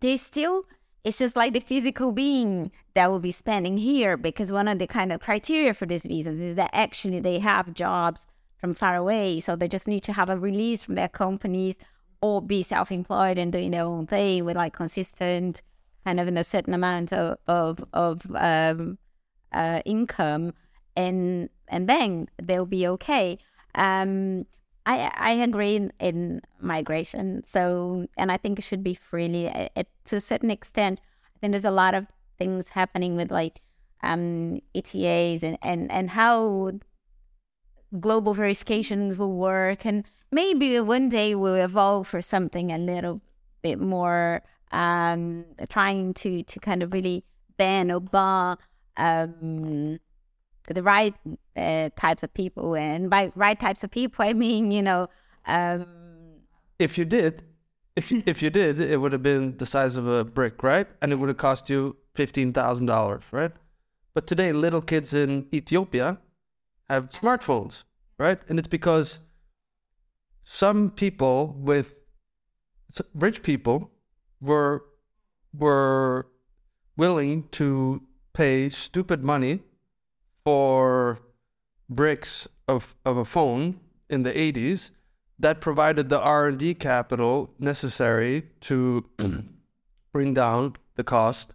they 0.00 0.16
still, 0.16 0.64
it's 1.04 1.18
just 1.18 1.36
like 1.36 1.52
the 1.52 1.60
physical 1.60 2.12
being 2.12 2.70
that 2.94 3.10
will 3.10 3.20
be 3.20 3.30
spending 3.30 3.78
here 3.78 4.16
because 4.16 4.52
one 4.52 4.68
of 4.68 4.78
the 4.78 4.86
kind 4.86 5.12
of 5.12 5.20
criteria 5.20 5.72
for 5.72 5.86
these 5.86 6.04
visas 6.04 6.38
is 6.38 6.54
that 6.56 6.70
actually 6.72 7.20
they 7.20 7.38
have 7.38 7.72
jobs 7.72 8.26
from 8.58 8.74
far 8.74 8.96
away. 8.96 9.40
So 9.40 9.56
they 9.56 9.68
just 9.68 9.86
need 9.86 10.02
to 10.04 10.12
have 10.12 10.28
a 10.28 10.38
release 10.38 10.82
from 10.82 10.96
their 10.96 11.08
companies 11.08 11.76
or 12.20 12.42
be 12.42 12.62
self-employed 12.62 13.38
and 13.38 13.52
doing 13.52 13.70
their 13.70 13.82
own 13.82 14.06
thing 14.06 14.44
with 14.44 14.56
like 14.56 14.72
consistent 14.72 15.62
kind 16.04 16.18
of 16.18 16.28
in 16.28 16.36
a 16.36 16.44
certain 16.44 16.74
amount 16.74 17.12
of 17.12 17.38
of, 17.46 17.84
of 17.92 18.26
um, 18.34 18.98
uh, 19.52 19.80
income 19.84 20.52
and 20.96 21.48
and 21.68 21.88
then 21.88 22.28
they'll 22.42 22.66
be 22.66 22.86
okay. 22.86 23.38
Um, 23.74 24.46
I, 24.86 25.12
I 25.14 25.32
agree 25.32 25.76
in, 25.76 25.92
in 26.00 26.40
migration 26.60 27.44
so 27.44 28.06
and 28.16 28.32
I 28.32 28.36
think 28.36 28.58
it 28.58 28.62
should 28.62 28.82
be 28.82 28.94
freely 28.94 29.68
to 30.06 30.16
a 30.16 30.20
certain 30.20 30.50
extent. 30.50 31.00
I 31.36 31.38
think 31.40 31.52
there's 31.52 31.64
a 31.64 31.70
lot 31.70 31.94
of 31.94 32.06
things 32.38 32.70
happening 32.70 33.14
with 33.16 33.30
like 33.30 33.60
um, 34.02 34.60
ETAs 34.74 35.42
and, 35.42 35.58
and, 35.62 35.90
and 35.90 36.10
how 36.10 36.72
global 38.00 38.34
verifications 38.34 39.16
will 39.16 39.32
work, 39.32 39.84
and 39.84 40.04
maybe 40.30 40.78
one 40.80 41.08
day 41.08 41.34
we'll 41.34 41.54
evolve 41.54 42.06
for 42.06 42.20
something 42.20 42.72
a 42.72 42.78
little 42.78 43.20
bit 43.62 43.80
more 43.80 44.42
um, 44.72 45.44
trying 45.68 46.14
to 46.14 46.42
to 46.42 46.60
kind 46.60 46.82
of 46.82 46.92
really 46.92 47.24
ban 47.56 47.90
or 47.90 48.00
bar 48.00 48.58
um, 48.96 49.98
the 50.66 50.82
right 50.82 51.14
uh, 51.56 51.88
types 51.96 52.22
of 52.22 52.32
people. 52.34 52.74
And 52.76 53.08
by 53.08 53.32
right 53.34 53.58
types 53.58 53.82
of 53.84 53.90
people, 53.90 54.24
I 54.24 54.32
mean 54.32 54.70
you 54.70 54.82
know. 54.82 55.08
Um, 55.46 55.86
if 56.78 56.98
you 56.98 57.04
did, 57.04 57.42
if 57.96 58.10
you, 58.10 58.22
if 58.26 58.42
you 58.42 58.50
did, 58.50 58.80
it 58.80 59.00
would 59.00 59.12
have 59.12 59.22
been 59.22 59.56
the 59.56 59.66
size 59.66 59.96
of 59.96 60.06
a 60.06 60.24
brick, 60.24 60.62
right? 60.62 60.86
And 61.02 61.12
it 61.12 61.16
would 61.16 61.28
have 61.28 61.38
cost 61.38 61.70
you 61.70 61.96
fifteen 62.14 62.52
thousand 62.52 62.86
dollars, 62.86 63.24
right? 63.32 63.52
But 64.14 64.26
today, 64.26 64.52
little 64.52 64.82
kids 64.82 65.14
in 65.14 65.46
Ethiopia 65.52 66.18
have 66.90 67.10
smartphones, 67.10 67.84
right? 68.18 68.38
And 68.48 68.58
it's 68.58 68.68
because 68.68 69.20
some 70.50 70.90
people 70.90 71.54
with 71.58 71.94
rich 73.12 73.42
people 73.42 73.90
were 74.40 74.82
were 75.52 76.26
willing 76.96 77.46
to 77.50 78.02
pay 78.32 78.70
stupid 78.70 79.22
money 79.22 79.60
for 80.46 81.18
bricks 81.90 82.48
of, 82.66 82.96
of 83.04 83.18
a 83.18 83.26
phone 83.26 83.78
in 84.08 84.22
the 84.22 84.32
80s 84.32 84.90
that 85.38 85.60
provided 85.60 86.08
the 86.08 86.20
R&D 86.20 86.74
capital 86.76 87.50
necessary 87.58 88.44
to 88.60 89.04
bring 90.14 90.32
down 90.32 90.76
the 90.94 91.04
cost 91.04 91.54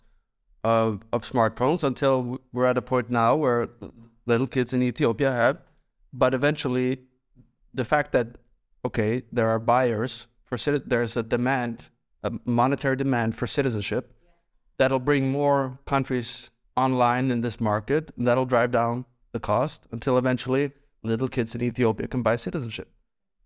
of, 0.63 1.01
of 1.11 1.23
smartphones 1.23 1.83
until 1.83 2.39
we're 2.51 2.67
at 2.67 2.77
a 2.77 2.81
point 2.81 3.09
now 3.09 3.35
where 3.35 3.69
little 4.27 4.47
kids 4.47 4.71
in 4.71 4.83
Ethiopia 4.83 5.31
have. 5.31 5.57
But 6.13 6.35
eventually, 6.35 6.99
the 7.73 7.85
fact 7.85 8.11
that, 8.11 8.37
okay, 8.85 9.23
there 9.31 9.49
are 9.49 9.59
buyers 9.59 10.27
for 10.45 10.57
there's 10.79 11.17
a 11.17 11.23
demand, 11.23 11.83
a 12.23 12.31
monetary 12.45 12.95
demand 12.95 13.35
for 13.35 13.47
citizenship 13.47 14.13
that'll 14.77 14.99
bring 14.99 15.31
more 15.31 15.79
countries 15.85 16.51
online 16.75 17.31
in 17.31 17.41
this 17.41 17.59
market. 17.59 18.11
and 18.17 18.27
that'll 18.27 18.45
drive 18.45 18.71
down 18.71 19.05
the 19.31 19.39
cost 19.39 19.87
until 19.91 20.17
eventually 20.17 20.71
little 21.03 21.27
kids 21.27 21.55
in 21.55 21.61
Ethiopia 21.61 22.07
can 22.07 22.21
buy 22.21 22.35
citizenship. 22.35 22.89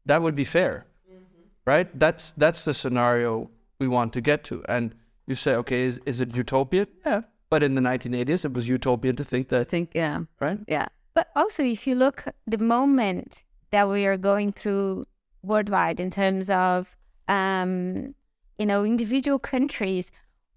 That 0.05 0.21
would 0.21 0.35
be 0.35 0.45
fair, 0.45 0.85
mm-hmm. 1.09 1.23
right? 1.65 1.99
That's 1.99 2.31
that's 2.31 2.65
the 2.65 2.73
scenario 2.73 3.49
we 3.79 3.87
want 3.87 4.13
to 4.13 4.21
get 4.21 4.43
to. 4.45 4.63
And 4.67 4.95
you 5.27 5.35
say, 5.35 5.55
okay, 5.55 5.83
is, 5.83 5.99
is 6.05 6.21
it 6.21 6.35
utopian? 6.35 6.87
Yeah. 7.05 7.21
But 7.49 7.63
in 7.63 7.75
the 7.75 7.81
1980s, 7.81 8.45
it 8.45 8.53
was 8.53 8.67
utopian 8.67 9.15
to 9.15 9.23
think 9.23 9.49
that. 9.49 9.61
I 9.61 9.63
think, 9.63 9.91
yeah. 9.93 10.21
Right? 10.39 10.59
Yeah. 10.67 10.87
But 11.13 11.29
also, 11.35 11.63
if 11.63 11.87
you 11.87 11.95
look 11.95 12.25
the 12.45 12.57
moment 12.57 13.43
that 13.71 13.89
we 13.89 14.05
are 14.05 14.17
going 14.17 14.51
through 14.51 15.05
worldwide 15.43 15.99
in 15.99 16.11
terms 16.11 16.49
of, 16.49 16.95
um, 17.27 18.15
you 18.57 18.65
know, 18.65 18.83
individual 18.83 19.39
countries 19.39 20.11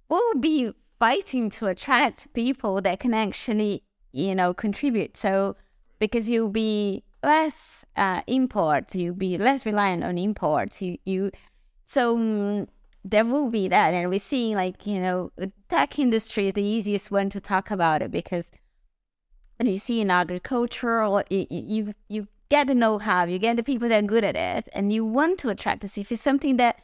will 0.09 0.35
be 0.41 0.73
fighting 0.99 1.51
to 1.51 1.67
attract 1.67 2.33
people 2.35 2.81
that 2.83 3.01
can 3.01 3.15
actually, 3.15 3.83
you 4.13 4.35
know, 4.35 4.53
contribute. 4.53 5.17
So, 5.17 5.57
because 5.99 6.31
you'll 6.31 6.49
be 6.49 7.05
less 7.23 7.85
uh, 7.97 8.23
imports, 8.27 8.95
you'll 8.95 9.15
be 9.15 9.37
less 9.39 9.67
reliant 9.67 10.05
on 10.05 10.19
imports. 10.19 10.81
You, 10.81 10.99
you, 11.05 11.31
so 11.87 12.17
um, 12.17 12.69
there 13.05 13.25
will 13.25 13.51
be 13.51 13.69
that 13.69 13.95
and 13.95 14.11
we're 14.11 14.19
seeing 14.19 14.55
like 14.55 14.87
you 14.87 15.01
know 15.01 15.31
tech 15.69 15.99
industry 15.99 16.47
is 16.47 16.53
the 16.53 16.63
easiest 16.63 17.11
one 17.11 17.31
to 17.31 17.41
talk 17.41 17.71
about 17.71 18.03
it 18.03 18.11
because 18.11 18.51
when 19.59 19.69
you 19.69 19.79
see 19.79 20.01
in 20.01 20.11
agriculture 20.11 21.03
or 21.03 21.25
you, 21.31 21.47
you 21.51 21.95
you 22.09 22.29
get 22.51 22.67
the 22.67 22.75
know-how 22.75 23.25
you 23.25 23.39
get 23.39 23.57
the 23.57 23.63
people 23.63 23.89
that 23.89 24.05
are 24.05 24.07
good 24.07 24.25
at 24.25 24.37
it 24.37 24.69
and 24.73 24.93
you 24.93 25.05
want 25.05 25.39
to 25.39 25.49
attract 25.49 25.85
us 25.85 25.97
if 25.97 26.13
it's 26.13 26.21
something 26.21 26.57
that 26.57 26.81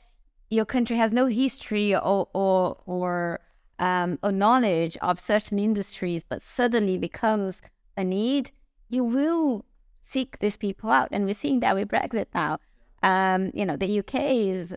your 0.48 0.64
country 0.64 0.96
has 0.96 1.12
no 1.12 1.26
history 1.26 1.94
or 1.94 2.28
or 2.32 2.80
or 2.86 3.40
um, 3.78 4.18
or 4.22 4.32
knowledge 4.32 4.96
of 5.02 5.20
certain 5.20 5.58
industries 5.58 6.24
but 6.24 6.40
suddenly 6.40 6.96
becomes 6.96 7.60
a 7.96 8.04
need 8.04 8.50
you 8.88 9.04
will 9.04 9.64
seek 10.02 10.38
these 10.38 10.56
people 10.56 10.90
out 10.90 11.08
and 11.10 11.24
we're 11.24 11.34
seeing 11.34 11.60
that 11.60 11.74
with 11.74 11.88
brexit 11.88 12.26
now 12.34 12.58
um, 13.02 13.50
you 13.52 13.66
know 13.66 13.76
the 13.76 13.98
uk 13.98 14.14
is 14.14 14.74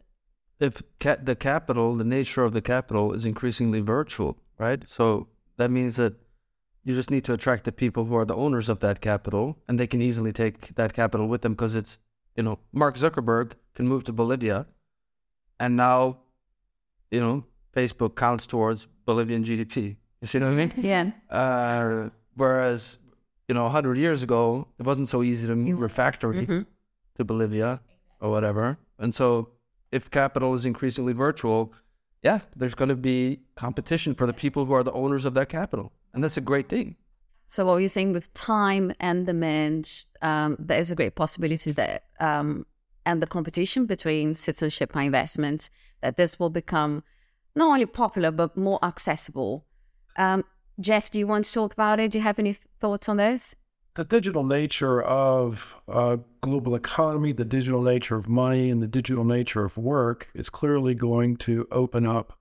if 0.59 0.83
ca- 0.99 1.17
the 1.21 1.35
capital, 1.35 1.95
the 1.95 2.03
nature 2.03 2.43
of 2.43 2.53
the 2.53 2.61
capital 2.61 3.13
is 3.13 3.25
increasingly 3.25 3.79
virtual, 3.79 4.37
right? 4.57 4.83
So 4.87 5.27
that 5.57 5.71
means 5.71 5.95
that 5.95 6.15
you 6.83 6.95
just 6.95 7.11
need 7.11 7.23
to 7.25 7.33
attract 7.33 7.63
the 7.65 7.71
people 7.71 8.05
who 8.05 8.15
are 8.15 8.25
the 8.25 8.35
owners 8.35 8.69
of 8.69 8.79
that 8.79 9.01
capital, 9.01 9.57
and 9.67 9.79
they 9.79 9.87
can 9.87 10.01
easily 10.01 10.31
take 10.31 10.75
that 10.75 10.93
capital 10.93 11.27
with 11.27 11.41
them 11.41 11.53
because 11.53 11.75
it's, 11.75 11.99
you 12.35 12.43
know, 12.43 12.59
Mark 12.71 12.97
Zuckerberg 12.97 13.53
can 13.75 13.87
move 13.87 14.03
to 14.05 14.13
Bolivia, 14.13 14.65
and 15.59 15.75
now, 15.75 16.19
you 17.11 17.19
know, 17.19 17.43
Facebook 17.75 18.15
counts 18.15 18.47
towards 18.47 18.87
Bolivian 19.05 19.43
GDP. 19.43 19.97
You 20.21 20.27
see 20.27 20.39
what 20.39 20.47
I 20.47 20.51
mean? 20.51 20.73
Yeah. 20.77 21.11
Uh, 21.29 22.09
whereas, 22.35 22.97
you 23.47 23.55
know, 23.55 23.63
100 23.63 23.97
years 23.97 24.23
ago, 24.23 24.67
it 24.79 24.85
wasn't 24.85 25.09
so 25.09 25.23
easy 25.23 25.47
to 25.47 25.55
move 25.55 25.81
a 25.81 25.89
factory 25.89 26.45
mm-hmm. 26.45 26.61
to 27.15 27.23
Bolivia 27.23 27.81
or 28.19 28.29
whatever. 28.29 28.77
And 28.97 29.13
so 29.13 29.49
if 29.91 30.09
capital 30.11 30.53
is 30.53 30.65
increasingly 30.65 31.13
virtual, 31.13 31.73
yeah, 32.21 32.39
there's 32.55 32.75
going 32.75 32.89
to 32.89 32.95
be 32.95 33.39
competition 33.55 34.13
for 34.13 34.25
the 34.27 34.33
people 34.33 34.65
who 34.65 34.73
are 34.73 34.83
the 34.83 34.91
owners 34.91 35.25
of 35.25 35.33
that 35.35 35.49
capital. 35.49 35.91
And 36.13 36.23
that's 36.23 36.37
a 36.37 36.41
great 36.41 36.69
thing. 36.69 36.95
So, 37.47 37.65
what 37.65 37.77
you're 37.77 37.89
saying 37.89 38.13
with 38.13 38.33
time 38.33 38.93
and 38.99 39.25
demand, 39.25 40.05
um, 40.21 40.55
there 40.59 40.79
is 40.79 40.91
a 40.91 40.95
great 40.95 41.15
possibility 41.15 41.71
that, 41.71 42.03
um, 42.19 42.65
and 43.05 43.21
the 43.21 43.27
competition 43.27 43.85
between 43.85 44.35
citizenship 44.35 44.91
and 44.95 45.05
investment, 45.05 45.69
that 46.01 46.15
this 46.15 46.39
will 46.39 46.51
become 46.51 47.03
not 47.55 47.69
only 47.69 47.85
popular, 47.85 48.31
but 48.31 48.55
more 48.55 48.79
accessible. 48.83 49.65
Um, 50.15 50.45
Jeff, 50.79 51.09
do 51.09 51.17
you 51.17 51.25
want 51.25 51.45
to 51.45 51.53
talk 51.53 51.73
about 51.73 51.99
it? 51.99 52.11
Do 52.11 52.19
you 52.19 52.23
have 52.23 52.39
any 52.39 52.55
thoughts 52.79 53.09
on 53.09 53.17
this? 53.17 53.55
the 53.99 54.05
digital 54.05 54.45
nature 54.45 55.01
of 55.01 55.75
uh, 55.89 56.15
global 56.39 56.73
economy, 56.73 57.33
the 57.33 57.43
digital 57.43 57.81
nature 57.81 58.15
of 58.15 58.29
money, 58.29 58.69
and 58.69 58.81
the 58.81 58.87
digital 58.87 59.25
nature 59.25 59.65
of 59.65 59.77
work 59.77 60.29
is 60.33 60.49
clearly 60.49 60.95
going 60.95 61.35
to 61.35 61.67
open 61.69 62.05
up 62.05 62.38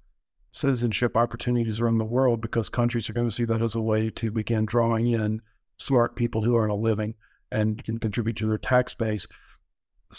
citizenship 0.50 1.16
opportunities 1.16 1.80
around 1.80 1.98
the 1.98 2.04
world 2.04 2.40
because 2.40 2.68
countries 2.68 3.08
are 3.08 3.12
going 3.12 3.28
to 3.28 3.34
see 3.34 3.44
that 3.44 3.62
as 3.62 3.74
a 3.74 3.80
way 3.80 4.10
to 4.10 4.30
begin 4.30 4.64
drawing 4.64 5.08
in 5.08 5.40
smart 5.76 6.16
people 6.16 6.42
who 6.42 6.56
earn 6.56 6.70
a 6.70 6.74
living 6.74 7.14
and 7.50 7.84
can 7.84 7.98
contribute 7.98 8.36
to 8.36 8.46
their 8.46 8.58
tax 8.58 8.94
base. 8.94 9.26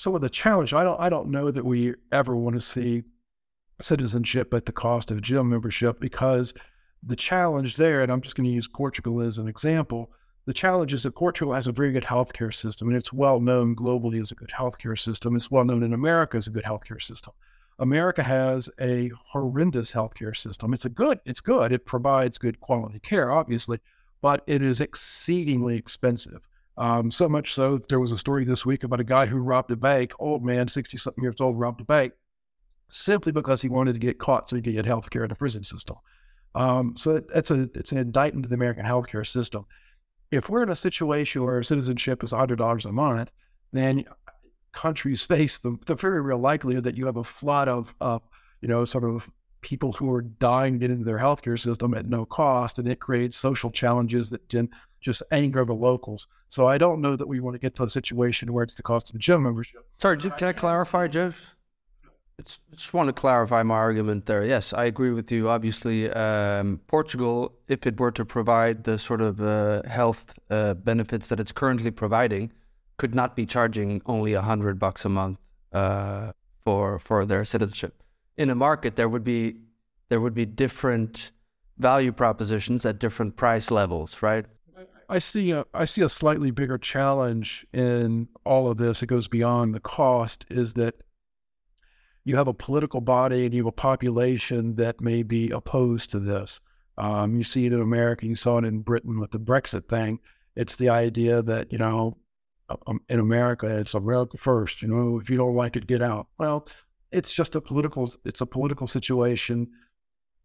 Of 0.05 0.21
the 0.21 0.29
challenge, 0.29 0.73
I 0.73 0.83
don't, 0.83 0.99
I 0.99 1.09
don't 1.09 1.31
know 1.31 1.49
that 1.49 1.65
we 1.65 1.95
ever 2.11 2.35
want 2.35 2.55
to 2.55 2.61
see 2.61 3.03
citizenship 3.81 4.53
at 4.53 4.65
the 4.65 4.71
cost 4.71 5.09
of 5.09 5.21
gym 5.21 5.49
membership 5.49 5.99
because 5.99 6.53
the 7.01 7.15
challenge 7.15 7.77
there, 7.77 8.03
and 8.03 8.11
I'm 8.11 8.21
just 8.21 8.35
going 8.35 8.47
to 8.47 8.53
use 8.53 8.67
Portugal 8.67 9.21
as 9.21 9.37
an 9.37 9.47
example 9.47 10.11
the 10.49 10.53
challenge 10.53 10.93
is 10.93 11.03
that 11.03 11.13
Portugal 11.13 11.53
has 11.53 11.67
a 11.67 11.71
very 11.71 11.91
good 11.91 12.05
healthcare 12.05 12.51
system, 12.51 12.87
and 12.87 12.97
it's 12.97 13.13
well 13.13 13.39
known 13.39 13.75
globally 13.75 14.19
as 14.19 14.31
a 14.31 14.35
good 14.35 14.49
healthcare 14.49 14.97
system. 14.97 15.35
It's 15.35 15.51
well 15.51 15.63
known 15.63 15.83
in 15.83 15.93
America 15.93 16.37
as 16.37 16.47
a 16.47 16.49
good 16.49 16.63
healthcare 16.63 16.99
system. 16.99 17.33
America 17.79 18.23
has 18.23 18.69
a 18.79 19.11
horrendous 19.25 19.93
healthcare 19.93 20.35
system. 20.35 20.73
It's 20.73 20.85
a 20.85 20.89
good, 20.89 21.19
it's 21.25 21.41
good. 21.41 21.71
It 21.71 21.85
provides 21.85 22.37
good 22.37 22.59
quality 22.59 22.99
care, 22.99 23.31
obviously, 23.31 23.79
but 24.21 24.43
it 24.47 24.61
is 24.61 24.81
exceedingly 24.81 25.77
expensive. 25.77 26.41
Um, 26.77 27.11
so 27.11 27.27
much 27.27 27.53
so 27.53 27.77
that 27.77 27.89
there 27.89 27.99
was 27.99 28.11
a 28.11 28.17
story 28.17 28.45
this 28.45 28.65
week 28.65 28.83
about 28.83 28.99
a 28.99 29.05
guy 29.05 29.25
who 29.25 29.37
robbed 29.39 29.71
a 29.71 29.75
bank, 29.75 30.13
old 30.19 30.43
man, 30.43 30.67
60 30.67 30.97
something 30.97 31.23
years 31.23 31.41
old, 31.41 31.59
robbed 31.59 31.81
a 31.81 31.85
bank 31.85 32.13
simply 32.89 33.31
because 33.31 33.61
he 33.61 33.69
wanted 33.69 33.93
to 33.93 33.99
get 33.99 34.17
caught 34.17 34.49
so 34.49 34.55
he 34.55 34.61
could 34.61 34.73
get 34.73 34.85
health 34.85 35.09
care 35.09 35.23
in 35.23 35.29
the 35.29 35.35
prison 35.35 35.63
system. 35.63 35.95
Um, 36.55 36.95
so 36.97 37.21
it's 37.35 37.51
a 37.51 37.69
it's 37.75 37.91
an 37.91 37.99
indictment 37.99 38.43
to 38.43 38.49
the 38.49 38.55
American 38.55 38.85
healthcare 38.85 39.27
system 39.27 39.65
if 40.31 40.49
we're 40.49 40.63
in 40.63 40.69
a 40.69 40.75
situation 40.75 41.43
where 41.43 41.61
citizenship 41.63 42.23
is 42.23 42.33
$100 42.33 42.85
a 42.85 42.91
month, 42.91 43.31
then 43.71 44.05
countries 44.71 45.25
face 45.25 45.57
the, 45.57 45.77
the 45.85 45.95
very 45.95 46.21
real 46.21 46.39
likelihood 46.39 46.83
that 46.83 46.97
you 46.97 47.05
have 47.05 47.17
a 47.17 47.23
flood 47.23 47.67
of, 47.67 47.95
of, 47.99 48.21
you 48.61 48.67
know, 48.67 48.85
sort 48.85 49.03
of 49.03 49.29
people 49.61 49.91
who 49.93 50.11
are 50.11 50.21
dying 50.21 50.73
to 50.73 50.79
get 50.79 50.91
into 50.91 51.03
their 51.03 51.17
healthcare 51.17 51.59
system 51.59 51.93
at 51.93 52.07
no 52.07 52.25
cost, 52.25 52.79
and 52.79 52.87
it 52.87 52.99
creates 52.99 53.37
social 53.37 53.69
challenges 53.69 54.29
that 54.29 54.47
can 54.49 54.69
just 55.01 55.23
anger 55.31 55.65
the 55.65 55.73
locals. 55.73 56.27
So 56.49 56.67
I 56.67 56.77
don't 56.77 57.01
know 57.01 57.15
that 57.15 57.27
we 57.27 57.39
want 57.39 57.55
to 57.55 57.59
get 57.59 57.75
to 57.75 57.83
a 57.83 57.89
situation 57.89 58.53
where 58.53 58.63
it's 58.63 58.75
the 58.75 58.83
cost 58.83 59.09
of 59.09 59.15
a 59.15 59.19
gym 59.19 59.43
membership. 59.43 59.85
Sorry, 59.97 60.17
can 60.17 60.33
I 60.41 60.53
clarify, 60.53 61.07
Jeff? 61.07 61.55
It's, 62.39 62.59
just 62.71 62.93
want 62.93 63.09
to 63.09 63.13
clarify 63.13 63.63
my 63.63 63.75
argument 63.75 64.25
there. 64.25 64.45
Yes, 64.45 64.71
I 64.71 64.85
agree 64.85 65.11
with 65.11 65.29
you. 65.29 65.49
Obviously, 65.49 66.09
um, 66.11 66.79
Portugal, 66.87 67.53
if 67.67 67.85
it 67.85 67.99
were 67.99 68.11
to 68.11 68.23
provide 68.23 68.85
the 68.85 68.97
sort 68.97 69.19
of 69.19 69.41
uh, 69.41 69.83
health 69.83 70.33
uh, 70.49 70.73
benefits 70.75 71.27
that 71.27 71.39
it's 71.41 71.51
currently 71.51 71.91
providing, 71.91 72.53
could 72.99 73.15
not 73.15 73.35
be 73.35 73.47
charging 73.47 74.01
only 74.05 74.33
a 74.33 74.41
hundred 74.41 74.77
bucks 74.77 75.03
a 75.05 75.09
month 75.09 75.39
uh, 75.73 76.33
for 76.63 76.99
for 76.99 77.25
their 77.25 77.43
citizenship. 77.43 78.03
In 78.37 78.49
a 78.51 78.55
market, 78.55 78.95
there 78.95 79.09
would 79.09 79.23
be 79.23 79.55
there 80.09 80.21
would 80.21 80.35
be 80.35 80.45
different 80.45 81.31
value 81.77 82.11
propositions 82.11 82.85
at 82.85 82.99
different 82.99 83.35
price 83.35 83.71
levels, 83.71 84.21
right? 84.21 84.45
I 85.09 85.17
see 85.17 85.51
a 85.51 85.65
I 85.73 85.85
see 85.85 86.03
a 86.03 86.09
slightly 86.09 86.51
bigger 86.51 86.77
challenge 86.77 87.65
in 87.73 88.27
all 88.45 88.69
of 88.69 88.77
this. 88.77 89.01
It 89.01 89.07
goes 89.07 89.27
beyond 89.27 89.73
the 89.73 89.79
cost. 89.79 90.45
Is 90.49 90.75
that 90.75 90.95
you 92.23 92.35
have 92.35 92.47
a 92.47 92.53
political 92.53 93.01
body 93.01 93.45
and 93.45 93.53
you 93.53 93.61
have 93.61 93.73
a 93.73 93.83
population 93.89 94.75
that 94.75 95.01
may 95.01 95.23
be 95.23 95.49
opposed 95.49 96.11
to 96.11 96.19
this. 96.19 96.61
Um, 96.97 97.35
you 97.35 97.43
see 97.43 97.65
it 97.65 97.73
in 97.73 97.81
America. 97.81 98.27
You 98.27 98.35
saw 98.35 98.59
it 98.59 98.65
in 98.65 98.81
Britain 98.81 99.19
with 99.19 99.31
the 99.31 99.39
Brexit 99.39 99.87
thing. 99.87 100.19
It's 100.55 100.75
the 100.75 100.89
idea 100.89 101.41
that 101.41 101.71
you 101.71 101.79
know, 101.79 102.17
in 103.09 103.19
America, 103.19 103.67
it's 103.67 103.93
America 103.93 104.37
first. 104.37 104.81
You 104.81 104.87
know, 104.87 105.19
if 105.19 105.29
you 105.29 105.37
don't 105.37 105.55
like 105.55 105.75
it, 105.75 105.87
get 105.87 106.01
out. 106.01 106.27
Well, 106.37 106.67
it's 107.11 107.33
just 107.33 107.55
a 107.55 107.61
political. 107.61 108.11
It's 108.25 108.41
a 108.41 108.45
political 108.45 108.87
situation 108.87 109.69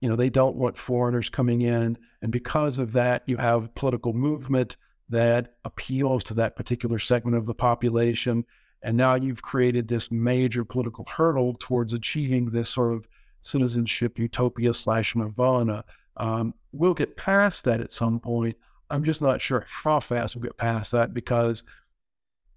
you 0.05 0.11
know, 0.11 0.16
they 0.16 0.29
don't 0.29 0.57
want 0.57 0.77
foreigners 0.77 1.31
coming 1.31 1.62
in. 1.62 1.97
And 2.20 2.31
because 2.31 2.79
of 2.79 2.93
that, 2.93 3.22
you 3.25 3.39
have 3.39 3.75
political 3.75 4.12
movement 4.12 4.77
that 5.09 5.55
appeals 5.64 6.22
to 6.25 6.35
that 6.35 6.57
particular 6.57 6.99
segment 6.99 7.39
of 7.39 7.47
the 7.47 7.55
population. 7.55 8.45
And 8.83 8.99
now 8.99 9.14
you've 9.14 9.41
created 9.41 9.89
this 9.89 10.11
major 10.11 10.62
political 10.62 11.07
hurdle 11.07 11.57
towards 11.59 11.95
achieving 11.95 12.51
this 12.51 12.68
sort 12.68 12.93
of 12.93 13.09
citizenship 13.41 14.18
utopia 14.18 14.75
slash 14.75 15.16
nirvana. 15.16 15.87
Um, 16.18 16.53
we'll 16.72 16.93
get 16.93 17.16
past 17.16 17.64
that 17.64 17.81
at 17.81 17.91
some 17.91 18.20
point. 18.20 18.59
I'm 18.91 19.05
just 19.05 19.22
not 19.22 19.41
sure 19.41 19.64
how 19.66 20.01
fast 20.01 20.37
we'll 20.37 20.43
get 20.43 20.59
past 20.59 20.93
that 20.93 21.14
because 21.14 21.64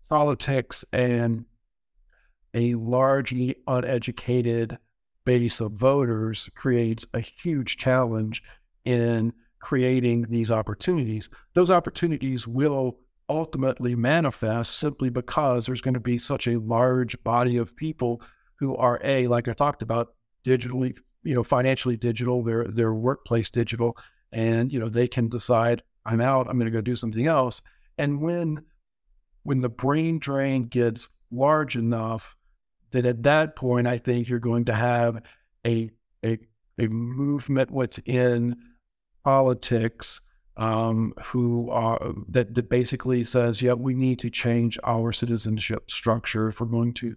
politics 0.10 0.86
and 0.91 1.45
a 2.53 2.74
largely 2.76 3.55
uneducated 3.68 4.78
base 5.26 5.60
of 5.60 5.74
voters 5.74 6.49
creates 6.55 7.05
a 7.14 7.20
huge 7.20 7.78
challenge 7.78 8.41
in 8.86 9.34
creating 9.60 10.24
these 10.30 10.49
opportunities. 10.49 11.30
Those 11.53 11.70
opportunities 11.70 12.47
will 12.47 12.99
ultimately 13.30 13.95
manifest 13.95 14.78
simply 14.78 15.10
because 15.10 15.66
there's 15.66 15.82
going 15.82 15.93
to 15.93 15.99
be 15.99 16.18
such 16.18 16.47
a 16.47 16.60
large 16.60 17.22
body 17.24 17.58
of 17.58 17.76
people 17.76 18.22
who 18.55 18.76
are 18.78 18.99
a 19.03 19.28
like 19.28 19.47
I 19.47 19.53
talked 19.53 19.82
about 19.82 20.14
digitally, 20.45 20.97
you 21.24 21.36
know, 21.36 21.43
financially 21.43 21.97
digital, 21.97 22.43
their 22.43 22.64
their 22.66 22.93
workplace 22.93 23.49
digital, 23.49 23.97
and 24.32 24.72
you 24.72 24.80
know 24.80 24.89
they 24.89 25.08
can 25.08 25.28
decide 25.28 25.84
I'm 26.05 26.22
out, 26.22 26.47
I'm 26.47 26.58
going 26.58 26.72
to 26.72 26.76
go 26.76 26.82
do 26.82 26.95
something 26.95 27.28
else. 27.28 27.62
And 27.97 28.22
when 28.22 28.64
when 29.48 29.62
the 29.62 29.70
brain 29.70 30.20
drain 30.20 30.66
gets 30.66 31.08
large 31.32 31.78
enough 31.78 32.36
that 32.91 33.06
at 33.06 33.24
that 33.24 33.56
point, 33.56 33.88
I 33.88 33.98
think 33.98 34.28
you're 34.28 34.39
going 34.39 34.66
to 34.66 34.74
have 34.74 35.24
a 35.66 35.89
a, 36.26 36.38
a 36.78 36.88
movement 36.88 37.72
within 37.72 38.58
politics 39.24 40.20
um, 40.58 41.14
who 41.28 41.70
are 41.70 41.98
that, 42.28 42.56
that 42.56 42.70
basically 42.70 43.24
says, 43.24 43.62
yeah, 43.62 43.72
we 43.72 43.93
need 43.93 44.20
to 44.20 44.30
change 44.30 44.78
our 44.84 45.14
citizenship 45.14 45.89
structure 45.89 46.50
if 46.50 46.60
we're 46.60 46.68
going 46.68 46.93
to, 46.95 47.16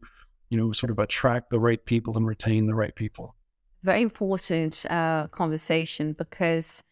you 0.50 0.56
know, 0.56 0.70
sort 0.70 0.92
of 0.92 1.00
attract 1.00 1.50
the 1.50 1.58
right 1.58 1.84
people 1.84 2.16
and 2.16 2.28
retain 2.28 2.64
the 2.64 2.76
right 2.76 2.94
people. 2.94 3.34
Very 3.82 4.02
important 4.02 4.86
uh, 4.88 5.26
conversation 5.32 6.12
because 6.12 6.84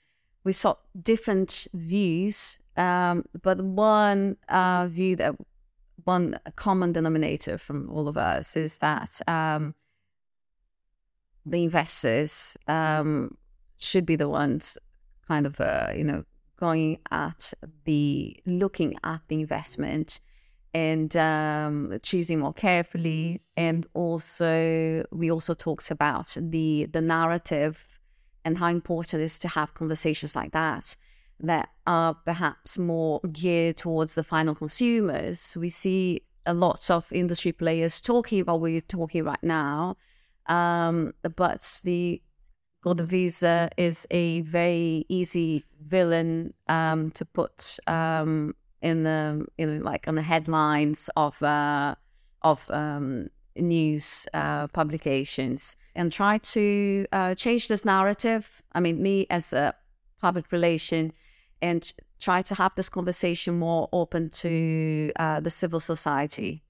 we 0.43 0.53
saw 0.53 0.75
different 1.01 1.69
views, 1.75 2.59
um, 2.79 3.25
but 3.43 3.61
one 3.61 4.37
uh, 4.49 4.87
view 4.87 5.17
that 5.17 5.35
one 6.05 6.39
common 6.57 6.93
denominator 6.93 7.59
from 7.59 7.91
all 7.91 8.09
of 8.09 8.17
us 8.17 8.57
is 8.57 8.79
that 8.79 9.21
um, 9.29 9.75
the 11.45 11.65
investors 11.65 12.57
um, 12.69 13.37
should 13.77 14.07
be 14.07 14.17
the 14.17 14.29
ones 14.29 14.79
kind 15.27 15.45
of, 15.45 15.61
uh, 15.61 15.91
you 15.95 16.05
know, 16.05 16.25
going 16.59 16.99
at 17.11 17.53
the 17.85 18.37
looking 18.47 18.95
at 19.05 19.21
the 19.29 19.41
investment 19.41 20.21
and 20.73 21.17
um, 21.17 21.99
choosing 22.03 22.39
more 22.39 22.53
carefully. 22.55 23.43
And 23.57 23.87
also, 23.93 25.05
we 25.11 25.31
also 25.31 25.53
talked 25.53 25.91
about 25.91 26.37
the 26.39 26.87
the 26.87 27.01
narrative 27.01 27.99
and 28.45 28.57
how 28.59 28.69
important 28.69 29.21
it 29.21 29.25
is 29.25 29.39
to 29.41 29.49
have 29.49 29.75
conversations 29.75 30.37
like 30.37 30.53
that 30.53 30.97
that 31.41 31.71
are 31.87 32.15
perhaps 32.15 32.79
more 32.79 33.21
geared 33.33 33.77
towards 33.77 34.15
the 34.15 34.25
final 34.25 34.55
consumers. 34.55 35.57
We 35.59 35.71
see 35.71 36.23
a 36.47 36.55
lot 36.55 36.91
of 36.91 37.13
industry 37.13 37.53
players 37.53 38.01
talking 38.01 38.41
about 38.41 38.61
what 38.61 38.73
you're 38.73 38.81
talking 38.81 39.25
right 39.25 39.43
now, 39.43 39.97
um, 40.47 41.13
but 41.37 41.81
the 41.85 42.23
Golden 42.83 43.07
Visa 43.07 43.69
is 43.77 44.07
a 44.11 44.41
very 44.43 45.05
easy 45.09 45.65
villain 45.81 46.55
um, 46.69 47.11
to 47.13 47.25
put 47.25 47.79
um, 47.87 48.55
in 48.83 49.03
the 49.03 49.47
in 49.59 49.83
like 49.83 50.07
on 50.09 50.15
the 50.15 50.23
headlines 50.23 51.11
of 51.17 51.43
uh, 51.43 51.95
of 52.43 52.65
um, 52.71 53.29
news 53.57 54.27
uh, 54.33 54.69
publications 54.69 55.77
and 55.95 56.13
try 56.13 56.39
to 56.39 57.05
uh, 57.13 57.35
change 57.35 57.69
this 57.69 57.85
narrative. 57.85 58.63
I 58.73 58.81
mean, 58.81 59.03
me 59.03 59.27
as 59.31 59.53
a 59.53 59.75
public 60.21 60.53
relation 60.53 61.13
and 61.63 61.93
try 62.21 62.43
to 62.43 62.55
have 62.55 62.73
this 62.75 62.89
conversation 62.89 63.59
more 63.59 63.89
open 63.93 64.31
to 64.31 65.13
uh, 65.17 65.41
the 65.41 65.51
civil 65.51 65.81
society. 65.81 66.63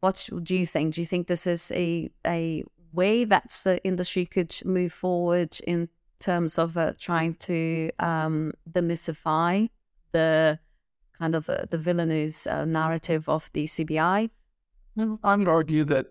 What 0.00 0.28
do 0.42 0.56
you 0.56 0.66
think? 0.66 0.94
Do 0.94 1.00
you 1.00 1.06
think 1.06 1.26
this 1.26 1.46
is 1.46 1.72
a 1.74 2.10
a 2.26 2.64
way 2.92 3.24
that 3.24 3.50
the 3.64 3.82
industry 3.84 4.26
could 4.26 4.54
move 4.64 4.92
forward 4.92 5.58
in 5.66 5.88
terms 6.20 6.58
of 6.58 6.76
uh, 6.76 6.92
trying 6.98 7.34
to 7.34 7.90
um, 7.98 8.52
demystify 8.70 9.68
the 10.12 10.58
kind 11.18 11.34
of 11.34 11.48
uh, 11.48 11.64
the 11.70 11.78
villainous 11.78 12.46
uh, 12.46 12.64
narrative 12.64 13.28
of 13.28 13.50
the 13.52 13.64
CBI? 13.64 14.30
I 15.22 15.36
would 15.36 15.48
argue 15.48 15.84
that 15.84 16.06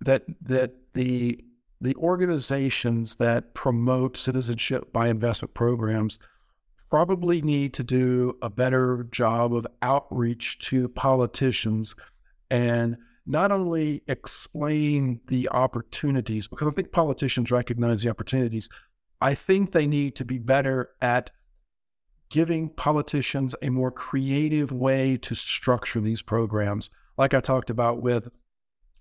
that 0.00 0.24
that 0.40 0.72
the 0.94 1.44
the 1.80 1.94
organizations 1.96 3.16
that 3.16 3.52
promote 3.54 4.16
citizenship 4.16 4.92
by 4.92 5.08
investment 5.08 5.54
programs 5.54 6.18
probably 6.94 7.42
need 7.42 7.74
to 7.74 7.82
do 7.82 8.38
a 8.40 8.48
better 8.48 9.08
job 9.10 9.52
of 9.52 9.66
outreach 9.82 10.60
to 10.60 10.88
politicians 10.90 11.96
and 12.52 12.96
not 13.26 13.50
only 13.50 14.00
explain 14.06 15.20
the 15.26 15.48
opportunities, 15.48 16.46
because 16.46 16.68
I 16.68 16.70
think 16.70 16.92
politicians 16.92 17.50
recognize 17.50 18.02
the 18.02 18.10
opportunities, 18.10 18.68
I 19.20 19.34
think 19.34 19.72
they 19.72 19.88
need 19.88 20.14
to 20.14 20.24
be 20.24 20.38
better 20.38 20.90
at 21.02 21.32
giving 22.30 22.68
politicians 22.68 23.56
a 23.60 23.70
more 23.70 23.90
creative 23.90 24.70
way 24.70 25.16
to 25.16 25.34
structure 25.34 26.00
these 26.00 26.22
programs. 26.22 26.90
Like 27.18 27.34
I 27.34 27.40
talked 27.40 27.70
about 27.70 28.02
with, 28.02 28.28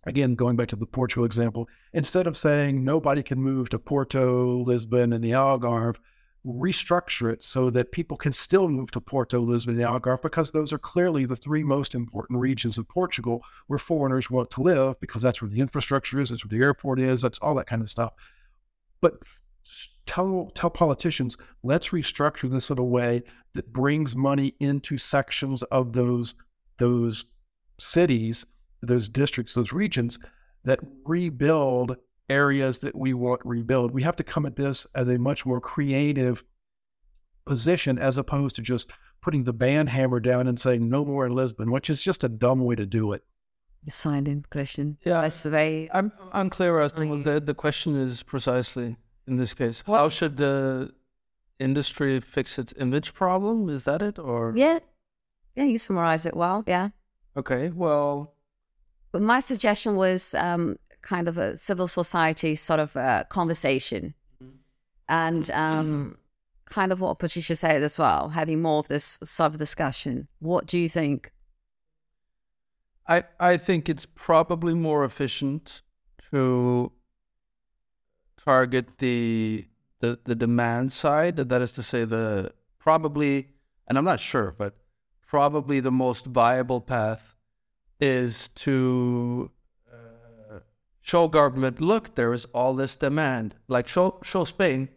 again, 0.07 0.33
going 0.33 0.55
back 0.55 0.69
to 0.69 0.75
the 0.75 0.87
Portugal 0.87 1.25
example, 1.25 1.69
instead 1.93 2.25
of 2.25 2.37
saying 2.37 2.83
nobody 2.83 3.21
can 3.21 3.39
move 3.39 3.69
to 3.69 3.77
Porto, 3.77 4.63
Lisbon, 4.63 5.13
and 5.13 5.23
the 5.23 5.33
Algarve, 5.33 5.99
restructure 6.45 7.31
it 7.31 7.43
so 7.43 7.69
that 7.69 7.91
people 7.91 8.17
can 8.17 8.33
still 8.33 8.67
move 8.67 8.91
to 8.91 8.99
Porto, 8.99 9.39
Lisbon, 9.39 9.79
and 9.79 9.89
Algarve 9.89 10.21
because 10.21 10.51
those 10.51 10.73
are 10.73 10.77
clearly 10.77 11.25
the 11.25 11.35
three 11.35 11.63
most 11.63 11.95
important 11.95 12.39
regions 12.39 12.77
of 12.77 12.87
Portugal 12.87 13.43
where 13.67 13.79
foreigners 13.79 14.29
want 14.29 14.51
to 14.51 14.61
live 14.61 14.99
because 14.99 15.21
that's 15.21 15.41
where 15.41 15.49
the 15.49 15.61
infrastructure 15.61 16.19
is, 16.19 16.29
that's 16.29 16.43
where 16.43 16.57
the 16.57 16.63
airport 16.63 16.99
is, 16.99 17.21
that's 17.21 17.39
all 17.39 17.55
that 17.55 17.67
kind 17.67 17.81
of 17.81 17.89
stuff. 17.89 18.13
But 18.99 19.13
tell 20.05 20.51
tell 20.53 20.69
politicians, 20.69 21.37
let's 21.63 21.89
restructure 21.89 22.49
this 22.49 22.69
in 22.69 22.77
a 22.77 22.83
way 22.83 23.23
that 23.53 23.71
brings 23.71 24.15
money 24.15 24.55
into 24.59 24.97
sections 24.97 25.63
of 25.63 25.93
those 25.93 26.35
those 26.77 27.25
cities, 27.79 28.45
those 28.81 29.07
districts, 29.07 29.53
those 29.53 29.71
regions 29.71 30.19
that 30.65 30.79
rebuild 31.05 31.97
areas 32.29 32.79
that 32.79 32.95
we 32.95 33.13
want 33.13 33.41
rebuild. 33.43 33.91
We 33.91 34.03
have 34.03 34.15
to 34.17 34.23
come 34.23 34.45
at 34.45 34.55
this 34.55 34.87
as 34.95 35.07
a 35.07 35.17
much 35.17 35.45
more 35.45 35.59
creative 35.59 36.43
position 37.45 37.99
as 37.99 38.17
opposed 38.17 38.55
to 38.55 38.61
just 38.61 38.91
putting 39.21 39.43
the 39.43 39.53
band 39.53 39.89
hammer 39.89 40.19
down 40.19 40.47
and 40.47 40.59
saying 40.59 40.89
no 40.89 41.05
more 41.05 41.25
in 41.25 41.33
Lisbon, 41.33 41.71
which 41.71 41.89
is 41.89 42.01
just 42.01 42.23
a 42.23 42.29
dumb 42.29 42.63
way 42.63 42.75
to 42.75 42.85
do 42.85 43.13
it. 43.13 43.23
Silent 43.89 44.49
question. 44.49 44.97
Yeah, 45.05 45.21
that's 45.21 45.43
very. 45.43 45.91
I'm 45.91 46.13
unclear 46.31 46.79
as 46.79 46.93
to 46.93 47.05
what 47.05 47.25
the, 47.25 47.41
the 47.41 47.53
question 47.53 47.95
is 47.97 48.23
precisely 48.23 48.95
in 49.27 49.35
this 49.35 49.53
case. 49.53 49.83
What? 49.85 49.97
How 49.97 50.09
should 50.09 50.37
the 50.37 50.93
industry 51.59 52.21
fix 52.21 52.57
its 52.57 52.73
image 52.77 53.13
problem? 53.13 53.69
Is 53.69 53.83
that 53.83 54.01
it, 54.01 54.17
or 54.17 54.53
yeah, 54.55 54.79
yeah, 55.55 55.65
you 55.65 55.77
summarize 55.77 56.25
it 56.25 56.35
well. 56.35 56.63
Yeah. 56.65 56.89
Okay. 57.35 57.69
Well, 57.69 58.35
but 59.11 59.21
my 59.21 59.41
suggestion 59.41 59.97
was 59.97 60.33
um, 60.33 60.77
kind 61.03 61.27
of 61.27 61.37
a 61.37 61.55
civil 61.55 61.87
society 61.87 62.55
sort 62.55 62.79
of 62.79 62.95
a 62.95 63.27
conversation. 63.29 64.15
And 65.07 65.51
um, 65.51 66.17
kind 66.65 66.91
of 66.91 66.99
what 67.01 67.19
Patricia 67.19 67.55
said 67.55 67.83
as 67.83 67.99
well, 67.99 68.29
having 68.29 68.61
more 68.61 68.79
of 68.79 68.87
this 68.87 69.19
sort 69.23 69.51
of 69.51 69.57
discussion. 69.57 70.27
What 70.39 70.65
do 70.65 70.79
you 70.79 70.89
think? 70.89 71.31
I, 73.07 73.25
I 73.39 73.57
think 73.57 73.89
it's 73.89 74.05
probably 74.05 74.73
more 74.73 75.03
efficient 75.03 75.81
to 76.31 76.91
target 78.43 78.97
the, 78.97 79.65
the 79.99 80.19
the 80.23 80.35
demand 80.35 80.91
side. 80.91 81.35
That 81.35 81.61
is 81.61 81.73
to 81.73 81.83
say, 81.83 82.05
the 82.05 82.53
probably, 82.79 83.49
and 83.87 83.97
I'm 83.97 84.05
not 84.05 84.19
sure, 84.19 84.55
but 84.57 84.75
probably 85.27 85.79
the 85.79 85.91
most 85.91 86.25
viable 86.25 86.81
path 86.81 87.35
is 87.99 88.47
to 88.49 89.49
uh, 89.49 89.62
show 91.03 91.27
government, 91.27 91.79
look, 91.79 92.15
there 92.15 92.33
is 92.33 92.45
all 92.45 92.73
this 92.73 92.95
demand. 92.95 93.53
Like 93.67 93.87
show 93.87 94.19
show 94.23 94.45
Spain, 94.45 94.89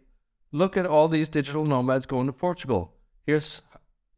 look 0.51 0.75
at 0.75 0.87
all 0.87 1.07
these 1.07 1.29
digital 1.29 1.65
nomads 1.65 2.07
going 2.07 2.25
to 2.25 2.33
Portugal. 2.33 2.93
Here's 3.27 3.61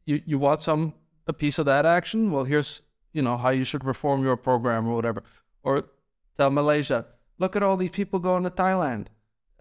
you 0.05 0.21
you 0.25 0.39
want 0.39 0.61
some 0.61 0.93
a 1.27 1.33
piece 1.33 1.59
of 1.59 1.65
that 1.65 1.85
action? 1.85 2.31
Well, 2.31 2.45
here's 2.45 2.81
you 3.11 3.21
know 3.21 3.37
how 3.37 3.49
you 3.49 3.65
should 3.65 3.83
reform 3.83 4.23
your 4.23 4.37
program 4.37 4.87
or 4.87 4.95
whatever. 4.95 5.23
Or 5.63 5.89
tell 6.37 6.51
Malaysia, 6.51 7.05
look 7.39 7.55
at 7.57 7.63
all 7.63 7.75
these 7.75 7.89
people 7.89 8.19
going 8.19 8.43
to 8.43 8.49
Thailand 8.49 9.07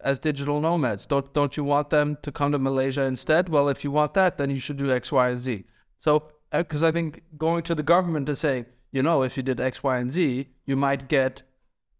as 0.05 0.19
digital 0.19 0.61
nomads. 0.61 1.07
Don't 1.07 1.33
don't 1.33 1.57
you 1.57 1.65
want 1.65 1.91
them 1.91 2.19
to 2.23 2.31
come 2.31 2.53
to 2.53 2.59
Malaysia 2.59 3.03
instead? 3.03 3.49
Well, 3.49 3.69
if 3.69 3.83
you 3.85 3.91
want 3.91 4.15
that, 4.15 4.39
then 4.39 4.51
you 4.51 4.59
should 4.59 4.77
do 4.77 4.93
X, 4.93 5.11
Y, 5.11 5.31
and 5.31 5.39
Z. 5.39 5.65
So, 5.99 6.31
uh, 6.53 6.59
because 6.59 6.83
I 6.83 6.93
think 6.93 7.23
going 7.37 7.63
to 7.65 7.75
the 7.75 7.83
government 7.83 8.29
and 8.29 8.39
saying, 8.39 8.67
you 8.93 9.03
know, 9.03 9.23
if 9.23 9.37
you 9.37 9.43
did 9.43 9.61
X, 9.61 9.83
Y, 9.83 9.99
and 9.99 10.13
Z, 10.13 10.49
you 10.65 10.77
might 10.77 11.09
get, 11.09 11.43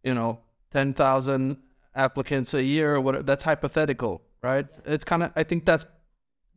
you 0.03 0.15
know, 0.15 0.41
ten 0.71 0.95
thousand 0.95 1.59
applicants 1.95 2.55
a 2.55 2.63
year 2.63 2.95
or 2.95 3.01
whatever. 3.01 3.23
That's 3.25 3.43
hypothetical, 3.43 4.23
right? 4.43 4.67
It's 4.85 5.05
kind 5.05 5.23
of. 5.23 5.33
I 5.37 5.43
think 5.43 5.65
that's 5.65 5.87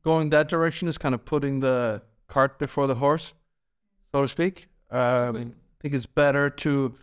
going 0.04 0.30
that 0.30 0.50
direction 0.50 0.88
is 0.88 0.98
kind 0.98 1.16
of 1.16 1.26
putting 1.26 1.60
the 1.60 2.02
cart 2.28 2.60
before 2.60 2.88
the 2.88 2.96
horse, 2.96 3.34
so 4.12 4.22
to 4.22 4.28
speak. 4.28 4.68
Um, 4.90 5.36
I 5.36 5.82
think 5.82 5.94
it's 5.94 6.06
better 6.06 6.50
to, 6.50 6.96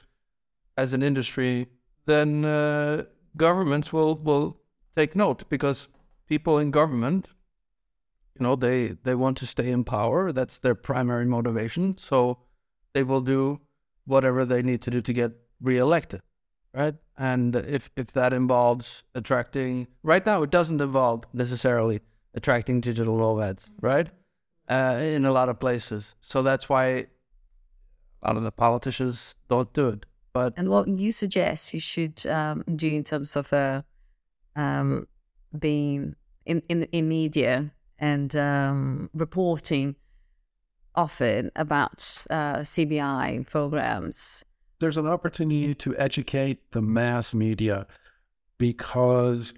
as 0.77 0.93
an 0.93 1.03
industry, 1.03 1.69
then 2.07 2.45
uh, 2.45 3.05
governments 3.37 3.93
will 3.93 4.17
will 4.17 4.61
take 4.97 5.17
note 5.17 5.49
because 5.49 5.89
people 6.27 6.59
in 6.59 6.71
government, 6.71 7.29
you 8.39 8.45
know, 8.45 8.57
they 8.57 8.97
they 9.03 9.15
want 9.15 9.37
to 9.39 9.47
stay 9.47 9.71
in 9.71 9.85
power. 9.85 10.33
That's 10.33 10.59
their 10.59 10.75
primary 10.75 11.25
motivation. 11.25 11.97
So 11.99 12.39
they 12.93 13.03
will 13.03 13.21
do 13.21 13.61
whatever 14.05 14.45
they 14.45 14.63
need 14.63 14.83
to 14.83 14.91
do 14.91 15.01
to 15.01 15.13
get 15.13 15.33
reelected, 15.61 16.21
right? 16.75 16.95
And 17.17 17.57
if 17.57 17.91
if 17.97 18.13
that 18.13 18.33
involves 18.33 19.05
attracting, 19.15 19.89
right 20.03 20.25
now 20.25 20.43
it 20.43 20.51
doesn't 20.51 20.81
involve 20.81 21.25
necessarily 21.33 22.01
attracting 22.35 22.81
digital 22.81 23.17
nomads, 23.17 23.71
right? 23.81 24.09
Uh, 24.69 24.99
in 25.01 25.25
a 25.25 25.33
lot 25.33 25.49
of 25.49 25.59
places. 25.59 26.15
So 26.21 26.43
that's 26.43 26.69
why 26.69 27.07
a 28.23 28.27
lot 28.27 28.37
of 28.37 28.43
the 28.43 28.53
politicians 28.53 29.35
don't 29.49 29.73
do 29.73 29.89
it. 29.89 30.07
But 30.33 30.55
And 30.57 30.69
what 30.69 30.89
you 30.89 31.11
suggest 31.13 31.73
you 31.73 31.81
should 31.81 32.25
um, 32.27 32.63
do 32.77 32.87
in 32.87 33.03
terms 33.03 33.35
of 33.35 33.53
uh, 33.53 33.83
um, 34.57 35.09
being 35.59 36.15
in, 36.45 36.63
in 36.69 36.83
in 36.93 37.09
media 37.09 37.73
and 37.99 38.35
um, 38.37 39.11
reporting 39.15 39.97
often 40.95 41.51
about 41.57 42.25
uh, 42.31 42.59
CBI 42.59 43.47
programs. 43.47 44.45
There's 44.81 44.97
an 44.97 45.07
opportunity 45.07 45.75
to 45.75 45.97
educate 45.97 46.71
the 46.73 46.83
mass 46.83 47.35
media 47.35 47.87
because 48.59 49.55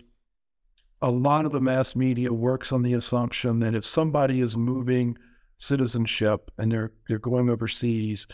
a 1.03 1.11
lot 1.11 1.45
of 1.45 1.53
the 1.53 1.61
mass 1.61 1.97
media 1.97 2.33
works 2.33 2.73
on 2.73 2.83
the 2.83 2.95
assumption 2.95 3.61
that 3.61 3.75
if 3.75 3.85
somebody 3.85 4.41
is 4.41 4.57
moving 4.57 5.17
citizenship 5.57 6.51
and 6.59 6.73
they're 6.73 6.93
they're 7.09 7.19
going 7.19 7.51
overseas, 7.51 8.27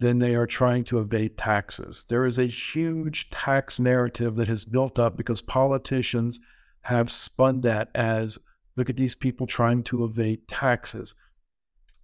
then 0.00 0.18
they 0.18 0.34
are 0.34 0.46
trying 0.46 0.84
to 0.84 0.98
evade 0.98 1.36
taxes. 1.36 2.04
There 2.08 2.26
is 2.26 2.38
a 2.38 2.46
huge 2.46 3.30
tax 3.30 3.80
narrative 3.80 4.36
that 4.36 4.48
has 4.48 4.64
built 4.64 4.98
up 4.98 5.16
because 5.16 5.42
politicians 5.42 6.40
have 6.82 7.10
spun 7.10 7.60
that 7.62 7.90
as 7.94 8.38
look 8.76 8.88
at 8.88 8.96
these 8.96 9.16
people 9.16 9.46
trying 9.46 9.82
to 9.84 10.04
evade 10.04 10.46
taxes. 10.46 11.14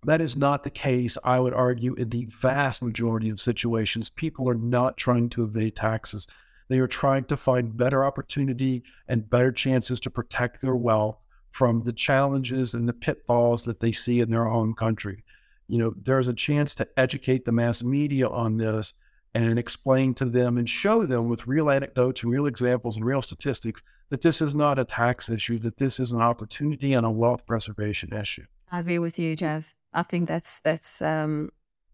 That 0.04 0.20
is 0.20 0.36
not 0.36 0.64
the 0.64 0.70
case, 0.70 1.16
I 1.24 1.40
would 1.40 1.54
argue, 1.54 1.94
in 1.94 2.10
the 2.10 2.26
vast 2.26 2.82
majority 2.82 3.30
of 3.30 3.40
situations. 3.40 4.10
People 4.10 4.48
are 4.50 4.54
not 4.54 4.98
trying 4.98 5.30
to 5.30 5.44
evade 5.44 5.76
taxes. 5.76 6.26
They 6.68 6.78
are 6.78 6.86
trying 6.86 7.24
to 7.24 7.36
find 7.36 7.76
better 7.76 8.04
opportunity 8.04 8.82
and 9.08 9.28
better 9.28 9.50
chances 9.50 10.00
to 10.00 10.10
protect 10.10 10.60
their 10.60 10.76
wealth 10.76 11.24
from 11.50 11.82
the 11.82 11.92
challenges 11.92 12.74
and 12.74 12.88
the 12.88 12.92
pitfalls 12.92 13.64
that 13.64 13.80
they 13.80 13.92
see 13.92 14.20
in 14.20 14.30
their 14.30 14.46
own 14.46 14.74
country. 14.74 15.24
You 15.68 15.78
know, 15.78 15.94
there's 15.96 16.28
a 16.28 16.34
chance 16.34 16.74
to 16.74 16.88
educate 16.96 17.44
the 17.44 17.52
mass 17.52 17.82
media 17.82 18.28
on 18.28 18.58
this 18.58 18.94
and 19.34 19.58
explain 19.58 20.14
to 20.14 20.26
them 20.26 20.58
and 20.58 20.68
show 20.68 21.06
them 21.06 21.28
with 21.28 21.46
real 21.46 21.70
anecdotes 21.70 22.22
and 22.22 22.30
real 22.30 22.46
examples 22.46 22.96
and 22.96 23.04
real 23.04 23.22
statistics 23.22 23.82
that 24.10 24.20
this 24.20 24.40
is 24.40 24.54
not 24.54 24.78
a 24.78 24.84
tax 24.84 25.30
issue, 25.30 25.58
that 25.58 25.78
this 25.78 25.98
is 25.98 26.12
an 26.12 26.20
opportunity 26.20 26.92
and 26.92 27.06
a 27.06 27.10
wealth 27.10 27.46
preservation 27.46 28.12
issue. 28.12 28.44
I 28.70 28.80
agree 28.80 28.98
with 28.98 29.18
you, 29.18 29.34
Jeff. 29.34 29.74
I 29.94 30.02
think 30.02 30.28
that's 30.28 30.60
that's 30.60 31.00
um, 31.00 31.50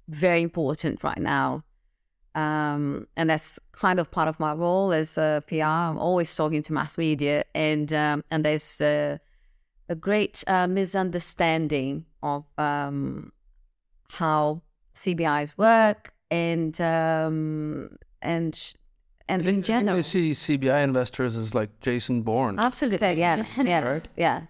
very 0.09 0.43
important 0.43 1.05
right 1.05 1.19
now, 1.19 1.63
um, 2.35 3.07
and 3.17 3.29
that's 3.31 3.59
kind 3.73 4.01
of 4.01 4.11
part 4.11 4.29
of 4.29 4.41
my 4.41 4.53
role 4.55 4.93
as 4.93 5.19
a 5.19 5.43
PR. 5.47 5.63
I'm 5.65 5.99
always 5.99 6.35
talking 6.35 6.63
to 6.63 6.73
mass 6.73 6.99
media, 6.99 7.45
and 7.55 7.93
um, 7.93 8.25
and 8.31 8.45
there's 8.45 8.81
a, 8.81 9.21
a 9.89 9.95
great 9.95 10.43
uh, 10.47 10.67
misunderstanding 10.67 12.07
of 12.23 12.45
um, 12.59 13.33
how 14.09 14.63
CBIs 14.95 15.57
work 15.57 16.13
and 16.31 16.81
um, 16.81 17.97
and 18.23 18.75
and 19.29 19.47
in 19.47 19.63
general. 19.63 19.99
I 19.99 20.03
see 20.03 20.33
CBI 20.33 20.83
investors 20.85 21.37
as 21.37 21.55
like 21.55 21.81
Jason 21.81 22.23
Bourne. 22.23 22.59
Absolutely, 22.59 23.13
yeah, 23.13 23.45
yeah, 23.63 23.81
Right? 23.89 24.09
yeah. 24.17 24.43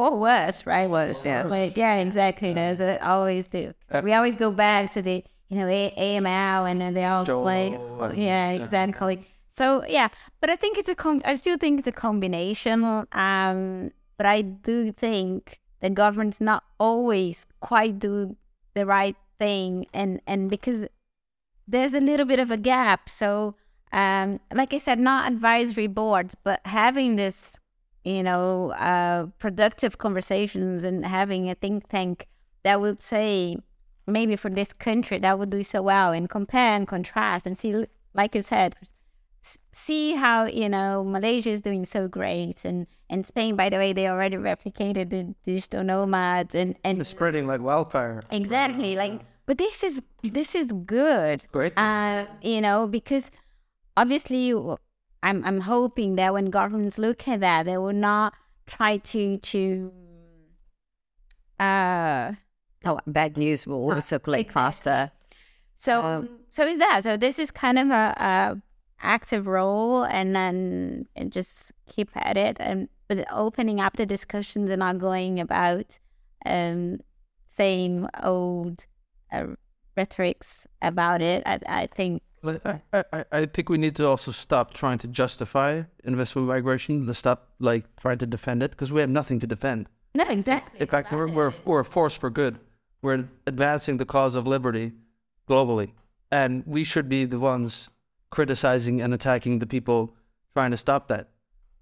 Or 0.00 0.18
worse, 0.18 0.66
right? 0.66 0.88
Worse, 0.88 1.24
yeah. 1.24 1.42
Like, 1.42 1.76
yeah, 1.76 1.96
exactly. 1.96 2.52
There's 2.52 2.80
a, 2.80 3.04
always 3.06 3.46
the 3.48 3.74
Uh, 3.90 4.00
we 4.02 4.12
always 4.12 4.36
go 4.36 4.50
back 4.50 4.90
to 4.92 5.02
the 5.02 5.24
you 5.48 5.58
know 5.58 5.66
A- 5.66 5.94
AML 5.96 6.70
and 6.70 6.80
then 6.80 6.94
they 6.94 7.04
all 7.04 7.24
Joe 7.24 7.42
play. 7.42 7.78
Yeah, 8.14 8.50
exactly. 8.50 9.26
So 9.48 9.84
yeah, 9.86 10.08
but 10.40 10.50
I 10.50 10.56
think 10.56 10.78
it's 10.78 10.88
a 10.88 10.94
com- 10.94 11.22
I 11.24 11.34
still 11.34 11.58
think 11.58 11.78
it's 11.78 11.88
a 11.88 11.92
combination. 11.92 13.06
Um, 13.12 13.92
but 14.16 14.26
I 14.26 14.42
do 14.42 14.92
think 14.92 15.60
the 15.80 15.90
government's 15.90 16.40
not 16.40 16.64
always 16.78 17.46
quite 17.60 17.98
do 17.98 18.36
the 18.74 18.86
right 18.86 19.16
thing, 19.38 19.86
and 19.92 20.20
and 20.26 20.48
because 20.50 20.86
there's 21.66 21.94
a 21.94 22.00
little 22.00 22.26
bit 22.26 22.38
of 22.38 22.50
a 22.50 22.56
gap. 22.56 23.08
So 23.08 23.54
um, 23.92 24.40
like 24.52 24.72
I 24.72 24.78
said, 24.78 25.00
not 25.00 25.30
advisory 25.30 25.86
boards, 25.88 26.34
but 26.34 26.60
having 26.64 27.16
this 27.16 27.58
you 28.04 28.22
know, 28.22 28.70
uh, 28.72 29.26
productive 29.38 29.98
conversations 29.98 30.84
and 30.84 31.04
having 31.04 31.50
a 31.50 31.54
think 31.54 31.88
tank 31.88 32.26
that 32.62 32.80
would 32.80 33.00
say, 33.00 33.56
maybe 34.06 34.36
for 34.36 34.50
this 34.50 34.72
country 34.72 35.18
that 35.18 35.38
would 35.38 35.50
do 35.50 35.62
so 35.62 35.82
well 35.82 36.12
and 36.12 36.28
compare 36.28 36.72
and 36.74 36.88
contrast 36.88 37.46
and 37.46 37.56
see, 37.56 37.86
like 38.14 38.34
you 38.34 38.42
said, 38.42 38.74
see 39.72 40.14
how, 40.14 40.44
you 40.46 40.68
know, 40.68 41.04
Malaysia 41.04 41.50
is 41.50 41.60
doing 41.60 41.84
so 41.86 42.08
great 42.08 42.64
and, 42.64 42.86
and 43.08 43.24
Spain, 43.24 43.56
by 43.56 43.68
the 43.70 43.76
way, 43.76 43.92
they 43.92 44.08
already 44.08 44.36
replicated 44.36 45.10
the 45.10 45.34
digital 45.44 45.82
nomads 45.84 46.54
and, 46.54 46.76
and 46.84 47.00
It's 47.00 47.10
spreading 47.10 47.46
like 47.46 47.60
wildfire. 47.60 48.20
exactly 48.30 48.96
like, 48.96 49.20
but 49.46 49.58
this 49.58 49.82
is, 49.82 50.02
this 50.22 50.54
is 50.54 50.66
good 50.84 51.42
Great. 51.52 51.72
uh, 51.78 52.26
you 52.42 52.60
know, 52.60 52.86
because 52.86 53.30
obviously 53.96 54.52
I'm 55.22 55.44
I'm 55.44 55.60
hoping 55.60 56.16
that 56.16 56.32
when 56.32 56.50
governments 56.50 56.98
look 56.98 57.28
at 57.28 57.40
that, 57.40 57.66
they 57.66 57.76
will 57.76 57.92
not 57.92 58.34
try 58.66 58.98
to 58.98 59.38
to 59.38 59.92
uh 61.58 62.32
Oh, 62.86 62.98
bad 63.06 63.36
news 63.36 63.66
will 63.66 63.76
always 63.76 64.06
circulate 64.06 64.46
exactly. 64.46 64.54
faster. 64.54 65.10
so 65.76 66.02
Um, 66.02 66.28
so 66.48 66.66
is 66.66 66.78
that 66.78 67.02
so 67.02 67.16
this 67.16 67.38
is 67.38 67.50
kind 67.50 67.78
of 67.78 67.90
a, 67.90 68.14
a 68.16 68.62
active 69.02 69.46
role 69.46 70.04
and 70.04 70.34
then 70.34 71.06
and 71.16 71.32
just 71.32 71.72
keep 71.86 72.10
at 72.14 72.36
it 72.36 72.56
and 72.60 72.88
but 73.08 73.26
opening 73.32 73.80
up 73.80 73.96
the 73.96 74.06
discussions 74.06 74.70
and 74.70 74.80
not 74.80 74.98
going 74.98 75.40
about 75.40 75.98
um 76.46 76.98
same 77.48 78.08
old 78.22 78.86
uh, 79.32 79.46
rhetorics 79.96 80.66
about 80.80 81.20
it 81.22 81.42
I, 81.46 81.58
I 81.66 81.86
think 81.86 82.22
I, 82.42 82.80
I, 82.92 83.24
I- 83.32 83.46
think 83.46 83.68
we 83.68 83.78
need 83.78 83.96
to 83.96 84.06
also 84.06 84.30
stop 84.32 84.72
trying 84.74 84.98
to 84.98 85.08
justify 85.08 85.82
investment 86.04 86.48
migration. 86.48 87.06
To 87.06 87.14
stop 87.14 87.48
like 87.58 87.84
trying 87.96 88.18
to 88.18 88.26
defend 88.26 88.62
it 88.62 88.70
because 88.70 88.92
we 88.92 89.00
have 89.00 89.10
nothing 89.10 89.40
to 89.40 89.46
defend. 89.46 89.88
no 90.14 90.24
exactly 90.24 90.80
In 90.80 90.86
fact, 90.86 91.12
we're, 91.12 91.28
we're 91.28 91.52
we're 91.64 91.80
a 91.80 91.84
force 91.84 92.16
for 92.16 92.30
good. 92.30 92.58
We're 93.02 93.24
advancing 93.46 93.96
the 93.98 94.04
cause 94.06 94.34
of 94.36 94.46
liberty 94.46 94.92
globally, 95.48 95.92
and 96.30 96.62
we 96.66 96.84
should 96.84 97.08
be 97.08 97.24
the 97.26 97.38
ones 97.38 97.88
criticizing 98.30 99.00
and 99.02 99.12
attacking 99.14 99.58
the 99.58 99.66
people 99.66 100.14
trying 100.54 100.70
to 100.70 100.76
stop 100.76 101.08
that, 101.08 101.28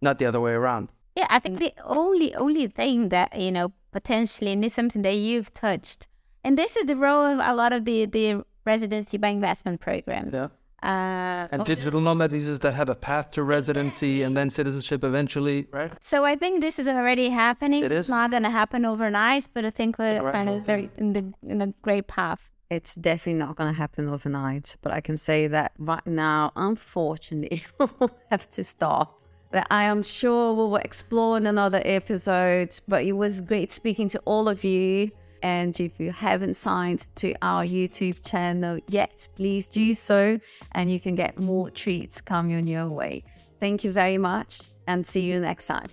not 0.00 0.18
the 0.18 0.26
other 0.26 0.40
way 0.40 0.52
around. 0.52 0.88
Yeah, 1.16 1.26
I 1.30 1.38
think 1.40 1.58
the 1.58 1.72
only 1.84 2.34
only 2.34 2.66
thing 2.68 3.08
that 3.10 3.38
you 3.38 3.52
know 3.52 3.72
potentially, 3.92 4.52
and 4.52 4.64
is 4.64 4.74
something 4.74 5.02
that 5.02 5.14
you've 5.16 5.52
touched, 5.54 6.06
and 6.44 6.56
this 6.56 6.76
is 6.76 6.86
the 6.86 6.96
role 6.96 7.24
of 7.26 7.38
a 7.40 7.54
lot 7.54 7.72
of 7.72 7.84
the 7.84 8.06
the 8.06 8.44
residency 8.74 9.16
by 9.24 9.30
investment 9.40 9.76
programs. 9.88 10.32
Yeah. 10.38 10.48
Uh, 10.92 11.48
And 11.52 11.60
or 11.62 11.64
digital 11.74 12.00
nomad 12.08 12.30
visas 12.36 12.58
that 12.64 12.74
have 12.80 12.88
a 12.96 12.98
path 13.08 13.26
to 13.36 13.40
residency 13.42 14.12
and 14.24 14.32
then 14.38 14.48
citizenship 14.58 15.00
eventually, 15.10 15.58
right? 15.78 15.92
So 16.12 16.16
I 16.32 16.34
think 16.42 16.52
this 16.66 16.76
is 16.82 16.86
already 16.86 17.28
happening. 17.44 17.80
It 17.86 17.90
It's 17.92 18.08
not 18.18 18.30
going 18.34 18.44
to 18.50 18.54
happen 18.62 18.80
overnight, 18.92 19.44
but 19.54 19.62
I 19.70 19.72
think 19.78 19.90
we're 20.00 20.20
Right. 20.22 20.36
kind 20.38 20.48
of 20.52 20.56
very 20.70 20.84
in 21.02 21.08
the 21.16 21.22
in 21.52 21.58
a 21.66 21.68
great 21.86 22.06
path. 22.18 22.40
It's 22.76 22.94
definitely 23.08 23.40
not 23.46 23.52
going 23.58 23.70
to 23.74 23.78
happen 23.84 24.02
overnight, 24.16 24.66
but 24.82 24.90
I 24.98 25.00
can 25.08 25.16
say 25.28 25.40
that 25.56 25.68
right 25.92 26.06
now, 26.26 26.40
unfortunately, 26.54 27.60
we'll 27.78 28.10
have 28.30 28.44
to 28.56 28.62
stop. 28.74 29.06
That 29.54 29.66
I 29.80 29.82
am 29.92 30.00
sure 30.02 30.44
we 30.52 30.64
will 30.70 30.76
explore 30.90 31.32
in 31.40 31.46
another 31.46 31.80
episode, 32.00 32.70
but 32.92 33.00
it 33.10 33.16
was 33.24 33.32
great 33.50 33.70
speaking 33.80 34.08
to 34.14 34.18
all 34.30 34.46
of 34.54 34.58
you. 34.72 35.10
And 35.42 35.78
if 35.80 36.00
you 36.00 36.10
haven't 36.10 36.54
signed 36.54 37.08
to 37.16 37.34
our 37.42 37.64
YouTube 37.64 38.24
channel 38.28 38.78
yet, 38.88 39.28
please 39.36 39.66
do 39.68 39.94
so, 39.94 40.40
and 40.72 40.90
you 40.90 41.00
can 41.00 41.14
get 41.14 41.38
more 41.38 41.70
treats 41.70 42.20
coming 42.20 42.66
your 42.66 42.88
way. 42.88 43.24
Thank 43.60 43.84
you 43.84 43.92
very 43.92 44.18
much, 44.18 44.60
and 44.86 45.04
see 45.04 45.20
you 45.20 45.40
next 45.40 45.66
time. 45.66 45.88